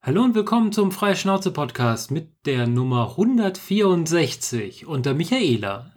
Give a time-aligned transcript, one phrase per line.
[0.00, 5.90] Hallo und willkommen zum Freischnauze-Podcast mit der Nummer 164 und der Michaela.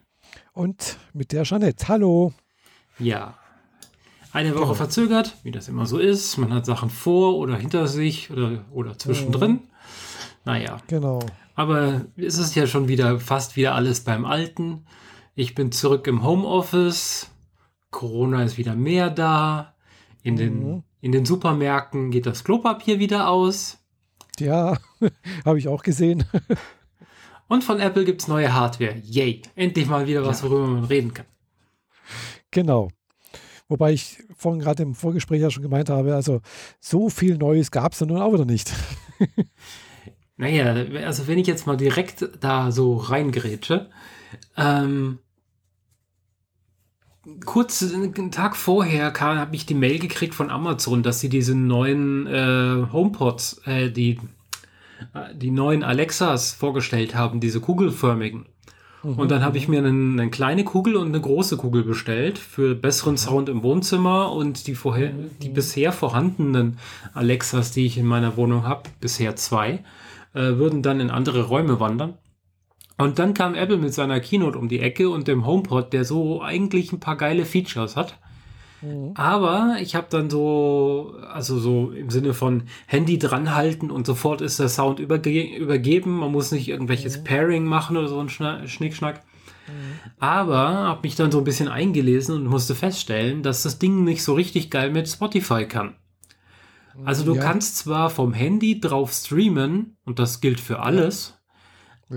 [0.53, 1.87] Und mit der Jeanette.
[1.87, 2.33] Hallo.
[2.97, 3.35] Ja.
[4.33, 4.73] Eine Woche genau.
[4.73, 6.37] verzögert, wie das immer so ist.
[6.37, 9.51] Man hat Sachen vor oder hinter sich oder, oder zwischendrin.
[9.51, 9.59] Mhm.
[10.45, 10.77] Naja.
[10.87, 11.19] Genau.
[11.53, 14.83] Aber es ist ja schon wieder fast wieder alles beim Alten.
[15.35, 17.29] Ich bin zurück im Homeoffice.
[17.91, 19.75] Corona ist wieder mehr da.
[20.23, 20.37] In, mhm.
[20.37, 23.77] den, in den Supermärkten geht das Klopapier wieder aus.
[24.41, 24.77] Ja,
[25.45, 26.25] habe ich auch gesehen.
[27.47, 28.95] Und von Apple gibt es neue Hardware.
[29.03, 29.41] Yay.
[29.55, 30.49] Endlich mal wieder was, ja.
[30.49, 31.25] worüber man reden kann.
[32.49, 32.89] Genau.
[33.67, 36.41] Wobei ich vorhin gerade im Vorgespräch ja schon gemeint habe, also
[36.79, 38.73] so viel Neues gab es ja nun auch wieder nicht.
[40.37, 40.73] naja,
[41.05, 43.89] also wenn ich jetzt mal direkt da so reingrätsche,
[44.57, 45.19] ähm,
[47.45, 52.27] kurz einen Tag vorher habe ich die Mail gekriegt von Amazon, dass sie diese neuen
[52.27, 54.19] äh, HomePods, äh, die,
[55.13, 58.45] äh, die neuen Alexas vorgestellt haben, diese kugelförmigen.
[59.03, 59.13] Mhm.
[59.15, 62.75] Und dann habe ich mir eine, eine, kleine Kugel und eine große Kugel bestellt für
[62.75, 65.11] besseren Sound im Wohnzimmer und die vorher,
[65.41, 66.79] die bisher vorhandenen
[67.13, 69.83] Alexas, die ich in meiner Wohnung habe, bisher zwei,
[70.33, 72.15] äh, würden dann in andere Räume wandern.
[73.01, 76.41] Und dann kam Apple mit seiner Keynote um die Ecke und dem HomePod, der so
[76.41, 78.19] eigentlich ein paar geile Features hat.
[78.81, 79.13] Mhm.
[79.15, 84.59] Aber ich habe dann so, also so im Sinne von Handy dranhalten und sofort ist
[84.59, 86.17] der Sound überge übergeben.
[86.17, 87.23] Man muss nicht irgendwelches mhm.
[87.23, 89.23] Pairing machen oder so ein Schna Schnickschnack.
[89.67, 90.11] Mhm.
[90.19, 94.23] Aber habe mich dann so ein bisschen eingelesen und musste feststellen, dass das Ding nicht
[94.23, 95.95] so richtig geil mit Spotify kann.
[97.03, 97.41] Also du ja.
[97.41, 101.40] kannst zwar vom Handy drauf streamen und das gilt für alles.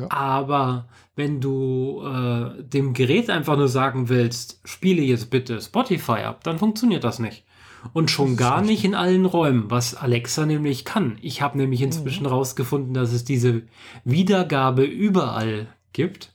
[0.08, 6.42] Aber wenn du äh, dem Gerät einfach nur sagen willst, spiele jetzt bitte Spotify ab,
[6.44, 7.44] dann funktioniert das nicht.
[7.92, 11.18] Und schon gar nicht in allen Räumen, was Alexa nämlich kann.
[11.20, 11.86] Ich habe nämlich mhm.
[11.86, 12.30] inzwischen mhm.
[12.30, 13.62] rausgefunden, dass es diese
[14.04, 16.32] Wiedergabe überall gibt.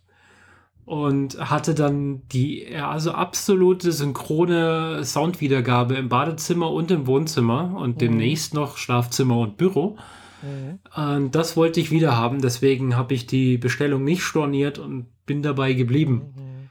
[0.85, 7.99] Und hatte dann die also absolute synchrone Soundwiedergabe im Badezimmer und im Wohnzimmer und mhm.
[7.99, 9.97] demnächst noch Schlafzimmer und Büro.
[10.41, 11.31] Mhm.
[11.31, 15.73] das wollte ich wieder haben, deswegen habe ich die Bestellung nicht storniert und bin dabei
[15.73, 16.33] geblieben.
[16.35, 16.69] Mhm.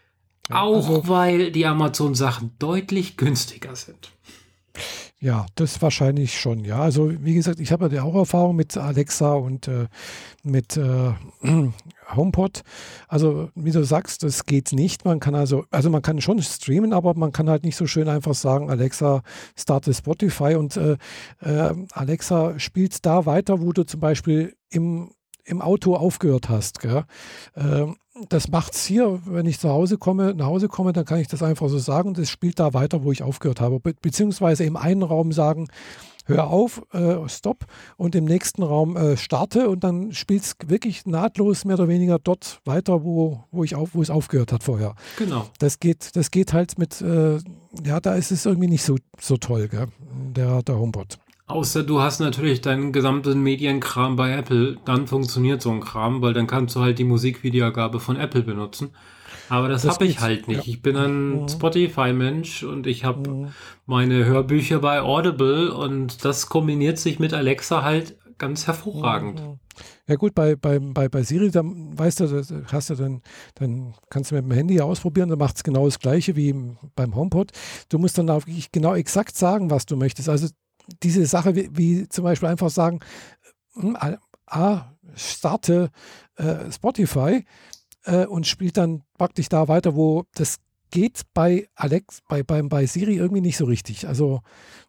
[0.51, 4.13] Ja, Auch also, weil die Amazon-Sachen deutlich günstiger sind.
[5.21, 6.79] Ja, das wahrscheinlich schon, ja.
[6.79, 9.89] Also wie gesagt, ich habe ja auch Erfahrung mit Alexa und äh,
[10.45, 11.13] mit äh,
[12.15, 12.63] HomePod.
[13.09, 15.05] Also wie du sagst, das geht nicht.
[15.05, 18.09] Man kann also, also man kann schon streamen, aber man kann halt nicht so schön
[18.09, 19.23] einfach sagen, Alexa,
[19.57, 20.97] starte Spotify und äh,
[21.41, 25.11] äh Alexa spielt da weiter, wo du zum Beispiel im
[25.49, 26.81] im Auto aufgehört hast.
[26.81, 27.05] Gell?
[27.57, 27.97] Ähm,
[28.29, 31.29] das macht es hier, wenn ich zu Hause komme, nach Hause komme, dann kann ich
[31.29, 33.81] das einfach so sagen und es spielt da weiter, wo ich aufgehört habe.
[33.81, 35.69] Be beziehungsweise im einen Raum sagen,
[36.29, 37.65] hör auf, äh, stopp
[37.97, 42.19] und im nächsten Raum äh, starte und dann spielt es wirklich nahtlos mehr oder weniger
[42.19, 44.95] dort weiter, wo, wo, ich auf, wo es aufgehört hat vorher.
[45.17, 45.47] Genau.
[45.59, 47.39] Das geht, das geht halt mit, äh,
[47.85, 49.89] ja, da ist es irgendwie nicht so, so toll, gell?
[50.37, 51.19] Der, der HomePod.
[51.49, 56.35] Außer du hast natürlich deinen gesamten Medienkram bei Apple, dann funktioniert so ein Kram, weil
[56.35, 58.91] dann kannst du halt die Musikvideogabe von Apple benutzen.
[59.49, 60.67] Aber das, das habe ich halt nicht.
[60.67, 60.73] Ja.
[60.73, 61.49] Ich bin ein mhm.
[61.49, 63.49] Spotify-Mensch und ich habe mhm.
[63.87, 69.41] meine Hörbücher bei Audible und das kombiniert sich mit Alexa halt ganz hervorragend.
[69.41, 69.59] Mhm.
[70.07, 73.23] Ja gut, bei, bei, bei, bei Siri, da weißt du, hast du dann,
[73.55, 76.55] dann kannst du mit dem Handy ausprobieren, dann macht es genau das gleiche wie
[76.97, 77.53] beim HomePod.
[77.89, 78.43] Du musst dann auch
[78.73, 80.29] genau exakt sagen, was du möchtest.
[80.29, 80.49] Also
[81.03, 83.01] diese Sache, wie, wie zum Beispiel einfach sagen,
[83.75, 83.97] hm,
[84.47, 85.91] A, starte
[86.37, 87.45] äh, Spotify
[88.05, 90.59] äh, und spielt dann praktisch da weiter, wo das
[90.91, 94.09] geht bei Alex, bei, bei, bei Siri irgendwie nicht so richtig.
[94.09, 94.41] Also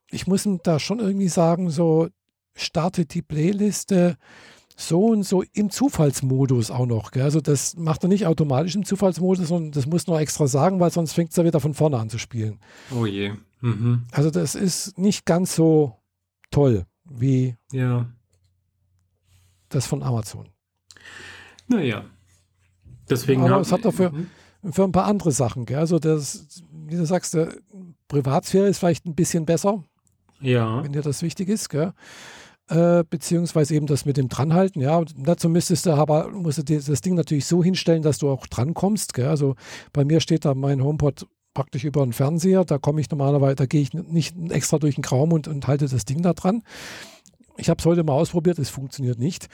[0.10, 2.08] ich muss da schon irgendwie sagen, so
[2.56, 4.18] starte die Playliste
[4.76, 7.12] so und so im Zufallsmodus auch noch.
[7.12, 7.24] Gell?
[7.24, 10.92] Also das macht er nicht automatisch im Zufallsmodus, sondern das muss noch extra sagen, weil
[10.92, 12.60] sonst fängt es ja wieder von vorne an zu spielen.
[12.96, 13.34] Oh je.
[13.62, 14.04] Mhm.
[14.12, 15.98] Also das ist nicht ganz so
[16.52, 18.08] toll wie ja.
[19.70, 20.50] das von Amazon.
[21.68, 22.06] Naja.
[23.10, 24.28] Deswegen Aber es hat dafür mhm.
[24.72, 25.66] für ein paar andere Sachen.
[25.66, 25.80] Gell?
[25.80, 27.38] Also das, wie du sagst,
[28.08, 29.84] Privatsphäre ist vielleicht ein bisschen besser.
[30.40, 30.84] Ja.
[30.84, 31.70] Wenn dir das wichtig ist.
[31.70, 31.94] Gell?
[32.68, 35.04] Äh, beziehungsweise eben das mit dem Dranhalten, ja.
[35.18, 39.16] dazu müsstest du aber, musst du das Ding natürlich so hinstellen, dass du auch drankommst.
[39.16, 39.28] Gell?
[39.28, 39.56] Also
[39.92, 41.28] bei mir steht da mein HomePod
[41.60, 42.64] praktisch über einen Fernseher.
[42.64, 45.90] Da komme ich normalerweise, da gehe ich nicht extra durch den Raum und, und halte
[45.90, 46.64] das Ding da dran.
[47.58, 49.50] Ich habe es heute mal ausprobiert, es funktioniert nicht.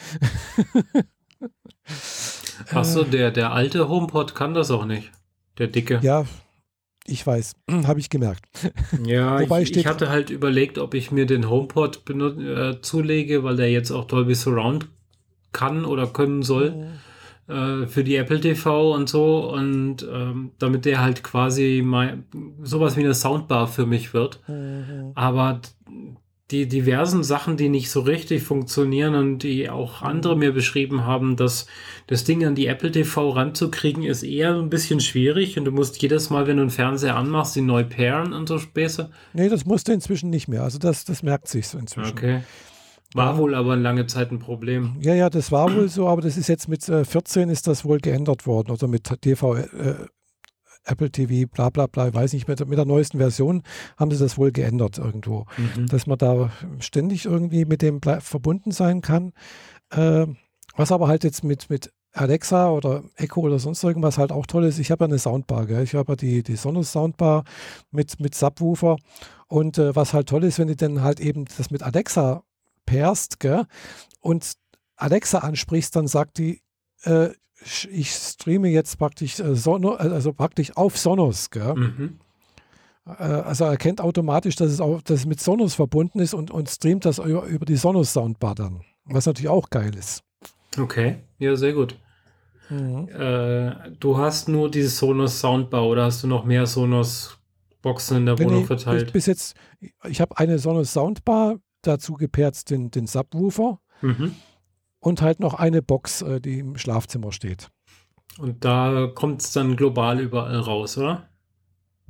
[2.72, 5.10] Achso, der, der alte HomePod kann das auch nicht.
[5.58, 6.00] Der dicke.
[6.04, 6.26] Ja,
[7.08, 7.56] Ich weiß,
[7.88, 8.46] habe ich gemerkt.
[9.04, 13.56] Ja, Wobei ich, ich, hatte halt überlegt, ob ich mir den HomePod äh, zulege, weil
[13.56, 14.90] der jetzt auch Dolby Surround
[15.54, 17.00] kann oder können soll mhm.
[17.48, 22.24] Äh, für die Apple TV und so und ähm, damit der halt quasi mal
[22.64, 24.40] sowas wie eine Soundbar für mich wird.
[24.48, 25.12] Mhm.
[25.16, 25.62] Aber
[26.52, 31.36] die diversen Sachen, die nicht so richtig funktionieren und die auch andere mir beschrieben haben,
[31.36, 31.66] dass
[32.06, 36.00] das Ding an die Apple TV ranzukriegen, ist eher ein bisschen schwierig und du musst
[36.04, 39.10] jedes Mal, wenn du einen Fernseher anmachst, ihn neu pairen und so Späße.
[39.34, 40.62] Nee, das musst du inzwischen nicht mehr.
[40.62, 42.12] Also das, das merkt sich so inzwischen.
[42.12, 42.42] Okay.
[43.16, 44.98] War wohl aber lange Zeit ein Problem.
[45.00, 47.86] Ja, ja, das war wohl so, aber das ist jetzt mit äh, 14 ist das
[47.86, 49.96] wohl geändert worden oder mit TV, äh,
[50.84, 53.64] Apple TV, bla bla bla, weiß nicht, mit, mit der neuesten Version
[53.98, 55.88] haben sie das wohl geändert irgendwo, mhm.
[55.88, 59.32] dass man da ständig irgendwie mit dem verbunden sein kann.
[59.92, 60.28] Äh,
[60.76, 64.66] was aber halt jetzt mit, mit Alexa oder Echo oder sonst irgendwas halt auch toll
[64.66, 65.84] ist, ich habe ja eine Soundbar, gell?
[65.84, 67.46] ich habe ja die, die Sonos Soundbar
[67.92, 68.98] mit, mit Subwoofer
[69.48, 72.44] und äh, was halt toll ist, wenn du dann halt eben das mit Alexa
[72.86, 73.66] pairst gell?
[74.22, 74.54] und
[74.96, 76.62] Alexa ansprichst, dann sagt die,
[77.04, 77.30] äh,
[77.90, 81.50] ich streame jetzt praktisch, äh, Sono, also praktisch auf Sonos.
[81.54, 82.20] Mhm.
[83.06, 86.52] Äh, also er erkennt automatisch, dass es, auch, dass es mit Sonos verbunden ist und,
[86.52, 88.82] und streamt das über, über die Sonos Soundbar dann.
[89.06, 90.24] Was natürlich auch geil ist.
[90.78, 91.98] Okay, ja, sehr gut.
[92.70, 93.08] Mhm.
[93.10, 97.38] Äh, du hast nur diese Sonos Soundbar oder hast du noch mehr Sonos
[97.82, 99.14] Boxen in der Wohnung nee, verteilt?
[99.14, 99.56] Bis jetzt,
[100.10, 103.80] ich habe eine Sonos Soundbar, dazu gepaart den, den Subwoofer.
[104.02, 104.36] Mhm
[105.06, 107.70] und halt noch eine Box, äh, die im Schlafzimmer steht.
[108.40, 111.30] Und da kommt es dann global überall raus, oder?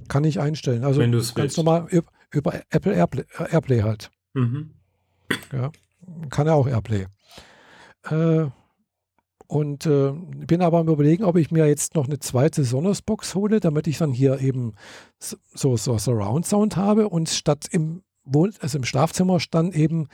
[0.08, 0.84] Kann ich einstellen.
[0.84, 1.58] Also Wenn ganz willst.
[1.58, 4.12] normal über, über Apple Airplay, äh, Airplay halt.
[4.34, 4.72] Mhm.
[5.52, 5.72] Ja,
[6.30, 7.08] kann er auch Airplay.
[8.04, 8.48] Äh,
[9.48, 13.60] und äh, bin aber am überlegen, ob ich mir jetzt noch eine zweite Sonos-Box hole,
[13.60, 14.74] damit ich dann hier eben
[15.20, 20.08] so, so Surround Sound habe und statt im Wohn also im Schlafzimmer stand eben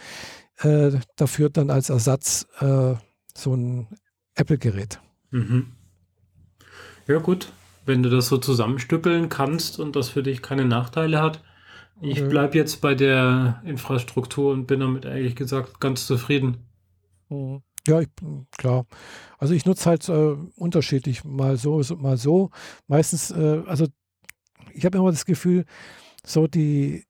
[0.59, 2.95] äh, dafür dann als Ersatz äh,
[3.35, 3.87] so ein
[4.35, 4.99] Apple-Gerät.
[5.31, 5.71] Mhm.
[7.07, 7.51] Ja, gut.
[7.85, 11.41] Wenn du das so zusammenstückeln kannst und das für dich keine Nachteile hat.
[11.99, 16.57] Ich bleibe jetzt bei der Infrastruktur und bin damit ehrlich gesagt ganz zufrieden.
[17.29, 17.61] Mhm.
[17.87, 18.09] Ja, ich,
[18.57, 18.85] klar.
[19.37, 22.51] Also ich nutze halt äh, unterschiedlich, mal so, so, mal so.
[22.87, 23.87] Meistens, äh, also
[24.73, 25.65] ich habe immer das Gefühl,
[26.23, 27.05] so die,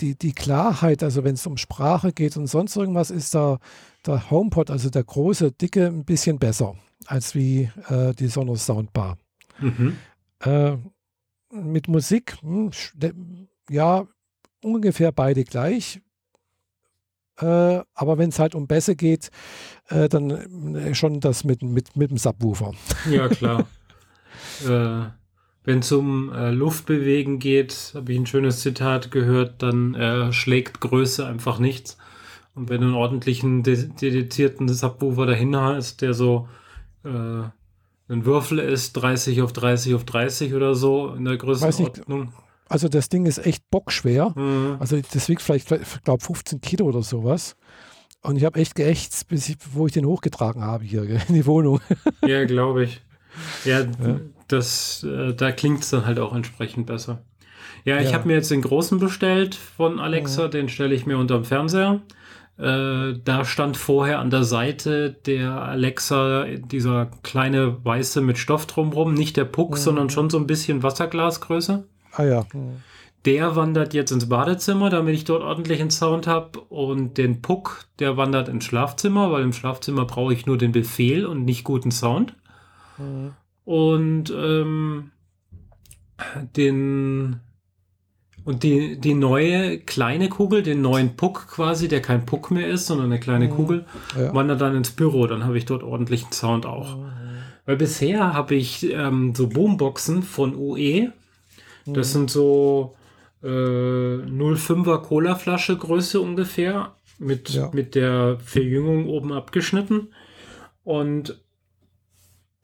[0.00, 3.58] die, die Klarheit, also wenn es um Sprache geht und sonst irgendwas, ist da
[4.06, 6.74] der HomePod, also der große, dicke, ein bisschen besser
[7.06, 9.18] als wie äh, die Sonos Soundbar.
[9.58, 9.96] Mhm.
[10.40, 10.76] Äh,
[11.50, 12.70] mit Musik, hm,
[13.70, 14.06] ja,
[14.62, 16.00] ungefähr beide gleich.
[17.38, 19.30] Äh, aber wenn es halt um Bässe geht,
[19.88, 22.72] äh, dann äh, schon das mit, mit, mit dem Subwoofer.
[23.10, 23.66] Ja, klar.
[25.64, 30.80] wenn es um äh, Luftbewegen geht, habe ich ein schönes Zitat gehört, dann äh, schlägt
[30.80, 31.96] Größe einfach nichts.
[32.54, 36.48] Und wenn du einen ordentlichen, dedizierten Subwoofer dahin hast, der so
[37.04, 42.32] äh, ein Würfel ist, 30 auf 30 auf 30 oder so in der Größenordnung.
[42.68, 44.32] Also das Ding ist echt bockschwer.
[44.36, 44.76] Mhm.
[44.78, 47.56] Also das wiegt vielleicht, ich glaube 15 Kilo oder sowas.
[48.22, 51.46] Und ich habe echt geächtzt, bis ich, wo ich den hochgetragen habe hier in die
[51.46, 51.80] Wohnung.
[52.24, 53.02] Ja, glaube ich.
[53.64, 54.20] Ja, ja,
[54.54, 57.22] das, äh, da klingt es dann halt auch entsprechend besser.
[57.84, 58.14] Ja, ich ja.
[58.14, 60.50] habe mir jetzt den großen bestellt von Alexa, mhm.
[60.50, 62.00] den stelle ich mir unterm Fernseher.
[62.56, 69.12] Äh, da stand vorher an der Seite der Alexa dieser kleine weiße mit Stoff drumherum,
[69.12, 69.76] nicht der Puck, mhm.
[69.76, 71.84] sondern schon so ein bisschen Wasserglasgröße.
[72.12, 72.46] Ah ja.
[72.52, 72.82] Mhm.
[73.24, 76.60] Der wandert jetzt ins Badezimmer, damit ich dort ordentlichen Sound habe.
[76.60, 81.24] Und den Puck, der wandert ins Schlafzimmer, weil im Schlafzimmer brauche ich nur den Befehl
[81.24, 82.34] und nicht guten Sound.
[82.98, 83.32] Mhm.
[83.64, 85.10] Und ähm,
[86.56, 87.40] den
[88.44, 92.86] und die, die neue kleine Kugel, den neuen Puck quasi, der kein Puck mehr ist,
[92.86, 93.50] sondern eine kleine mhm.
[93.50, 93.86] Kugel,
[94.18, 94.34] ja.
[94.34, 95.26] wandert dann ins Büro.
[95.26, 96.98] Dann habe ich dort ordentlichen Sound auch.
[96.98, 97.10] Mhm.
[97.64, 101.12] Weil bisher habe ich ähm, so Boomboxen von UE.
[101.86, 102.12] Das mhm.
[102.12, 102.96] sind so
[103.42, 106.94] äh, 0,5er Cola-Flasche Größe ungefähr.
[107.18, 107.70] Mit, ja.
[107.72, 110.08] mit der Verjüngung oben abgeschnitten.
[110.82, 111.42] Und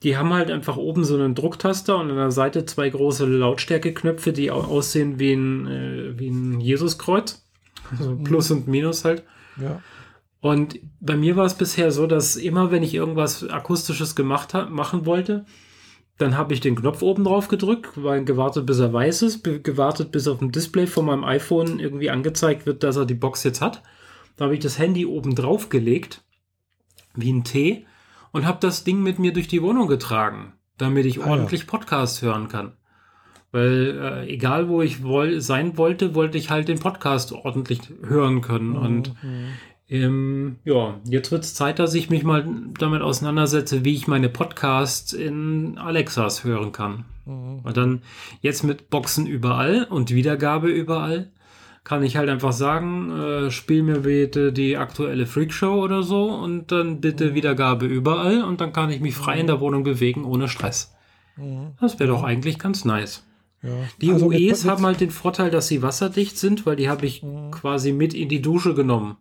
[0.03, 4.33] die haben halt einfach oben so einen Drucktaster und an der Seite zwei große Lautstärkeknöpfe,
[4.33, 7.45] die aussehen wie ein, äh, wie ein Jesuskreuz.
[7.91, 8.23] Also mhm.
[8.23, 9.23] Plus und Minus halt.
[9.61, 9.81] Ja.
[10.39, 15.05] Und bei mir war es bisher so, dass immer, wenn ich irgendwas Akustisches gemacht machen
[15.05, 15.45] wollte,
[16.17, 20.11] dann habe ich den Knopf oben drauf gedrückt, weil gewartet, bis er weiß ist, gewartet,
[20.11, 23.61] bis auf dem Display von meinem iPhone irgendwie angezeigt wird, dass er die Box jetzt
[23.61, 23.83] hat.
[24.35, 26.23] Da habe ich das Handy oben drauf gelegt,
[27.15, 27.85] wie ein T,
[28.31, 31.67] und habe das Ding mit mir durch die Wohnung getragen, damit ich ah, ordentlich ja.
[31.67, 32.73] Podcast hören kann.
[33.51, 38.41] Weil äh, egal wo ich woll sein wollte, wollte ich halt den Podcast ordentlich hören
[38.41, 38.69] können.
[38.69, 38.75] Mhm.
[38.77, 39.15] Und
[39.89, 42.47] ähm, ja, jetzt wird es Zeit, dass ich mich mal
[42.79, 47.03] damit auseinandersetze, wie ich meine Podcasts in Alexas hören kann.
[47.25, 47.59] Mhm.
[47.63, 48.01] Und dann
[48.39, 51.31] jetzt mit Boxen überall und Wiedergabe überall
[51.83, 56.71] kann ich halt einfach sagen, äh, spiel mir bitte die aktuelle Freakshow oder so und
[56.71, 60.47] dann bitte Wiedergabe überall und dann kann ich mich frei in der Wohnung bewegen ohne
[60.47, 60.93] Stress.
[61.37, 61.71] Mhm.
[61.79, 63.25] Das wäre doch eigentlich ganz nice.
[63.63, 63.69] Ja.
[64.01, 67.23] Die Also UEs haben halt den Vorteil, dass sie wasserdicht sind, weil die habe ich
[67.23, 67.51] Mhm.
[67.51, 69.17] quasi mit in die Dusche genommen.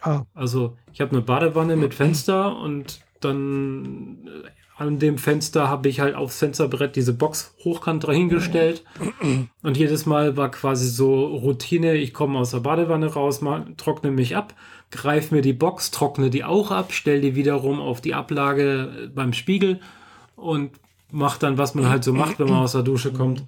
[0.00, 4.48] Ah, Also ich habe eine Badewanne mit Fenster und dann äh,
[4.82, 8.82] an dem Fenster habe ich halt aufs Fensterbrett diese Box hochkant dahingestellt.
[9.62, 14.10] Und jedes Mal war quasi so Routine, ich komme aus der Badewanne raus, mal, trockne
[14.10, 14.54] mich ab,
[14.90, 19.06] greife mir die Box, trockne die auch ab, stelle die wiederum auf die Ablage äh,
[19.08, 19.80] beim Spiegel
[20.36, 20.70] und
[21.10, 23.44] mache dann, was man halt so macht, wenn man aus der Dusche kommt.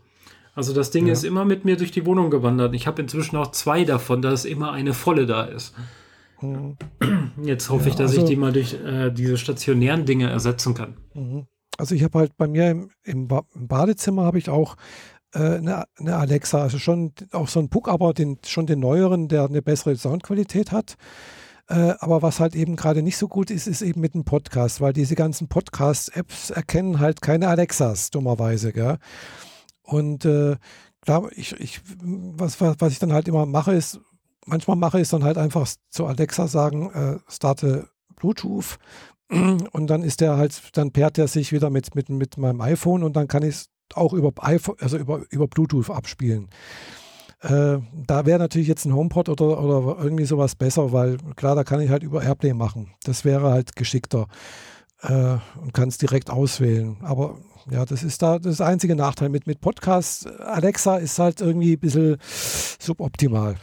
[0.54, 1.12] Also das Ding Ja.
[1.12, 2.74] ist immer mit mir durch die Wohnung gewandert.
[2.74, 5.74] Ich habe inzwischen auch zwei davon, dass immer eine volle da ist.
[6.40, 6.76] Mhm.
[7.42, 10.74] Jetzt hoffe Ja, ich, dass also- ich die mal durch äh, diese stationären Dinge ersetzen
[10.74, 10.96] kann.
[11.14, 11.46] Mhm.
[11.76, 14.76] Also ich habe halt bei mir im, im, ba im Badezimmer habe ich auch
[15.34, 19.28] äh, eine, eine Alexa, also schon auch so ein Puck, aber den, schon den neueren,
[19.28, 20.96] der eine bessere Soundqualität hat.
[21.66, 24.80] Äh, aber was halt eben gerade nicht so gut ist, ist eben mit dem Podcast,
[24.80, 28.72] weil diese ganzen Podcast-Apps erkennen halt keine Alexas, dummerweise.
[28.72, 28.98] Gell?
[29.82, 30.56] Und äh,
[31.00, 33.98] klar, ich, ich, was, was, was ich dann halt immer mache, ist,
[34.46, 38.78] manchmal mache ich es dann halt einfach zu Alexa sagen, äh, starte Bluetooth
[39.30, 43.02] und dann ist der halt, dann pairt er sich wieder mit, mit, mit meinem iPhone
[43.02, 46.48] und dann kann ich es auch über iPhone, also über, über Bluetooth abspielen.
[47.40, 51.64] Äh, da wäre natürlich jetzt ein HomePod oder, oder irgendwie sowas besser, weil klar, da
[51.64, 52.94] kann ich halt über Airplay machen.
[53.04, 54.28] Das wäre halt geschickter
[55.02, 56.96] äh, und kann es direkt auswählen.
[57.02, 57.38] Aber
[57.70, 60.26] ja, das ist da das einzige Nachteil mit, mit Podcast.
[60.40, 62.16] Alexa ist halt irgendwie ein bisschen
[62.78, 63.56] suboptimal.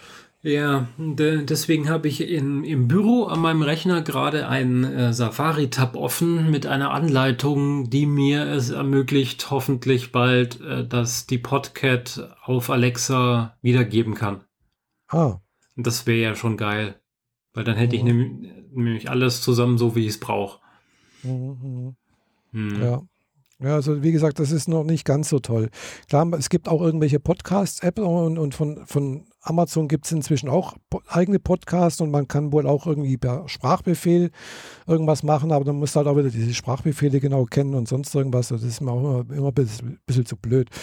[0.44, 5.96] Ja, de deswegen habe ich in, im Büro an meinem Rechner gerade einen äh, Safari-Tab
[5.96, 12.72] offen mit einer Anleitung, die mir es ermöglicht, hoffentlich bald, äh, dass die Podcat auf
[12.72, 14.44] Alexa wiedergeben kann.
[15.10, 15.38] Ah,
[15.78, 16.96] Und das wäre ja schon geil.
[17.54, 18.08] Weil dann hätte ich Mhm.
[18.08, 20.60] nämlich, nämlich alles zusammen so, wie ich es brauche.
[21.22, 21.96] mhm, mhm.
[22.54, 22.82] Hm.
[22.82, 23.02] Ja.
[23.60, 25.70] Ja, also wie gesagt, das ist noch nicht ganz so toll.
[26.10, 30.76] Klar, es gibt auch irgendwelche Podcast-Apps und, und von, von Amazon gibt es inzwischen auch
[31.08, 34.30] eigene Podcasts und man kann wohl auch irgendwie per Sprachbefehl
[34.86, 38.14] irgendwas machen, aber dann musst du halt auch wieder diese Sprachbefehle genau kennen und sonst
[38.14, 38.50] irgendwas.
[38.50, 40.70] Das ist mir auch immer, immer ein bisschen, bisschen zu blöd.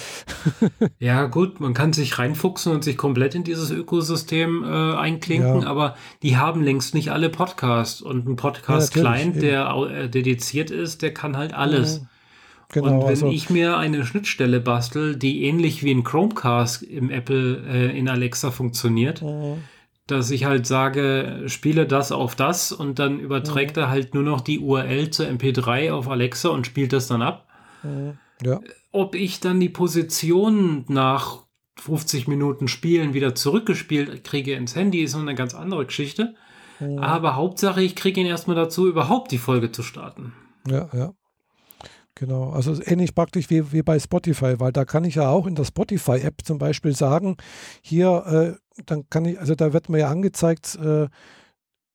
[0.98, 5.66] Ja, gut, man kann sich reinfuchsen und sich komplett in dieses Ökosystem äh, einklinken, Ja.
[5.68, 8.02] aber die haben längst nicht alle Podcasts.
[8.02, 12.02] Und ein Podcast-Client, natürlich, der äh, dediziert ist, der kann halt alles.
[12.70, 17.08] Genau, und wenn also ich mir eine Schnittstelle bastel, die ähnlich wie ein Chromecast im
[17.10, 19.64] Apple äh, in Alexa funktioniert, Mhm.
[20.06, 24.40] dass ich halt sage, spiele das auf das und dann überträgt er halt nur noch
[24.42, 27.46] die URL zur MP3 auf Alexa und spielt das dann ab
[27.82, 28.18] Mhm.
[28.42, 28.60] ja,
[28.92, 31.44] ob ich dann die Position nach
[31.78, 36.34] 50 Minuten Spielen wieder zurückgespielt kriege ins Handy, ist noch eine ganz andere Geschichte.
[36.80, 36.98] Mhm.
[36.98, 40.32] Aber Hauptsache, ich kriege ihn erstmal dazu, überhaupt die Folge zu starten.
[40.66, 41.12] ja, ja.
[42.18, 45.54] Genau, also ähnlich praktisch wie, wie bei Spotify, weil da kann ich ja auch in
[45.54, 47.36] der Spotify-App zum Beispiel sagen,
[47.80, 51.08] hier, äh, dann kann ich, also da wird mir ja angezeigt, äh,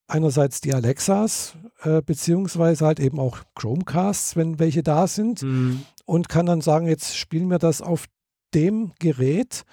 [0.07, 5.83] einerseits die Alexas, äh, beziehungsweise halt eben auch Chromecasts, wenn welche da sind, Hm.
[6.05, 8.05] und kann dann sagen, jetzt spielen wir das auf
[8.53, 9.65] dem Gerät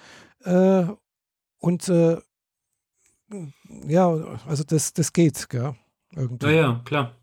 [0.43, 0.83] äh,
[1.59, 2.17] und äh,
[3.87, 4.09] ja,
[4.45, 5.75] also das, das geht, gell?
[6.13, 6.47] Irgendwie.
[6.47, 7.15] Ja, ja, klar.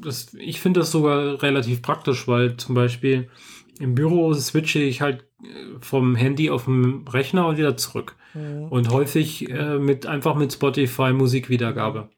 [0.00, 3.28] Das, ich finde das sogar relativ praktisch, weil zum Beispiel
[3.78, 5.46] im Büro switche ich halt äh,
[5.80, 8.16] vom Handy auf den Rechner und wieder zurück.
[8.34, 8.68] Mhm.
[8.68, 12.08] Und häufig äh, mit einfach mit Spotify Musikwiedergabe.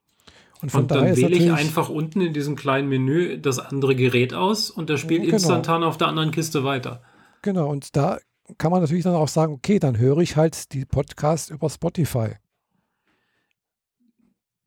[0.63, 4.33] Und von Und dann wähle ich einfach unten in diesem kleinen Menü das andere Gerät
[4.33, 5.37] aus und der spielt Ja, genau.
[5.37, 7.03] instantan auf der anderen Kiste weiter.
[7.43, 8.19] Genau, und da
[8.59, 12.37] kann man natürlich dann auch sagen, okay, dann höre ich halt die Podcasts über Spotify.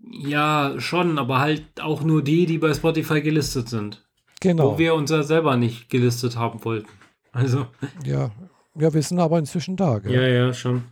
[0.02, 4.06] Ja, schon, aber halt auch nur die, die bei Spotify gelistet sind.
[4.42, 4.74] Genau.
[4.74, 6.88] Wo wir uns ja selber nicht gelistet haben wollten.
[7.32, 7.68] Also,
[8.06, 8.32] ja.
[8.76, 10.00] ja, wir sind aber inzwischen da.
[10.00, 10.14] Gell?
[10.14, 10.84] ja, ja, schon.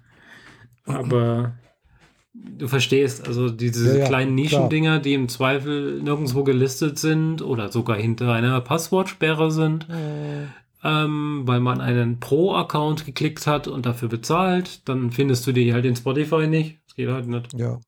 [0.86, 1.54] Aber
[2.34, 4.36] du verstehst, also diese Ja, ja, kleinen.
[4.36, 10.46] Nischendinger, die im Zweifel nirgendwo gelistet sind oder sogar hinter einer Passwortsperre sind, Äh,
[10.84, 15.86] ähm, weil man einen Pro-Account geklickt hat und dafür bezahlt, dann findest du die halt
[15.86, 16.80] in Spotify nicht.
[16.86, 17.54] Das geht halt nicht.
[17.58, 17.80] ja,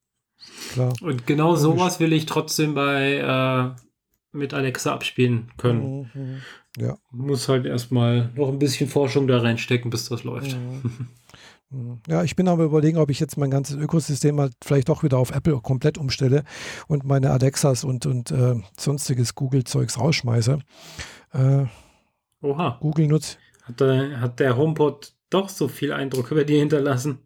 [0.71, 0.93] klar.
[1.01, 1.61] Und genau Logisch.
[1.61, 3.81] sowas will ich trotzdem bei äh,
[4.31, 6.09] mit Alexa abspielen können.
[6.13, 6.41] Mhm, mhm.
[6.77, 6.97] Ja.
[7.11, 10.55] Muss halt erstmal noch ein bisschen Forschung da reinstecken, bis das läuft.
[10.55, 11.07] Mhm.
[12.07, 15.19] Ja, ich bin aber überlegen, ob ich jetzt mein ganzes Ökosystem halt vielleicht doch wieder
[15.19, 16.43] auf Apple komplett umstelle
[16.87, 20.57] und meine Alexas und, und äh, sonstiges Google-Zeugs rausschmeiße.
[21.33, 21.65] Äh,
[22.41, 22.79] Oha.
[22.81, 23.37] Google nutzt.
[23.61, 27.19] Hat der, hat der HomePod doch so viel Eindruck über dir hinterlassen?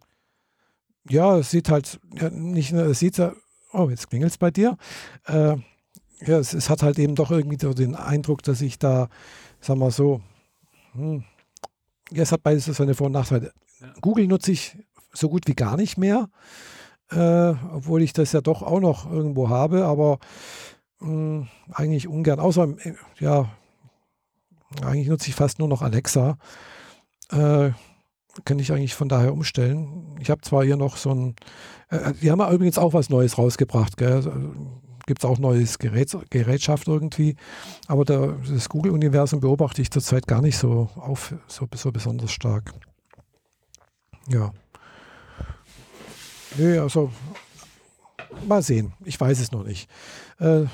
[1.10, 3.34] Ja, es sieht halt ja, nicht nur, es sieht ja,
[3.74, 4.78] oh, jetzt klingelt es bei dir.
[5.26, 5.58] Äh,
[6.26, 9.10] ja, es, es, hat halt eben doch irgendwie so den Eindruck, dass ich da,
[9.60, 10.22] sagen wir so,
[10.94, 11.24] hm,
[12.12, 13.52] ja, es hat beides seine Vor- und Nachteile.
[13.80, 13.94] Ja.
[14.02, 14.78] Google nutze ich
[15.12, 16.30] so gut wie gar nicht mehr,
[17.12, 20.20] äh, obwohl ich das ja doch auch noch irgendwo habe, aber
[21.00, 22.40] mh, hm, eigentlich ungern.
[22.40, 23.50] Außer, äh, ja,
[24.82, 26.38] eigentlich nutze ich fast nur noch Alexa.
[27.32, 27.72] Äh,
[28.46, 30.18] kann ich eigentlich von daher umstellen.
[30.20, 31.36] Ich habe zwar hier noch so ein,
[31.90, 33.98] äh, die haben ja übrigens auch was Neues rausgebracht,
[35.06, 37.36] Gibt es auch neues Gerät, Gerätschaft irgendwie,
[37.88, 42.74] aber der, das Google-Universum beobachte ich zurzeit gar nicht so auf, so, so besonders stark.
[44.30, 44.54] Ja.
[46.58, 47.12] Nö, also
[48.48, 48.94] mal sehen.
[49.04, 49.90] Ich weiß es noch nicht.
[50.40, 50.66] Äh,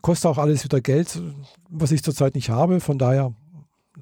[0.00, 1.20] kostet auch alles wieder Geld,
[1.68, 2.80] was ich zurzeit nicht habe.
[2.80, 3.34] Von daher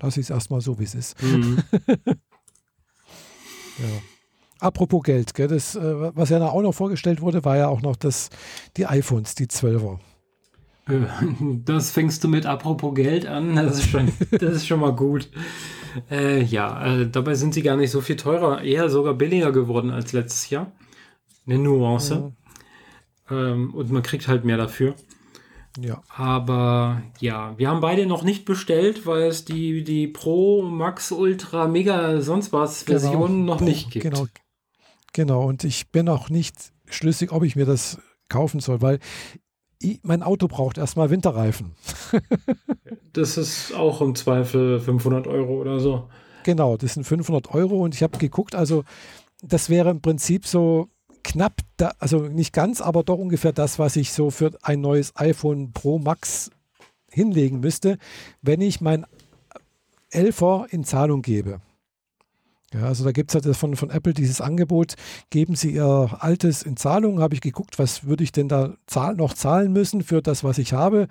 [0.00, 1.22] lasse ich es erstmal so, wie es ist.
[1.22, 1.62] Mhm.
[3.78, 4.02] ja.
[4.60, 7.96] Apropos Geld, gell, das, äh, was ja auch noch vorgestellt wurde, war ja auch noch
[7.96, 8.30] das,
[8.76, 9.98] die iPhones, die 12er.
[10.88, 11.00] Äh,
[11.64, 15.28] das fängst du mit apropos Geld an, das ist schon, das ist schon mal gut.
[16.10, 19.90] Äh, ja, äh, dabei sind sie gar nicht so viel teurer, eher sogar billiger geworden
[19.90, 20.72] als letztes Jahr.
[21.46, 22.16] Eine Nuance.
[22.16, 23.36] Mhm.
[23.36, 24.94] Ähm, und man kriegt halt mehr dafür.
[25.80, 26.02] Ja.
[26.08, 31.66] Aber ja, wir haben beide noch nicht bestellt, weil es die, die Pro, Max, Ultra,
[31.66, 33.00] Mega, sonst was genau.
[33.00, 33.54] Versionen genau.
[33.54, 34.04] noch nicht gibt.
[34.04, 34.26] Genau.
[35.12, 35.44] Genau.
[35.44, 39.00] Und ich bin auch nicht schlüssig, ob ich mir das kaufen soll, weil
[39.80, 41.72] ich, mein Auto braucht erstmal Winterreifen.
[43.12, 46.08] das ist auch im Zweifel 500 Euro oder so.
[46.44, 48.84] Genau, das sind 500 Euro und ich habe geguckt, also
[49.42, 50.88] das wäre im Prinzip so
[51.24, 55.16] knapp, da, also nicht ganz, aber doch ungefähr das, was ich so für ein neues
[55.16, 56.50] iPhone Pro Max
[57.10, 57.98] hinlegen müsste,
[58.42, 59.06] wenn ich mein
[60.12, 61.60] 11er in Zahlung gebe.
[62.72, 64.94] Ja, also da gibt es halt von, von Apple dieses Angebot,
[65.30, 67.20] geben Sie Ihr altes in Zahlung.
[67.20, 70.58] Habe ich geguckt, was würde ich denn da zahl noch zahlen müssen für das, was
[70.58, 71.06] ich habe.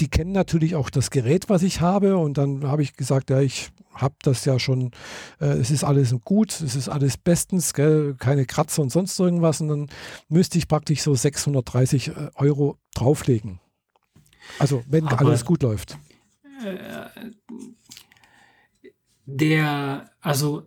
[0.00, 2.16] Die kennen natürlich auch das Gerät, was ich habe.
[2.16, 4.92] Und dann habe ich gesagt, ja, ich habe das ja schon,
[5.40, 9.60] äh, es ist alles gut, es ist alles bestens, gell, keine Kratzer und sonst irgendwas.
[9.60, 9.88] Und dann
[10.28, 13.60] müsste ich praktisch so 630 äh, Euro drauflegen.
[14.58, 15.98] Also wenn Aber alles gut läuft.
[16.64, 17.30] Äh,
[19.26, 20.66] der, also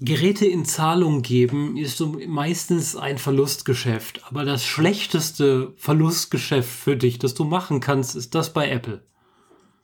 [0.00, 4.22] Geräte in Zahlung geben ist so meistens ein Verlustgeschäft.
[4.28, 9.02] Aber das schlechteste Verlustgeschäft für dich, das du machen kannst, ist das bei Apple.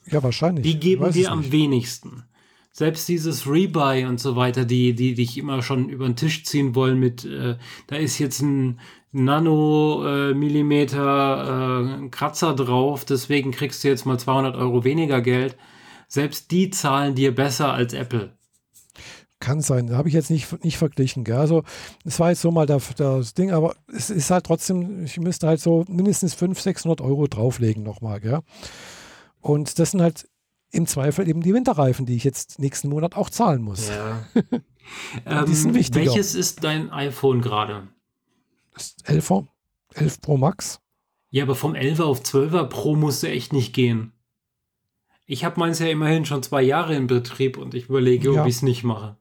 [0.07, 0.65] Ja, wahrscheinlich.
[0.65, 2.25] Die geben dir am wenigsten
[2.73, 6.75] selbst dieses Rebuy und so weiter, die, die dich immer schon über den Tisch ziehen
[6.75, 7.57] wollen mit, äh,
[7.89, 8.81] da ist jetzt ein
[9.13, 15.57] Nanomillimeter äh, Kratzer drauf, deswegen kriegst du jetzt mal 200 Euro weniger Geld.
[16.07, 18.33] Selbst die zahlen dir besser als Apple.
[19.41, 21.25] Kann sein, habe ich jetzt nicht, nicht verglichen.
[21.25, 21.37] Gell?
[21.37, 21.65] Also,
[22.05, 25.49] es war jetzt so mal das, das Ding, aber es ist halt trotzdem, ich müsste
[25.49, 28.21] halt so mindestens 500, 600 Euro drauflegen nochmal.
[28.21, 28.41] Gell?
[29.41, 30.29] Und das sind halt
[30.73, 33.89] im Zweifel eben die Winterreifen, die ich jetzt nächsten Monat auch zahlen muss.
[33.89, 34.27] Ja.
[35.47, 36.07] die sind ähm, wichtiger.
[36.07, 37.89] Welches ist dein iPhone gerade?
[38.75, 39.47] Das 11er,
[39.95, 40.81] 11 Pro Max.
[41.31, 44.13] Ja, aber vom 11er auf 12er Pro musste echt nicht gehen.
[45.27, 48.43] Ich habe meins ja immerhin schon zwei Jahre in Betrieb und ich überlege, ja.
[48.43, 49.17] ob ich es nicht mache.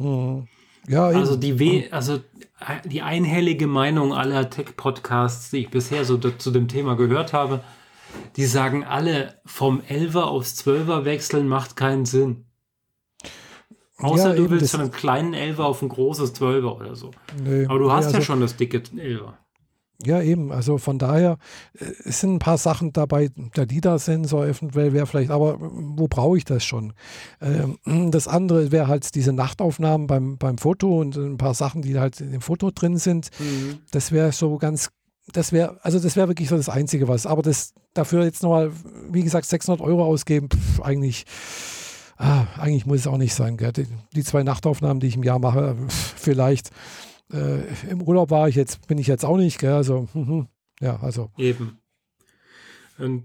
[0.00, 0.48] Mhm.
[0.88, 6.16] Ja, also die, We also äh, die einhellige Meinung aller Tech-Podcasts, die ich bisher so
[6.16, 7.60] zu dem Thema gehört habe,
[8.36, 12.46] die sagen alle, vom 11er aufs 12er wechseln macht keinen Sinn.
[13.98, 17.10] Außer ja, du willst von einem kleinen 11er auf ein großes 12er oder so.
[17.44, 19.34] Nee, Aber du hast nee, also, ja schon das dicke 11er.
[20.04, 20.50] Ja, eben.
[20.52, 21.38] Also von daher,
[21.78, 23.30] äh, es sind ein paar Sachen dabei.
[23.56, 26.92] Der LIDAR-Sensor eventuell wäre vielleicht, aber wo brauche ich das schon?
[27.40, 27.78] Ähm,
[28.10, 32.20] das andere wäre halt diese Nachtaufnahmen beim, beim Foto und ein paar Sachen, die halt
[32.20, 33.30] in dem Foto drin sind.
[33.38, 33.78] Mhm.
[33.90, 34.90] Das wäre so ganz
[35.32, 37.26] das wäre, also das wäre wirklich so das Einzige was.
[37.26, 38.72] Aber das dafür jetzt nochmal,
[39.10, 41.24] wie gesagt, 600 Euro ausgeben, pff, eigentlich,
[42.16, 43.56] ah, eigentlich muss es auch nicht sein.
[43.56, 46.70] Die, die, zwei Nachtaufnahmen, die ich im Jahr mache, pff, vielleicht
[47.32, 49.72] äh, im Urlaub war ich jetzt, bin ich jetzt auch nicht, gell?
[49.72, 50.46] Also, mh,
[50.80, 51.30] ja, also.
[51.36, 51.78] Eben.
[52.98, 53.24] Und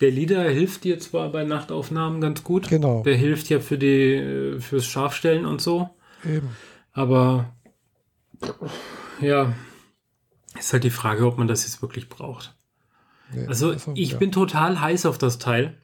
[0.00, 2.68] der Leader hilft dir zwar bei Nachtaufnahmen ganz gut.
[2.68, 3.02] Genau.
[3.02, 5.90] Der hilft ja für die, fürs Scharfstellen und so.
[6.24, 6.50] Eben.
[6.92, 7.54] Aber
[9.20, 9.54] ja,
[10.58, 12.56] ist halt die Frage, ob man das jetzt wirklich braucht.
[13.34, 14.18] Ja, also, ich ja.
[14.18, 15.80] bin total heiß auf das Teil.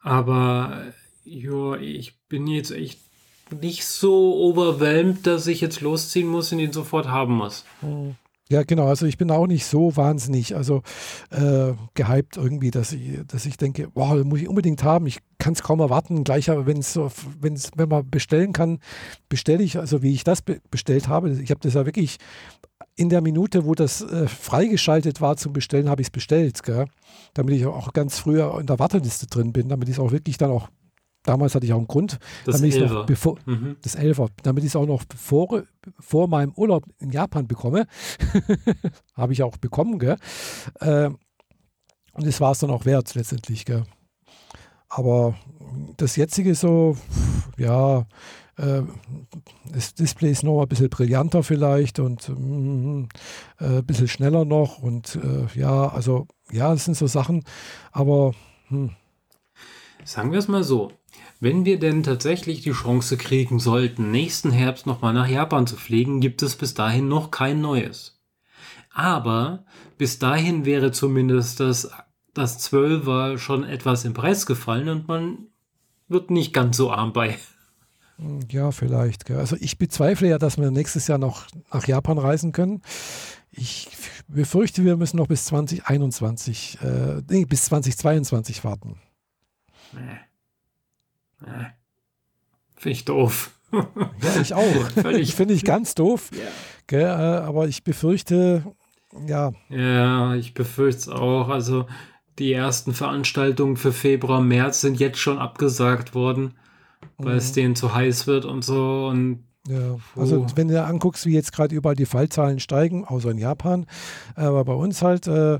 [0.00, 0.92] Aber
[1.24, 3.00] ja, ich bin jetzt echt
[3.52, 7.64] nicht so overwhelmed, dass ich jetzt losziehen muss und ihn sofort haben muss.
[7.80, 8.16] Hm.
[8.50, 8.86] Ja, genau.
[8.86, 10.82] Also ich bin auch nicht so wahnsinnig, also
[11.30, 15.06] äh, gehypt irgendwie, dass ich, dass ich denke, wow, muss ich unbedingt haben.
[15.06, 16.24] Ich kann es kaum erwarten.
[16.24, 18.78] Gleich, wenn es, wenn man bestellen kann,
[19.28, 21.30] bestelle ich, also wie ich das be bestellt habe.
[21.30, 22.16] Ich habe das ja wirklich
[22.96, 26.86] in der Minute, wo das äh, freigeschaltet war zum Bestellen, habe ich es bestellt, gell?
[27.34, 30.38] damit ich auch ganz früher in der Warteliste drin bin, damit ich es auch wirklich
[30.38, 30.68] dann auch
[31.28, 33.76] Damals hatte ich auch einen Grund, das damit ich noch bevor mhm.
[33.82, 35.62] das Elfer, damit ich es auch noch vor,
[36.00, 37.86] vor meinem Urlaub in Japan bekomme.
[39.14, 40.16] Habe ich auch bekommen, gell?
[40.80, 41.10] Äh,
[42.12, 43.84] und das war es dann auch wert letztendlich, gell?
[44.88, 45.34] Aber
[45.98, 46.96] das jetzige so,
[47.58, 48.06] ja,
[48.56, 48.82] äh,
[49.70, 53.08] das Display ist noch ein bisschen brillanter vielleicht und mm,
[53.60, 57.44] äh, ein bisschen schneller noch und äh, ja, also ja, das sind so Sachen,
[57.92, 58.32] aber
[58.68, 58.92] hm.
[60.04, 60.90] Sagen wir es mal so,
[61.40, 66.20] wenn wir denn tatsächlich die Chance kriegen sollten, nächsten Herbst nochmal nach Japan zu fliegen,
[66.20, 68.20] gibt es bis dahin noch kein neues.
[68.92, 69.64] Aber
[69.96, 71.90] bis dahin wäre zumindest das,
[72.34, 75.46] das 12er schon etwas im Preis gefallen und man
[76.08, 77.38] wird nicht ganz so arm bei.
[78.50, 79.30] Ja, vielleicht.
[79.30, 82.82] Also ich bezweifle ja, dass wir nächstes Jahr noch nach Japan reisen können.
[83.52, 83.88] Ich
[84.26, 89.00] befürchte, wir müssen noch bis 2021, äh, nee, bis 2022 warten.
[89.92, 90.18] Nee.
[91.42, 91.64] Äh,
[92.76, 93.50] Finde ich doof.
[93.70, 94.90] Ja, ich auch.
[94.94, 95.34] Völlig.
[95.34, 96.30] Finde ich ganz doof.
[96.32, 96.38] Ja.
[96.86, 98.64] Gell, äh, aber ich befürchte,
[99.26, 99.52] ja.
[99.68, 101.48] Ja, ich befürchte es auch.
[101.48, 101.84] Also
[102.38, 106.54] die ersten Veranstaltungen für Februar, März sind jetzt schon abgesagt worden,
[107.18, 107.38] weil mhm.
[107.38, 109.08] es denen zu heiß wird und so.
[109.08, 113.38] Und ja, also wenn du anguckst, wie jetzt gerade überall die Fallzahlen steigen, außer in
[113.38, 113.86] Japan,
[114.34, 115.58] aber bei uns halt, äh,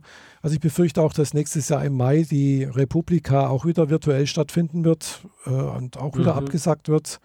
[0.48, 4.82] also ich befürchte auch, dass nächstes Jahr im Mai die Republika auch wieder virtuell stattfinden
[4.82, 6.38] wird äh, und auch wieder mhm.
[6.38, 7.20] abgesagt wird.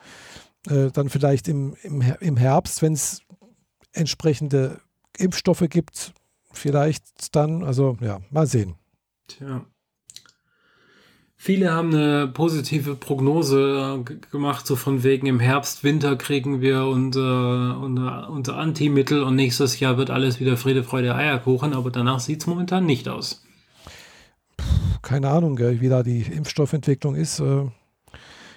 [0.67, 3.21] Äh, dann vielleicht im, im, im Herbst, wenn es
[3.93, 4.81] entsprechende
[5.17, 6.13] Impfstoffe gibt,
[6.51, 8.75] vielleicht dann, also ja, mal sehen.
[9.29, 9.65] Tja.
[11.45, 16.86] Viele haben eine positive Prognose äh, gemacht, so von wegen im Herbst, Winter kriegen wir
[16.86, 22.21] unser, unser, unser Antimittel und nächstes Jahr wird alles wieder Friede, Freude, Eierkuchen, aber danach
[22.21, 23.43] sieht es momentan nicht aus.
[25.01, 27.41] Keine Ahnung, gell, wie da die Impfstoffentwicklung ist.
[27.41, 27.65] Äh,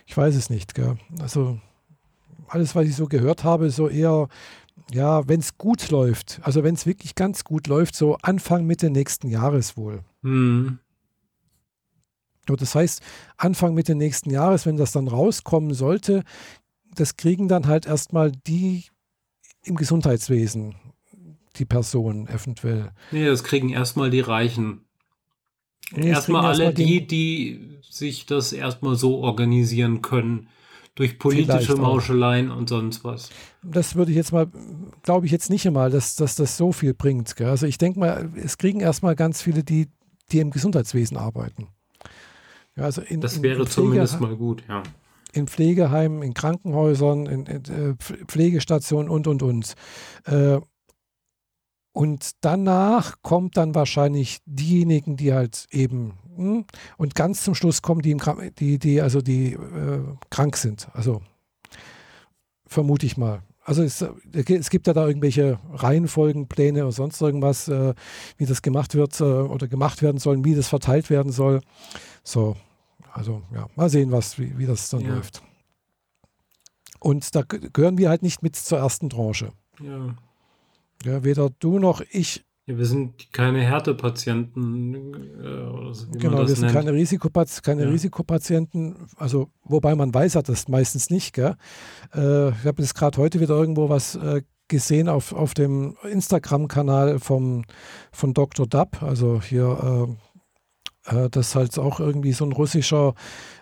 [0.06, 0.76] ich weiß es nicht.
[0.76, 0.96] Gell.
[1.18, 1.58] Also
[2.46, 4.28] alles, was ich so gehört habe, so eher,
[4.92, 8.90] ja, wenn es gut läuft, also wenn es wirklich ganz gut läuft, so Anfang, Mitte
[8.90, 10.04] nächsten Jahres wohl.
[10.22, 10.78] Hm.
[12.54, 13.02] Das heißt,
[13.36, 16.22] Anfang Mitte nächsten Jahres, wenn das dann rauskommen sollte,
[16.94, 18.84] das kriegen dann halt erstmal die
[19.64, 20.76] im Gesundheitswesen,
[21.56, 22.92] die Personen eventuell.
[23.10, 24.82] Nee, das kriegen erstmal die Reichen.
[25.92, 30.48] Nee, erstmal alle die, die sich das erstmal so organisieren können.
[30.94, 33.28] Durch politische Mauscheleien und sonst was.
[33.62, 34.50] Das würde ich jetzt mal,
[35.02, 37.36] glaube ich jetzt nicht einmal, dass, dass das so viel bringt.
[37.36, 37.48] Gell?
[37.48, 39.88] Also ich denke mal, es kriegen erstmal ganz viele, die,
[40.32, 41.68] die im Gesundheitswesen arbeiten.
[42.76, 44.82] Ja, also in, das wäre in zumindest mal gut, ja.
[45.32, 47.94] In Pflegeheimen, in Krankenhäusern, in, in äh,
[48.26, 49.74] Pflegestationen und, und, und.
[50.24, 50.60] Äh,
[51.92, 56.66] und danach kommt dann wahrscheinlich diejenigen, die halt eben, hm,
[56.98, 58.16] und ganz zum Schluss kommen die,
[58.58, 60.88] die, die also die äh, krank sind.
[60.92, 61.22] Also
[62.66, 63.42] vermute ich mal.
[63.64, 67.94] Also es, es, gibt ja da irgendwelche Reihenfolgen, Pläne oder sonst irgendwas, äh,
[68.36, 71.62] wie das gemacht wird äh, oder gemacht werden soll, wie das verteilt werden soll.
[72.22, 72.56] So,
[73.16, 75.14] also ja, mal sehen, was, wie, wie das dann ja.
[75.14, 75.42] läuft.
[77.00, 79.52] Und da gehören wir halt nicht mit zur ersten Tranche.
[79.80, 80.16] Ja.
[81.04, 82.44] Ja, weder du noch ich.
[82.66, 84.94] Ja, wir sind keine Härtepatienten.
[85.14, 86.72] Äh, so, genau, wir sind nennt.
[86.72, 87.90] keine, Risikopati keine ja.
[87.90, 88.96] Risikopatienten.
[89.16, 91.32] Also, wobei man weiß hat das meistens nicht.
[91.32, 91.54] Gell?
[92.14, 97.20] Äh, ich habe jetzt gerade heute wieder irgendwo was äh, gesehen auf, auf dem Instagram-Kanal
[97.20, 97.64] von
[98.34, 98.66] Dr.
[98.66, 100.16] Dub, also hier
[101.06, 103.14] äh, das ist halt auch irgendwie so ein russischer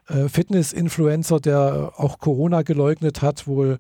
[0.08, 3.78] äh, Fitness-Influencer, der auch Corona geleugnet hat, wohl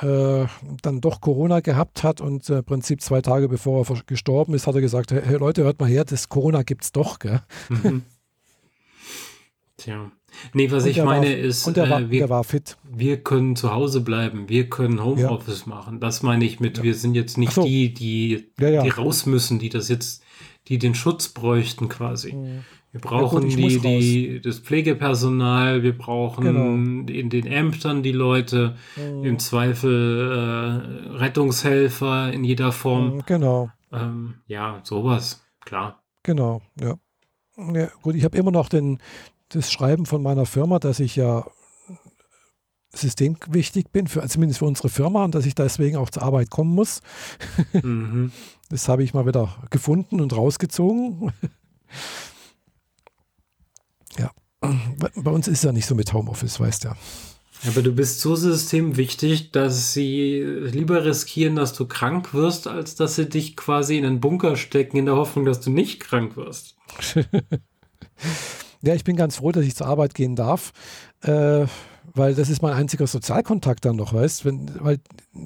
[0.00, 0.46] äh,
[0.82, 4.66] dann doch Corona gehabt hat und äh, im Prinzip zwei Tage bevor er gestorben ist,
[4.66, 7.40] hat er gesagt, hey Leute, hört mal her, das Corona gibt es doch, gell?
[7.68, 8.02] Mhm.
[9.76, 10.10] Tja.
[10.54, 12.78] Nee, was und ich meine war, ist, und war, äh, wir, war fit.
[12.90, 15.74] Wir können zu Hause bleiben, wir können Homeoffice ja.
[15.74, 16.00] machen.
[16.00, 16.84] Das meine ich mit, ja.
[16.84, 17.62] wir sind jetzt nicht so.
[17.62, 20.22] die, die, ja, die raus müssen, die das jetzt,
[20.68, 22.34] die den Schutz bräuchten quasi.
[22.92, 27.10] Wir brauchen ja, gut, die, die, das Pflegepersonal, wir brauchen genau.
[27.10, 29.24] in den Ämtern die Leute, mhm.
[29.24, 33.16] im Zweifel äh, Rettungshelfer in jeder Form.
[33.16, 33.70] Mhm, genau.
[33.90, 36.02] Ähm, ja, sowas, klar.
[36.22, 36.96] Genau, ja.
[37.72, 38.98] ja gut, ich habe immer noch den,
[39.48, 41.46] das Schreiben von meiner Firma, dass ich ja
[42.94, 46.74] systemwichtig bin, für, zumindest für unsere Firma und dass ich deswegen auch zur Arbeit kommen
[46.74, 47.00] muss.
[47.72, 48.32] Mhm.
[48.68, 51.30] Das habe ich mal wieder gefunden und rausgezogen.
[55.16, 56.96] Bei uns ist ja nicht so mit Homeoffice, weißt du ja.
[57.68, 63.14] Aber du bist so systemwichtig, dass sie lieber riskieren, dass du krank wirst, als dass
[63.14, 66.74] sie dich quasi in einen Bunker stecken, in der Hoffnung, dass du nicht krank wirst.
[68.82, 70.72] ja, ich bin ganz froh, dass ich zur Arbeit gehen darf.
[71.20, 71.66] Äh,
[72.14, 74.98] weil das ist mein einziger Sozialkontakt dann noch, weißt Wenn, weil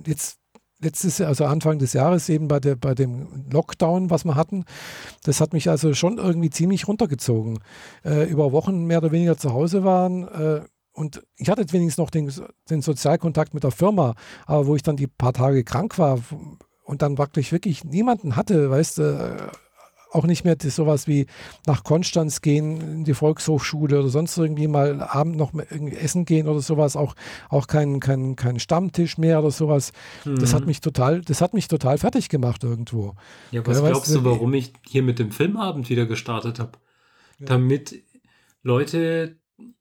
[0.06, 0.38] jetzt
[0.80, 4.64] letztes Jahr, also Anfang des Jahres eben bei, der, bei dem Lockdown, was wir hatten,
[5.24, 7.58] das hat mich also schon irgendwie ziemlich runtergezogen.
[8.04, 10.60] Äh, über Wochen mehr oder weniger zu Hause waren äh,
[10.92, 12.32] und ich hatte wenigstens noch den,
[12.70, 14.14] den Sozialkontakt mit der Firma,
[14.46, 16.18] aber wo ich dann die paar Tage krank war
[16.84, 19.65] und dann praktisch wirklich niemanden hatte, weißt du, äh,
[20.16, 21.26] auch nicht mehr sowas wie
[21.66, 26.60] nach Konstanz gehen in die Volkshochschule oder sonst irgendwie mal abend noch essen gehen oder
[26.60, 27.14] sowas, auch,
[27.48, 29.92] auch kein, kein, kein Stammtisch mehr oder sowas.
[30.24, 30.38] Mhm.
[30.38, 30.68] Das hat mhm.
[30.68, 33.14] mich total, das hat mich total fertig gemacht irgendwo.
[33.52, 36.72] Ja, was ja, glaubst du, warum ich hier mit dem Filmabend wieder gestartet habe?
[37.38, 37.46] Ja.
[37.46, 38.02] Damit
[38.62, 39.36] Leute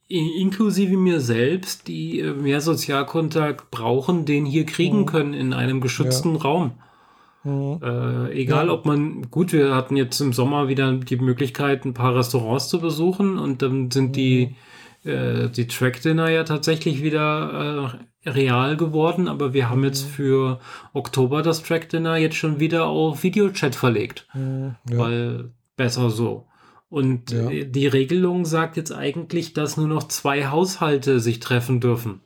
[0.07, 5.05] inklusive mir selbst, die äh, mehr Sozialkontakt brauchen, den hier kriegen mhm.
[5.05, 6.41] können in einem geschützten ja.
[6.41, 6.71] Raum.
[7.45, 7.79] Mhm.
[7.81, 8.73] Äh, egal, ja.
[8.73, 12.81] ob man, gut, wir hatten jetzt im Sommer wieder die Möglichkeit, ein paar Restaurants zu
[12.81, 14.13] besuchen und dann sind mhm.
[14.13, 14.55] die,
[15.03, 20.09] äh, die Track-Dinner ja tatsächlich wieder äh, real geworden, aber wir haben jetzt mhm.
[20.09, 20.59] für
[20.93, 24.75] Oktober das Track-Dinner jetzt schon wieder auf Videochat verlegt, mhm.
[24.89, 24.97] ja.
[24.97, 26.47] weil besser so.
[26.89, 27.49] Und ja.
[27.49, 32.21] Die Regelung sagt jetzt eigentlich, dass nur noch zwei Haushalte sich treffen dürfen.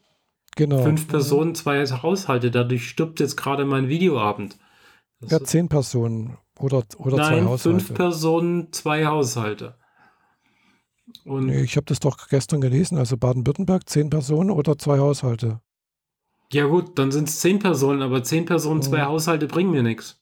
[0.55, 0.83] Genau.
[0.83, 1.09] Fünf mhm.
[1.09, 2.51] Personen, zwei Haushalte.
[2.51, 4.57] Dadurch stirbt jetzt gerade mein Videoabend.
[5.21, 7.79] Das ja, zehn Personen oder, oder Nein, zwei Haushalte.
[7.79, 9.75] fünf Personen, zwei Haushalte.
[11.25, 12.97] Und nee, ich habe das doch gestern gelesen.
[12.97, 15.59] Also Baden-Württemberg, zehn Personen oder zwei Haushalte.
[16.51, 19.07] Ja gut, dann sind es zehn Personen, aber zehn Personen, zwei mhm.
[19.07, 20.19] Haushalte bringen mir nichts.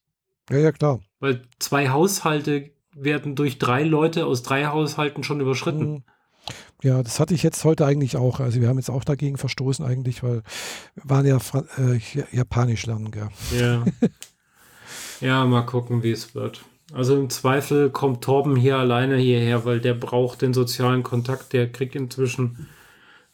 [0.50, 1.00] Ja, ja, klar.
[1.20, 5.92] Weil zwei Haushalte werden durch drei Leute aus drei Haushalten schon überschritten.
[5.92, 6.04] Mhm.
[6.84, 8.40] Ja, das hatte ich jetzt heute eigentlich auch.
[8.40, 10.44] Also wir haben jetzt auch dagegen verstoßen eigentlich, weil
[10.96, 11.38] wir waren ja
[11.78, 12.00] äh,
[12.32, 13.30] Japanisch lernen, gell?
[13.58, 13.84] Ja.
[15.22, 16.64] Ja, mal gucken, wie es wird.
[16.94, 21.54] Also im Zweifel kommt Torben hier alleine hierher, weil der braucht den sozialen Kontakt.
[21.54, 22.68] Der kriegt inzwischen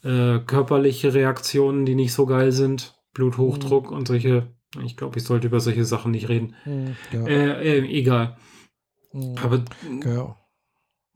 [0.02, 2.94] äh, körperliche Reaktionen, die nicht so geil sind.
[3.12, 3.96] Bluthochdruck mhm.
[3.96, 4.48] und solche.
[4.84, 6.56] Ich glaube, ich sollte über solche Sachen nicht reden.
[6.64, 7.26] Mhm, ja.
[7.26, 8.36] äh, äh, egal.
[9.12, 9.36] Mhm.
[9.40, 9.64] Aber
[10.04, 10.36] ja.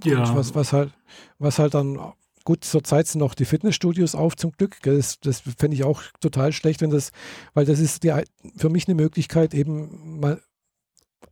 [0.05, 0.37] ja.
[0.37, 0.93] Was, was, halt,
[1.41, 1.99] was halt dann
[2.45, 4.77] gut, zurzeit sind noch die Fitnessstudios auf zum Glück.
[4.83, 7.11] Das, das fände ich auch total schlecht, wenn das,
[7.53, 8.15] weil das ist die,
[8.57, 10.41] für mich eine Möglichkeit, eben mal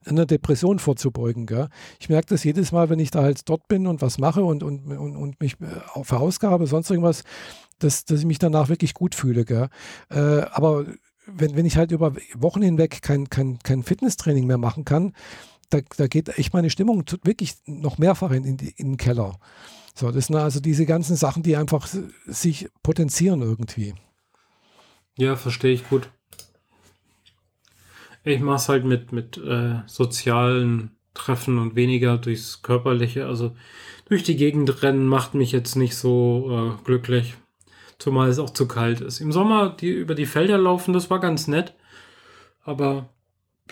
[0.06, 1.46] einer Depression vorzubeugen.
[1.46, 1.68] Gell?
[1.98, 4.62] Ich merke das jedes Mal, wenn ich da halt dort bin und was mache und,
[4.62, 7.24] und, und, und mich äh, verausgabe, sonst irgendwas,
[7.78, 9.44] dass, dass ich mich danach wirklich gut fühle.
[9.44, 9.68] Gell?
[10.10, 10.86] Äh, aber
[11.26, 15.12] wenn, wenn ich halt über Wochen hinweg kein, kein, kein Fitnesstraining mehr machen kann,
[15.70, 19.38] da, da geht echt meine Stimmung wirklich noch mehrfach in, in, in den Keller.
[19.94, 21.88] So, das sind also diese ganzen Sachen, die einfach
[22.26, 23.94] sich potenzieren irgendwie.
[25.16, 26.10] Ja, verstehe ich gut.
[28.26, 33.26] Ich mache es halt mit, mit äh, sozialen Treffen und weniger durchs Körperliche.
[33.26, 33.54] Also
[34.08, 37.36] durch die Gegend rennen macht mich jetzt nicht so äh, glücklich.
[37.98, 39.20] Zumal es auch zu kalt ist.
[39.20, 41.74] Im Sommer die über die Felder laufen, das war ganz nett.
[42.64, 43.10] Aber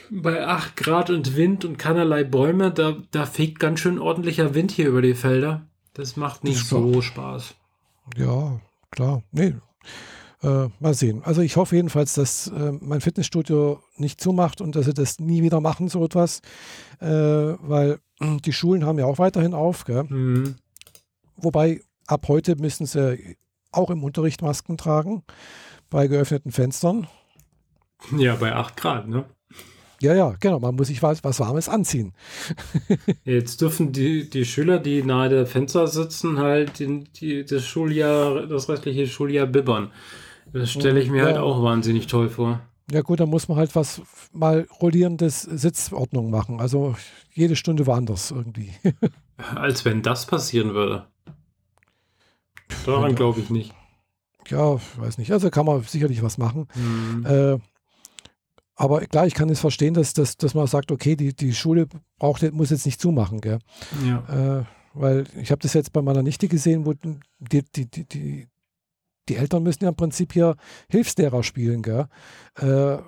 [0.09, 4.71] bei 8 Grad und Wind und keinerlei Bäume, da, da fegt ganz schön ordentlicher Wind
[4.71, 5.67] hier über die Felder.
[5.95, 7.57] Das macht nicht das so Spaß.
[8.17, 8.61] Ja,
[8.93, 9.25] klar.
[9.33, 9.55] Nee,
[10.45, 11.23] äh, mal sehen.
[11.25, 15.43] Also ich hoffe jedenfalls, dass äh, mein Fitnessstudio nicht zumacht und dass sie das nie
[15.43, 16.41] wieder machen, so etwas.
[17.01, 19.87] Äh, weil die Schulen haben ja auch weiterhin auf.
[19.89, 20.57] Mhm.
[21.37, 23.37] Wobei ab heute müssen sie
[23.73, 25.23] auch im Unterricht Masken tragen,
[25.91, 27.09] bei geöffneten Fenstern.
[28.17, 29.25] Ja, bei 8 Grad, ne?
[30.01, 30.61] Ja, ja, genau.
[30.61, 32.13] Man muss sich was, was Warmes anziehen.
[33.25, 38.47] Jetzt dürfen die, die Schüler, die nahe der Fenster sitzen, halt die, die, das Schuljahr,
[38.47, 39.91] das restliche Schuljahr bibbern.
[40.55, 41.25] Das stelle ich mir ja.
[41.25, 42.61] halt auch wahnsinnig toll vor.
[42.91, 44.01] Ja gut, dann muss man halt was
[44.33, 46.61] mal rollierendes Sitzordnung machen.
[46.61, 46.95] Also
[47.33, 48.71] jede Stunde woanders irgendwie.
[49.57, 51.07] Als wenn das passieren würde.
[52.87, 53.17] Daran ja.
[53.17, 53.75] glaube ich nicht.
[54.49, 55.33] Ja, weiß nicht.
[55.33, 56.69] Also kann man sicherlich was machen.
[56.75, 57.27] Mhm.
[57.27, 57.59] Äh,
[58.77, 61.89] aber klar, ich kann es verstehen, dass, dass, dass man sagt, okay, die, die Schule
[62.19, 63.41] braucht, muss jetzt nicht zumachen.
[63.41, 63.59] Gell?
[64.07, 64.61] Ja.
[64.61, 68.47] Äh, weil ich habe das jetzt bei meiner Nichte gesehen, wo die, die, die, die,
[69.29, 70.57] die Eltern müssen ja im Prinzip hier
[70.91, 72.07] Hilfslehrer spielen, gell?
[72.57, 72.99] Äh,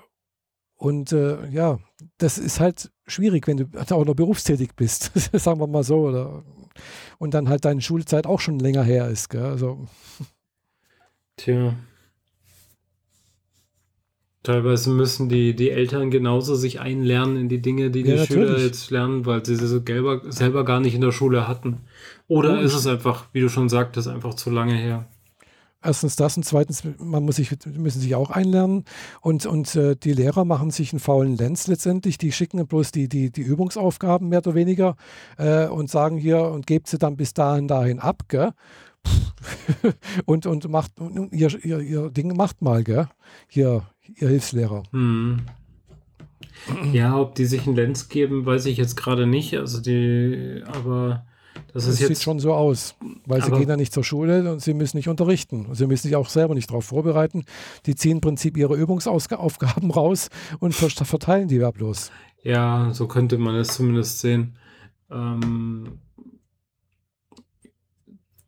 [0.79, 1.79] und äh, ja,
[2.19, 6.09] das ist halt schwierig, wenn du auch noch berufstätig bist, sagen wir mal so.
[6.09, 6.45] Oder,
[7.19, 9.31] und dann halt deine Schulzeit auch schon länger her ist.
[9.31, 9.45] Gell?
[9.45, 9.87] Also.
[11.37, 11.75] Tja.
[14.43, 18.43] Teilweise müssen die, die Eltern genauso sich einlernen in die Dinge, die die Ja, Schüler
[18.43, 18.65] natürlich.
[18.67, 21.81] jetzt lernen, weil sie sie selber, selber gar nicht in der Schule hatten.
[22.29, 22.67] Oder Logisch.
[22.67, 25.09] ist es einfach, wie du schon sagtest, einfach zu lange her?
[25.87, 28.85] Erstens das und zweitens, man muss sich, müssen sich auch einlernen
[29.21, 33.09] und, und äh, die Lehrer machen sich einen faulen Lenz letztendlich, die schicken bloß die,
[33.09, 34.97] die, die Übungsaufgaben mehr oder weniger
[35.39, 38.51] äh, und sagen hier und gebt sie dann bis dahin dahin ab, gell?
[40.25, 43.07] und, und macht und ihr, ihr, ihr Ding macht mal, gell?
[43.47, 43.83] Hier,
[44.17, 44.83] ihr Hilfslehrer.
[44.91, 45.43] Hm.
[46.93, 49.57] Ja, ob die sich einen Lenz geben, weiß ich jetzt gerade nicht.
[49.57, 51.25] Also die, aber
[51.77, 52.95] das Das ist sieht schon so aus,
[53.27, 55.67] weil sie gehen ja nicht zur Schule und sie müssen nicht unterrichten.
[55.73, 57.45] Sie müssen sich auch selber nicht darauf vorbereiten.
[57.85, 62.11] Die ziehen im Prinzip ihre Übungsaufgaben raus und ver- verteilen die bloß.
[62.43, 64.57] Ja, so könnte man es zumindest sehen.
[65.11, 65.99] Ähm,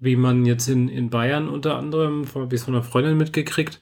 [0.00, 3.80] wie man jetzt in, in Bayern unter anderem, habe ich von einer Freundin mitgekriegt,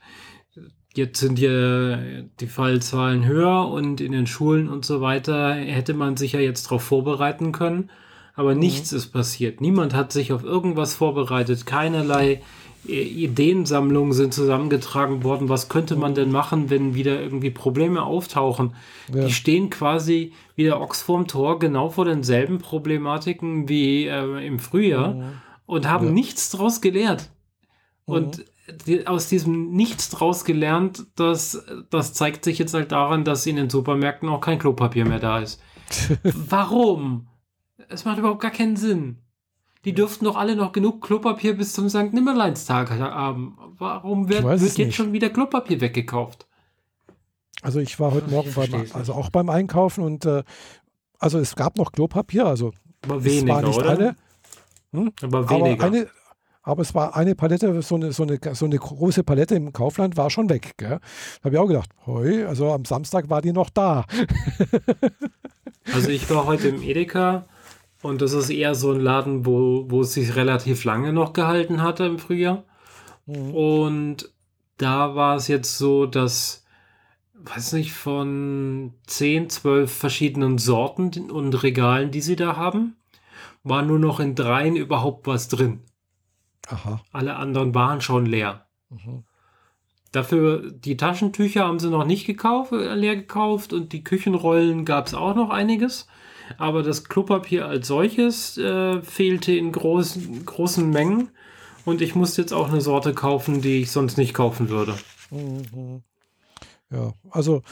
[0.94, 1.98] jetzt sind ja
[2.40, 6.66] die Fallzahlen höher und in den Schulen und so weiter hätte man sich ja jetzt
[6.66, 7.90] darauf vorbereiten können.
[8.36, 9.60] Aber nichts ist passiert.
[9.60, 11.64] Niemand hat sich auf irgendwas vorbereitet.
[11.64, 12.42] Keinerlei
[12.86, 15.48] äh, Ideensammlungen sind zusammengetragen worden.
[15.48, 18.74] Was könnte man denn machen, wenn wieder irgendwie Probleme auftauchen?
[19.12, 19.24] Ja.
[19.24, 24.58] Die stehen quasi wie der Ochs vorm Tor genau vor denselben Problematiken wie äh, im
[24.58, 25.16] Frühjahr
[25.64, 26.12] und haben Ja.
[26.12, 27.30] nichts draus gelehrt.
[28.04, 28.44] Und
[28.86, 33.56] die, aus diesem Nichts draus gelernt, das, das zeigt sich jetzt halt daran, dass in
[33.56, 35.60] den Supermärkten auch kein Klopapier mehr da ist.
[36.22, 37.28] Warum?
[37.88, 39.18] Es macht überhaupt gar keinen Sinn.
[39.84, 42.12] Die dürften doch alle noch genug Klopapier bis zum St.
[42.12, 43.56] Nimmerleinstag haben.
[43.78, 44.96] Warum wird, wird jetzt nicht.
[44.96, 46.46] schon wieder Klopapier weggekauft?
[47.62, 50.42] Also ich war heute Ich Morgen beim, also auch beim Einkaufen und äh,
[51.18, 52.72] also es gab noch Klopapier, also
[53.04, 53.88] Aber es weniger, war nicht oder?
[53.88, 54.16] alle,
[54.92, 55.84] Aber aber weniger.
[55.86, 56.08] eine,
[56.62, 60.16] aber es war eine Palette, so eine, so eine, so eine große Palette im Kaufland
[60.16, 60.74] war schon weg.
[60.76, 60.98] Gell?
[60.98, 64.04] Da habe ich auch gedacht, hoi, also am Samstag war die noch da.
[65.94, 67.46] Also ich war heute im Edeka
[68.06, 71.82] und das ist eher so ein Laden, wo, wo es sich relativ lange noch gehalten
[71.82, 72.64] hatte im Frühjahr.
[73.26, 74.30] Und
[74.78, 76.64] da war es jetzt so, dass,
[77.34, 82.96] weiß nicht, von 10, 12 verschiedenen Sorten und Regalen, die sie da haben,
[83.64, 85.80] war nur noch in dreien überhaupt was drin.
[86.68, 87.00] Aha.
[87.12, 88.66] Alle anderen waren schon leer.
[88.90, 89.24] Mhm.
[90.12, 95.08] Dafür, die Taschentücher haben sie noch nicht gekauft, äh, leer gekauft und die Küchenrollen gab
[95.08, 96.06] es auch noch einiges.
[96.58, 101.30] Aber das Klopapier als solches äh, fehlte in großen, großen Mengen.
[101.84, 104.94] Und ich musste jetzt auch eine Sorte kaufen, die ich sonst nicht kaufen würde.
[105.30, 106.02] Mhm.
[106.90, 107.62] Ja, also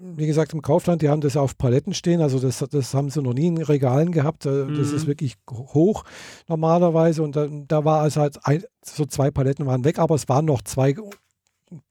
[0.00, 3.20] wie gesagt, im Kaufland, die haben das auf Paletten stehen, also das, das haben sie
[3.20, 4.46] noch nie in Regalen gehabt.
[4.46, 4.96] äh, Das Mhm.
[4.96, 6.04] ist wirklich hoch
[6.46, 10.28] normalerweise und da, da war also halt ein, so zwei Paletten waren weg, aber es
[10.28, 10.94] waren noch zwei,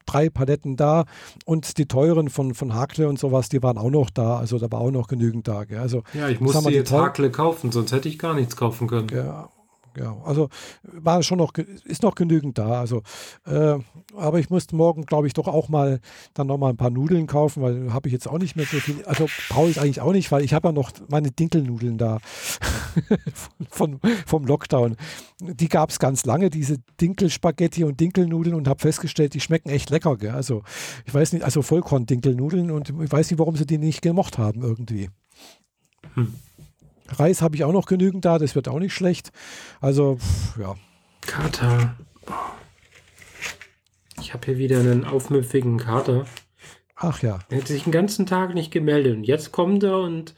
[0.06, 1.06] drei Paletten da
[1.46, 4.72] und die teuren von, von Hakle und sowas, die waren auch noch da, also da
[4.72, 5.66] war auch noch genügend da.
[5.66, 5.80] Gell?
[5.80, 9.10] Also Ja, ich musste jetzt Hakle kaufen, sonst hätte ich gar nichts kaufen können.
[9.13, 9.50] Ja,
[9.99, 10.49] ja, also
[10.83, 11.53] war schon noch,
[11.86, 12.79] ist noch genügend da.
[12.79, 13.01] Also,
[13.45, 13.77] äh,
[14.15, 15.99] aber ich musste morgen, glaube ich, doch auch mal
[16.33, 18.77] dann noch mal ein paar Nudeln kaufen, weil habe ich jetzt auch nicht mehr so
[18.77, 19.03] viel.
[19.05, 22.19] Also brauche ich eigentlich auch nicht, weil ich habe ja noch meine Dinkelnudeln da
[23.69, 24.95] von, vom Lockdown.
[25.41, 29.89] Die gab es ganz lange, diese Dinkelspaghetti und Dinkelnudeln und habe festgestellt, die schmecken echt
[29.89, 30.17] lecker.
[30.17, 30.31] Gell?
[30.31, 30.63] Also
[31.05, 34.62] ich weiß nicht, also Vollkorn-Dinkelnudeln und ich weiß nicht, warum sie die nicht gemocht haben
[34.62, 35.10] irgendwie.
[36.13, 36.33] Hm.
[37.10, 39.32] Reis habe ich auch noch genügend da, das wird auch nicht schlecht.
[39.82, 40.76] Also, pff, ja.
[41.22, 41.96] Kater.
[44.20, 46.26] Ich habe hier wieder einen aufmüpfigen Kater.
[46.96, 47.39] Ach ja.
[47.50, 49.15] Er hat sich den ganzen Tag nicht gemeldet.
[49.15, 50.34] Und jetzt kommt er und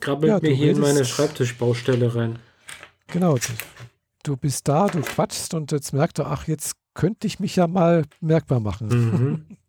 [0.00, 2.38] krabbelt Ja, mir hier in meine Schreibtischbaustelle rein.
[3.08, 3.36] Genau.
[3.36, 3.52] Du,
[4.22, 7.66] du bist da, du quatschst und jetzt merkt er, ach, jetzt könnte ich mich ja
[7.66, 8.88] mal merkbar machen.
[8.88, 9.56] Mhm.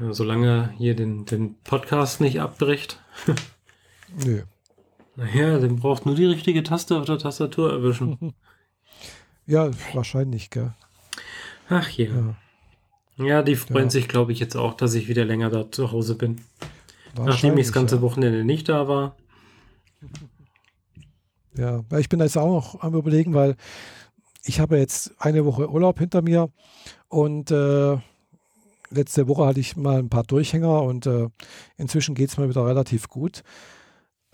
[0.00, 3.02] Ja, solange er hier den, den Podcast nicht abbricht.
[4.24, 4.42] Nö.
[5.18, 8.34] Naja, den braucht nur die richtige Taste auf der Tastatur erwischen.
[9.50, 10.74] Ja, wahrscheinlich, gell.
[11.70, 12.10] Ach je.
[13.16, 13.90] Ja, Ja, die freuen Ja.
[13.90, 16.42] sich, glaube ich, jetzt auch, dass ich wieder länger da zu Hause bin.
[17.16, 18.02] Nachdem ich das ganze ja.
[18.02, 19.16] Wochenende nicht da war.
[21.56, 23.56] Ja, ich bin jetzt auch noch am überlegen, weil
[24.44, 26.50] ich habe jetzt eine Woche Urlaub hinter mir
[27.08, 27.96] und äh,
[28.90, 31.28] letzte Woche hatte ich mal ein paar Durchhänger und äh,
[31.78, 33.42] inzwischen geht es mir wieder relativ gut.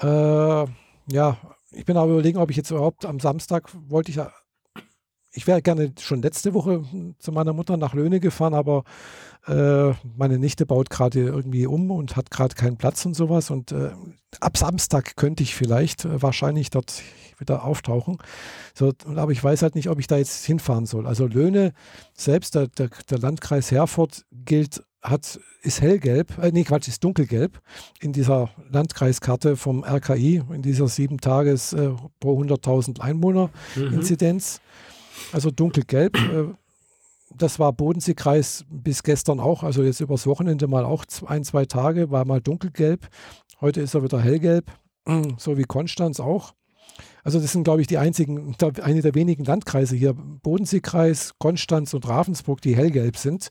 [0.00, 0.66] Äh,
[1.12, 1.38] ja,
[1.70, 4.32] ich bin aber überlegen, ob ich jetzt überhaupt am Samstag wollte ich ja
[5.34, 6.84] ich wäre gerne schon letzte Woche
[7.18, 8.84] zu meiner Mutter nach Löhne gefahren, aber
[9.46, 13.50] äh, meine Nichte baut gerade irgendwie um und hat gerade keinen Platz und sowas.
[13.50, 13.90] Und äh,
[14.40, 17.02] ab Samstag könnte ich vielleicht äh, wahrscheinlich dort
[17.38, 18.18] wieder auftauchen.
[18.74, 21.06] So, aber ich weiß halt nicht, ob ich da jetzt hinfahren soll.
[21.06, 21.72] Also Löhne,
[22.14, 27.60] selbst der, der, der Landkreis Herford gilt, hat, ist hellgelb, äh, nee, Quatsch, ist dunkelgelb
[28.00, 33.94] in dieser Landkreiskarte vom RKI, in dieser sieben Tages äh, pro 100.000 Einwohner mhm.
[33.94, 34.60] Inzidenz
[35.32, 36.16] also dunkelgelb.
[36.16, 36.54] Äh,
[37.36, 42.10] das war Bodenseekreis bis gestern auch, also jetzt übers Wochenende mal auch ein, zwei Tage,
[42.10, 43.08] war mal dunkelgelb.
[43.60, 44.70] Heute ist er wieder hellgelb,
[45.38, 46.54] so wie Konstanz auch.
[47.24, 52.06] Also das sind, glaube ich, die einzigen, eine der wenigen Landkreise hier, Bodenseekreis, Konstanz und
[52.06, 53.50] Ravensburg, die hellgelb sind.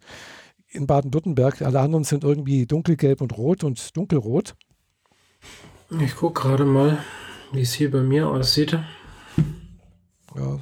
[0.73, 4.55] In Baden-Württemberg, alle anderen sind irgendwie dunkelgelb und rot und dunkelrot.
[6.01, 6.97] Ich gucke gerade mal,
[7.51, 8.79] wie es hier bei mir aussieht.
[10.35, 10.59] Ja,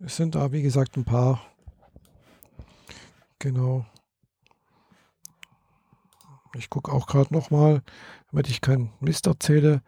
[0.00, 1.40] es sind da, wie gesagt, ein paar.
[3.38, 3.86] Genau.
[6.56, 7.82] Ich gucke auch gerade nochmal,
[8.32, 9.82] damit ich keinen Mist erzähle.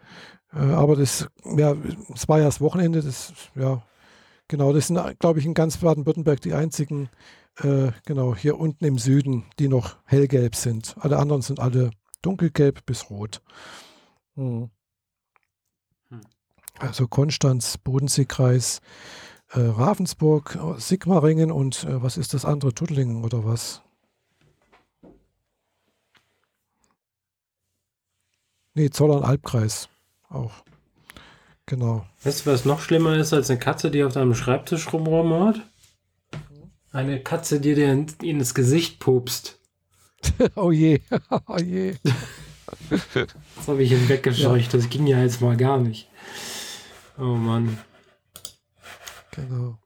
[0.52, 1.26] Äh, aber das,
[1.56, 1.74] ja,
[2.14, 3.82] es war ja das Wochenende, das, ja,
[4.46, 7.10] genau, das sind, glaube ich, in ganz Baden-Württemberg die einzigen,
[7.58, 10.96] äh, genau, hier unten im Süden, die noch hellgelb sind.
[10.98, 11.90] Alle anderen sind alle
[12.22, 13.42] dunkelgelb bis rot.
[14.34, 14.70] Hm.
[16.08, 16.20] hm.
[16.78, 18.80] Also Konstanz, Bodenseekreis,
[19.50, 22.74] äh, Ravensburg, Sigmaringen und äh, was ist das andere?
[22.74, 23.82] Tuttlingen oder was?
[28.74, 29.88] Nee, Zollern-Albkreis
[30.28, 30.64] auch.
[31.66, 32.04] Genau.
[32.24, 35.62] Weißt du, was noch schlimmer ist als eine Katze, die auf deinem Schreibtisch rumrummert?
[36.94, 39.58] Eine Katze, die dir in, ins Gesicht pupst.
[40.54, 41.00] oh je,
[41.48, 41.96] oh je.
[42.88, 44.72] das habe ich weggescheucht.
[44.72, 44.78] Ja.
[44.78, 46.08] Das ging ja jetzt mal gar nicht.
[47.18, 47.78] Oh Mann.
[49.32, 49.76] Genau.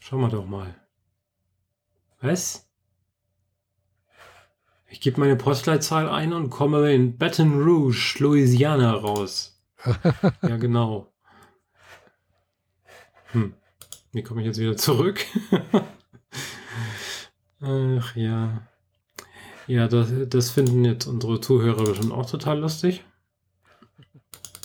[0.00, 0.74] Schauen wir doch mal.
[2.20, 2.68] Was?
[4.88, 9.62] Ich gebe meine Postleitzahl ein und komme in Baton Rouge, Louisiana raus.
[10.42, 11.12] ja, genau.
[13.36, 13.54] Hm.
[14.12, 15.22] Wie komme ich jetzt wieder zurück?
[17.60, 18.66] Ach ja.
[19.66, 23.04] Ja, das, das finden jetzt unsere Zuhörer bestimmt auch total lustig.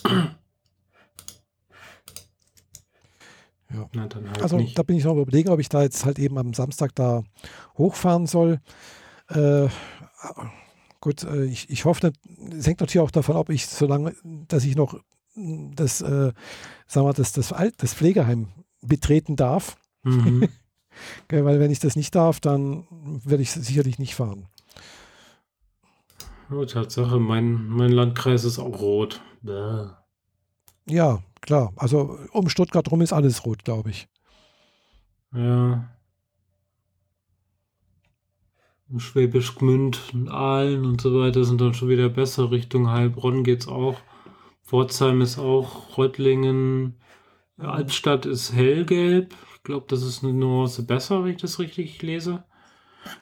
[0.06, 0.38] Ja.
[3.94, 4.78] Na, halt also nicht.
[4.78, 7.24] da bin ich noch überlegen, ob ich da jetzt halt eben am Samstag da
[7.78, 8.62] hochfahren soll.
[9.28, 9.68] Äh,
[11.02, 12.14] gut, äh, ich, ich hoffe,
[12.52, 14.98] es hängt natürlich auch davon ab, ich, solange, dass ich noch
[15.36, 16.34] das, äh,
[16.88, 18.48] sagen wir, das, das, das Pflegeheim
[18.82, 19.78] betreten darf.
[20.04, 20.50] Mhm.
[21.30, 22.86] Weil wenn ich das nicht darf, dann
[23.24, 24.48] werde ich sicherlich nicht fahren.
[26.52, 29.22] Oh, Tatsache, mein, mein Landkreis ist auch rot.
[29.42, 29.88] Bäh.
[30.86, 31.72] Ja, klar.
[31.78, 34.10] Also um Stuttgart rum ist alles rot, glaube ich.
[35.34, 35.90] Ja.
[38.98, 42.52] Schwäbisch Gmünd und Aalen und so weiter sind dann schon wieder besser.
[42.52, 43.98] Richtung Heilbronn geht es auch.
[44.64, 45.98] Pforzheim ist auch.
[45.98, 46.96] Reutlingen.
[47.62, 49.36] Albstadt ist hellgelb.
[49.56, 52.44] Ich glaube, das ist eine Nuance besser, wenn ich das richtig lese.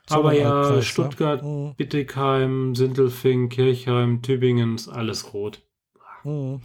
[0.09, 1.47] Aber ja, Stuttgart, ja.
[1.47, 1.75] Mhm.
[1.75, 5.61] Bittigheim, Sindelfing, Kirchheim, Tübingen ist alles rot.
[6.23, 6.59] Mhm.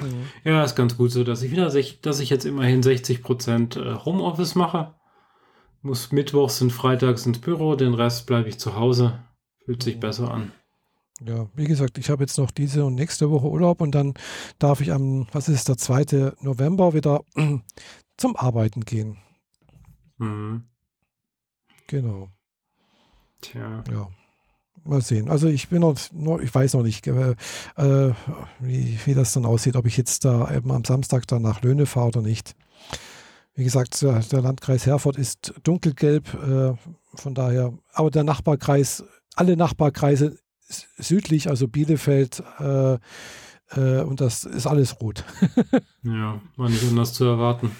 [0.44, 1.70] Ja, ist ganz gut so, dass ich wieder,
[2.02, 4.94] dass ich jetzt immerhin 60% äh, Homeoffice mache.
[5.82, 9.22] Muss mittwochs und freitags ins Büro, den Rest bleibe ich zu Hause.
[9.64, 10.00] Fühlt sich mhm.
[10.00, 10.52] besser an.
[11.20, 14.14] Ja, wie gesagt, ich habe jetzt noch diese und nächste Woche Urlaub und dann
[14.58, 16.32] darf ich am, was ist der 2.
[16.40, 17.22] November wieder
[18.16, 19.18] zum Arbeiten gehen.
[20.18, 20.64] Mhm.
[21.86, 22.28] Genau.
[23.40, 23.84] Tja.
[23.90, 24.08] Ja.
[24.86, 25.30] Mal sehen.
[25.30, 25.96] Also ich bin noch,
[26.40, 27.34] ich weiß noch nicht, äh,
[28.58, 31.86] wie, wie das dann aussieht, ob ich jetzt da eben am Samstag dann nach Löhne
[31.86, 32.54] fahre oder nicht.
[33.54, 36.74] Wie gesagt, der, der Landkreis Herford ist dunkelgelb, äh,
[37.14, 39.04] von daher, aber der Nachbarkreis,
[39.36, 40.38] alle Nachbarkreise
[40.98, 42.98] südlich, also Bielefeld, äh,
[43.70, 45.24] äh, und das ist alles rot.
[46.02, 47.70] ja, war nicht anders zu erwarten.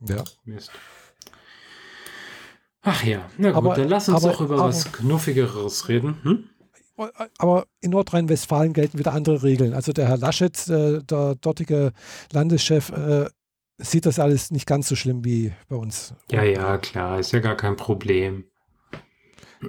[0.00, 0.22] Ja.
[0.44, 0.70] Mist.
[2.82, 6.18] Ach ja, na gut, aber, dann lass uns aber, doch über aber, was Knuffigeres reden.
[6.22, 6.44] Hm?
[7.38, 9.74] Aber in Nordrhein-Westfalen gelten wieder andere Regeln.
[9.74, 11.92] Also der Herr Laschet, äh, der dortige
[12.32, 13.28] Landeschef, äh,
[13.78, 16.14] sieht das alles nicht ganz so schlimm wie bei uns.
[16.30, 18.44] Ja, ja, klar, ist ja gar kein Problem.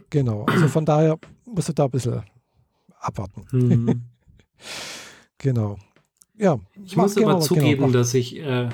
[0.10, 2.24] Genau, also von daher musst du da ein bisschen
[3.00, 3.46] abwarten.
[3.52, 4.02] Mhm.
[5.38, 5.78] genau.
[6.38, 6.60] Ja.
[6.86, 8.70] Ich muss aber zugeben, genau, dass ich äh,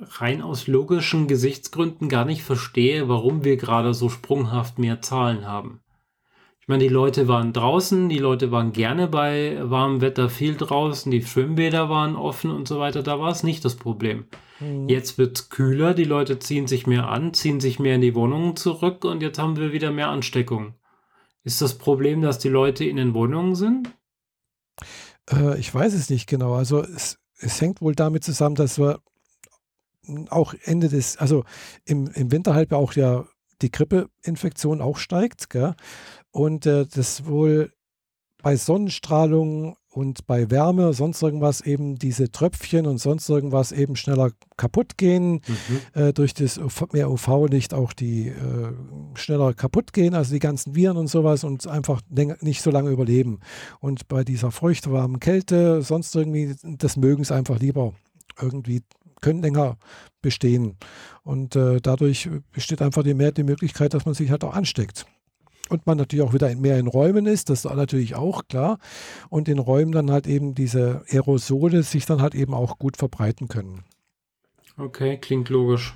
[0.00, 5.80] rein aus logischen Gesichtsgründen gar nicht verstehe, warum wir gerade so sprunghaft mehr Zahlen haben.
[6.60, 11.10] Ich meine, die Leute waren draußen, die Leute waren gerne bei warmem Wetter viel draußen,
[11.10, 13.02] die Schwimmbäder waren offen und so weiter.
[13.02, 14.26] Da war es nicht das Problem.
[14.60, 14.88] Mhm.
[14.88, 18.14] Jetzt wird es kühler, die Leute ziehen sich mehr an, ziehen sich mehr in die
[18.14, 20.74] Wohnungen zurück und jetzt haben wir wieder mehr Ansteckung.
[21.42, 23.90] Ist das Problem, dass die Leute in den Wohnungen sind?
[25.30, 26.54] Äh, ich weiß es nicht genau.
[26.54, 29.00] Also es, es hängt wohl damit zusammen, dass wir
[30.28, 31.44] auch Ende des, also
[31.84, 33.26] im, im Winterhalbjahr auch ja
[33.62, 35.50] die Grippeinfektion auch steigt.
[35.50, 35.74] Gell?
[36.30, 37.72] Und äh, das wohl
[38.42, 44.30] bei Sonnenstrahlung und bei Wärme, sonst irgendwas eben diese Tröpfchen und sonst irgendwas eben schneller
[44.56, 45.40] kaputt gehen.
[45.46, 46.00] Mhm.
[46.00, 46.60] Äh, durch das
[46.92, 48.72] mehr UV-Licht auch die äh,
[49.14, 53.40] schneller kaputt gehen, also die ganzen Viren und sowas und einfach nicht so lange überleben.
[53.80, 57.92] Und bei dieser feuchtwarmen Kälte, sonst irgendwie, das mögen es einfach lieber
[58.40, 58.82] irgendwie
[59.20, 59.76] können länger
[60.22, 60.76] bestehen.
[61.24, 65.04] Und äh, dadurch besteht einfach die, mehr die Möglichkeit, dass man sich halt auch ansteckt
[65.70, 68.78] und man natürlich auch wieder mehr in Räumen ist, das ist natürlich auch klar.
[69.28, 73.48] Und in Räumen dann halt eben diese Aerosole sich dann halt eben auch gut verbreiten
[73.48, 73.84] können.
[74.76, 75.94] Okay, klingt logisch.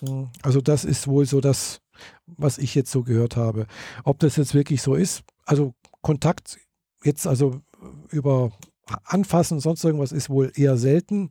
[0.00, 1.80] Hm, also das ist wohl so das,
[2.26, 3.66] was ich jetzt so gehört habe.
[4.04, 6.58] Ob das jetzt wirklich so ist, also Kontakt
[7.02, 7.60] jetzt also
[8.10, 8.52] über
[9.04, 11.30] Anfassen, sonst irgendwas ist wohl eher selten.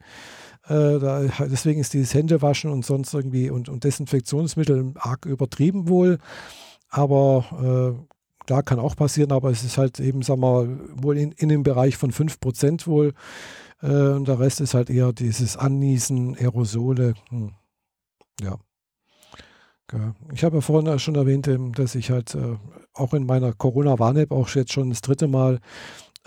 [0.66, 6.20] Äh, da, deswegen ist dieses Händewaschen und sonst irgendwie und, und Desinfektionsmittel arg übertrieben wohl.
[6.90, 8.16] Aber äh,
[8.46, 11.50] da kann auch passieren, aber es ist halt eben, sagen wir mal, wohl in, in
[11.50, 13.14] dem Bereich von 5% wohl.
[13.82, 17.14] Äh, und der Rest ist halt eher dieses Anniesen, Aerosole.
[17.30, 17.52] Hm.
[18.42, 18.58] Ja.
[20.34, 22.58] Ich habe ja vorhin schon erwähnt, dass ich halt äh,
[22.94, 25.60] auch in meiner Corona-Warn-App auch jetzt schon das dritte Mal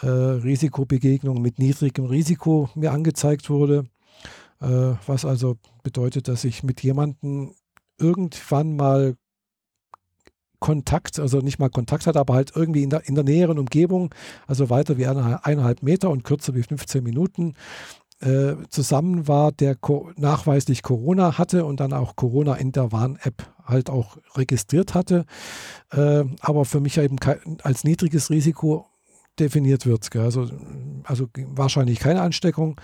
[0.01, 3.85] äh, Risikobegegnung mit niedrigem Risiko mir angezeigt wurde.
[4.61, 7.55] Äh, was also bedeutet, dass ich mit jemandem
[7.99, 9.17] irgendwann mal
[10.63, 14.15] Kontakt, also nicht mal Kontakt hat, aber halt irgendwie in der, in der näheren Umgebung,
[14.47, 17.55] also weiter wie eine, eineinhalb Meter und kürzer wie 15 Minuten,
[18.21, 19.77] äh, zusammen war, der
[20.17, 25.27] nachweislich Corona hatte und dann auch Corona in der Warn-App halt auch registriert hatte,
[25.91, 27.17] äh, aber für mich eben
[27.65, 28.87] als niedriges Risiko
[29.41, 30.15] definiert wird.
[30.15, 30.49] Also,
[31.03, 32.81] also wahrscheinlich keine Ansteckung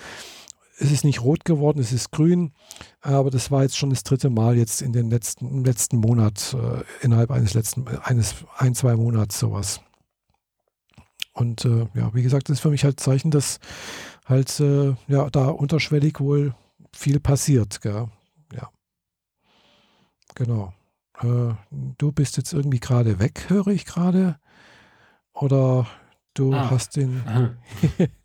[0.81, 2.53] es ist nicht rot geworden, es ist grün,
[3.01, 6.55] aber das war jetzt schon das dritte Mal jetzt in den letzten, im letzten Monat,
[6.55, 9.81] äh, innerhalb eines letzten, eines, ein, zwei Monats sowas.
[11.33, 13.61] Und äh, ja, wie gesagt, das ist für mich halt Zeichen, dass
[14.27, 16.55] halt äh, ja da unterschwellig wohl
[16.93, 17.81] viel passiert.
[17.81, 18.09] Gell?
[18.53, 18.71] Ja.
[20.35, 20.73] Genau.
[21.21, 24.39] Äh, du bist jetzt irgendwie gerade weg, höre ich gerade.
[25.33, 25.87] Oder
[26.35, 26.71] du ah.
[26.71, 27.23] hast den.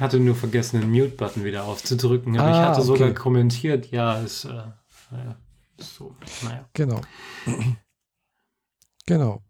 [0.00, 2.38] Hatte nur vergessen, den Mute-Button wieder aufzudrücken.
[2.38, 2.86] Aber ah, ich hatte okay.
[2.86, 4.48] sogar kommentiert, ja, ist, äh,
[5.10, 5.36] naja,
[5.78, 6.68] so, naja.
[6.74, 7.00] Genau.
[9.06, 9.42] genau.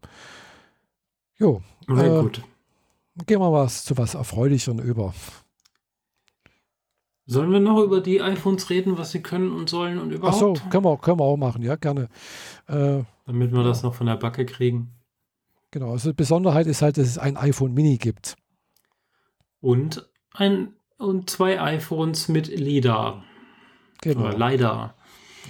[1.39, 1.63] Jo.
[1.89, 2.43] Na äh, gut.
[3.27, 5.15] Gehen wir was zu was Erfreulichem über.
[7.29, 10.37] Sollen wir noch über die iPhones reden, was sie können und sollen und überhaupt?
[10.37, 12.09] Ach so, können wir, können wir auch machen, ja, gerne.
[12.69, 14.93] Äh, Damit wir das noch von der Backe kriegen.
[15.73, 18.37] Genau, also die Besonderheit ist halt, dass es ein iPhone Mini gibt.
[19.61, 23.25] Und ein und zwei iPhones mit LIDAR.
[24.01, 24.29] Genau.
[24.29, 24.95] Oder LiDAR.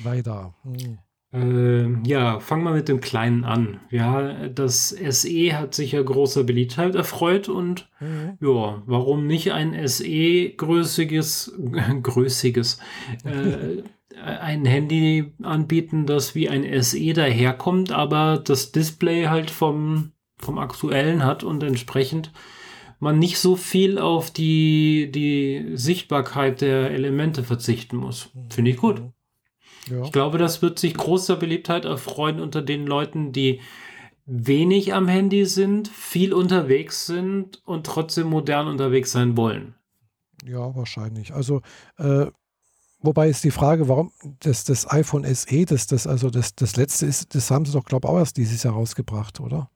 [0.04, 0.54] LiDAR.
[0.64, 0.98] Hm.
[1.32, 3.80] Äh, ja, fangen wir mit dem Kleinen an.
[3.90, 8.38] Ja, das SE hat sich ja großer Beliebtheit erfreut und mhm.
[8.40, 11.58] ja, warum nicht ein SE größiges,
[12.02, 12.78] größiges,
[13.24, 13.82] äh,
[14.22, 21.24] ein Handy anbieten, das wie ein SE daherkommt, aber das Display halt vom, vom aktuellen
[21.24, 22.32] hat und entsprechend
[22.98, 28.30] man nicht so viel auf die, die Sichtbarkeit der Elemente verzichten muss.
[28.50, 29.02] Finde ich gut.
[29.90, 30.02] Ja.
[30.02, 33.60] Ich glaube, das wird sich großer Beliebtheit erfreuen unter den Leuten, die
[34.24, 39.76] wenig am Handy sind, viel unterwegs sind und trotzdem modern unterwegs sein wollen.
[40.44, 41.32] Ja, wahrscheinlich.
[41.32, 41.62] Also,
[41.98, 42.26] äh,
[43.00, 47.06] wobei ist die Frage, warum das, das iPhone SE, das, das also das, das letzte
[47.06, 49.70] ist, das haben sie doch, glaube ich, auch erst dieses Jahr rausgebracht, oder?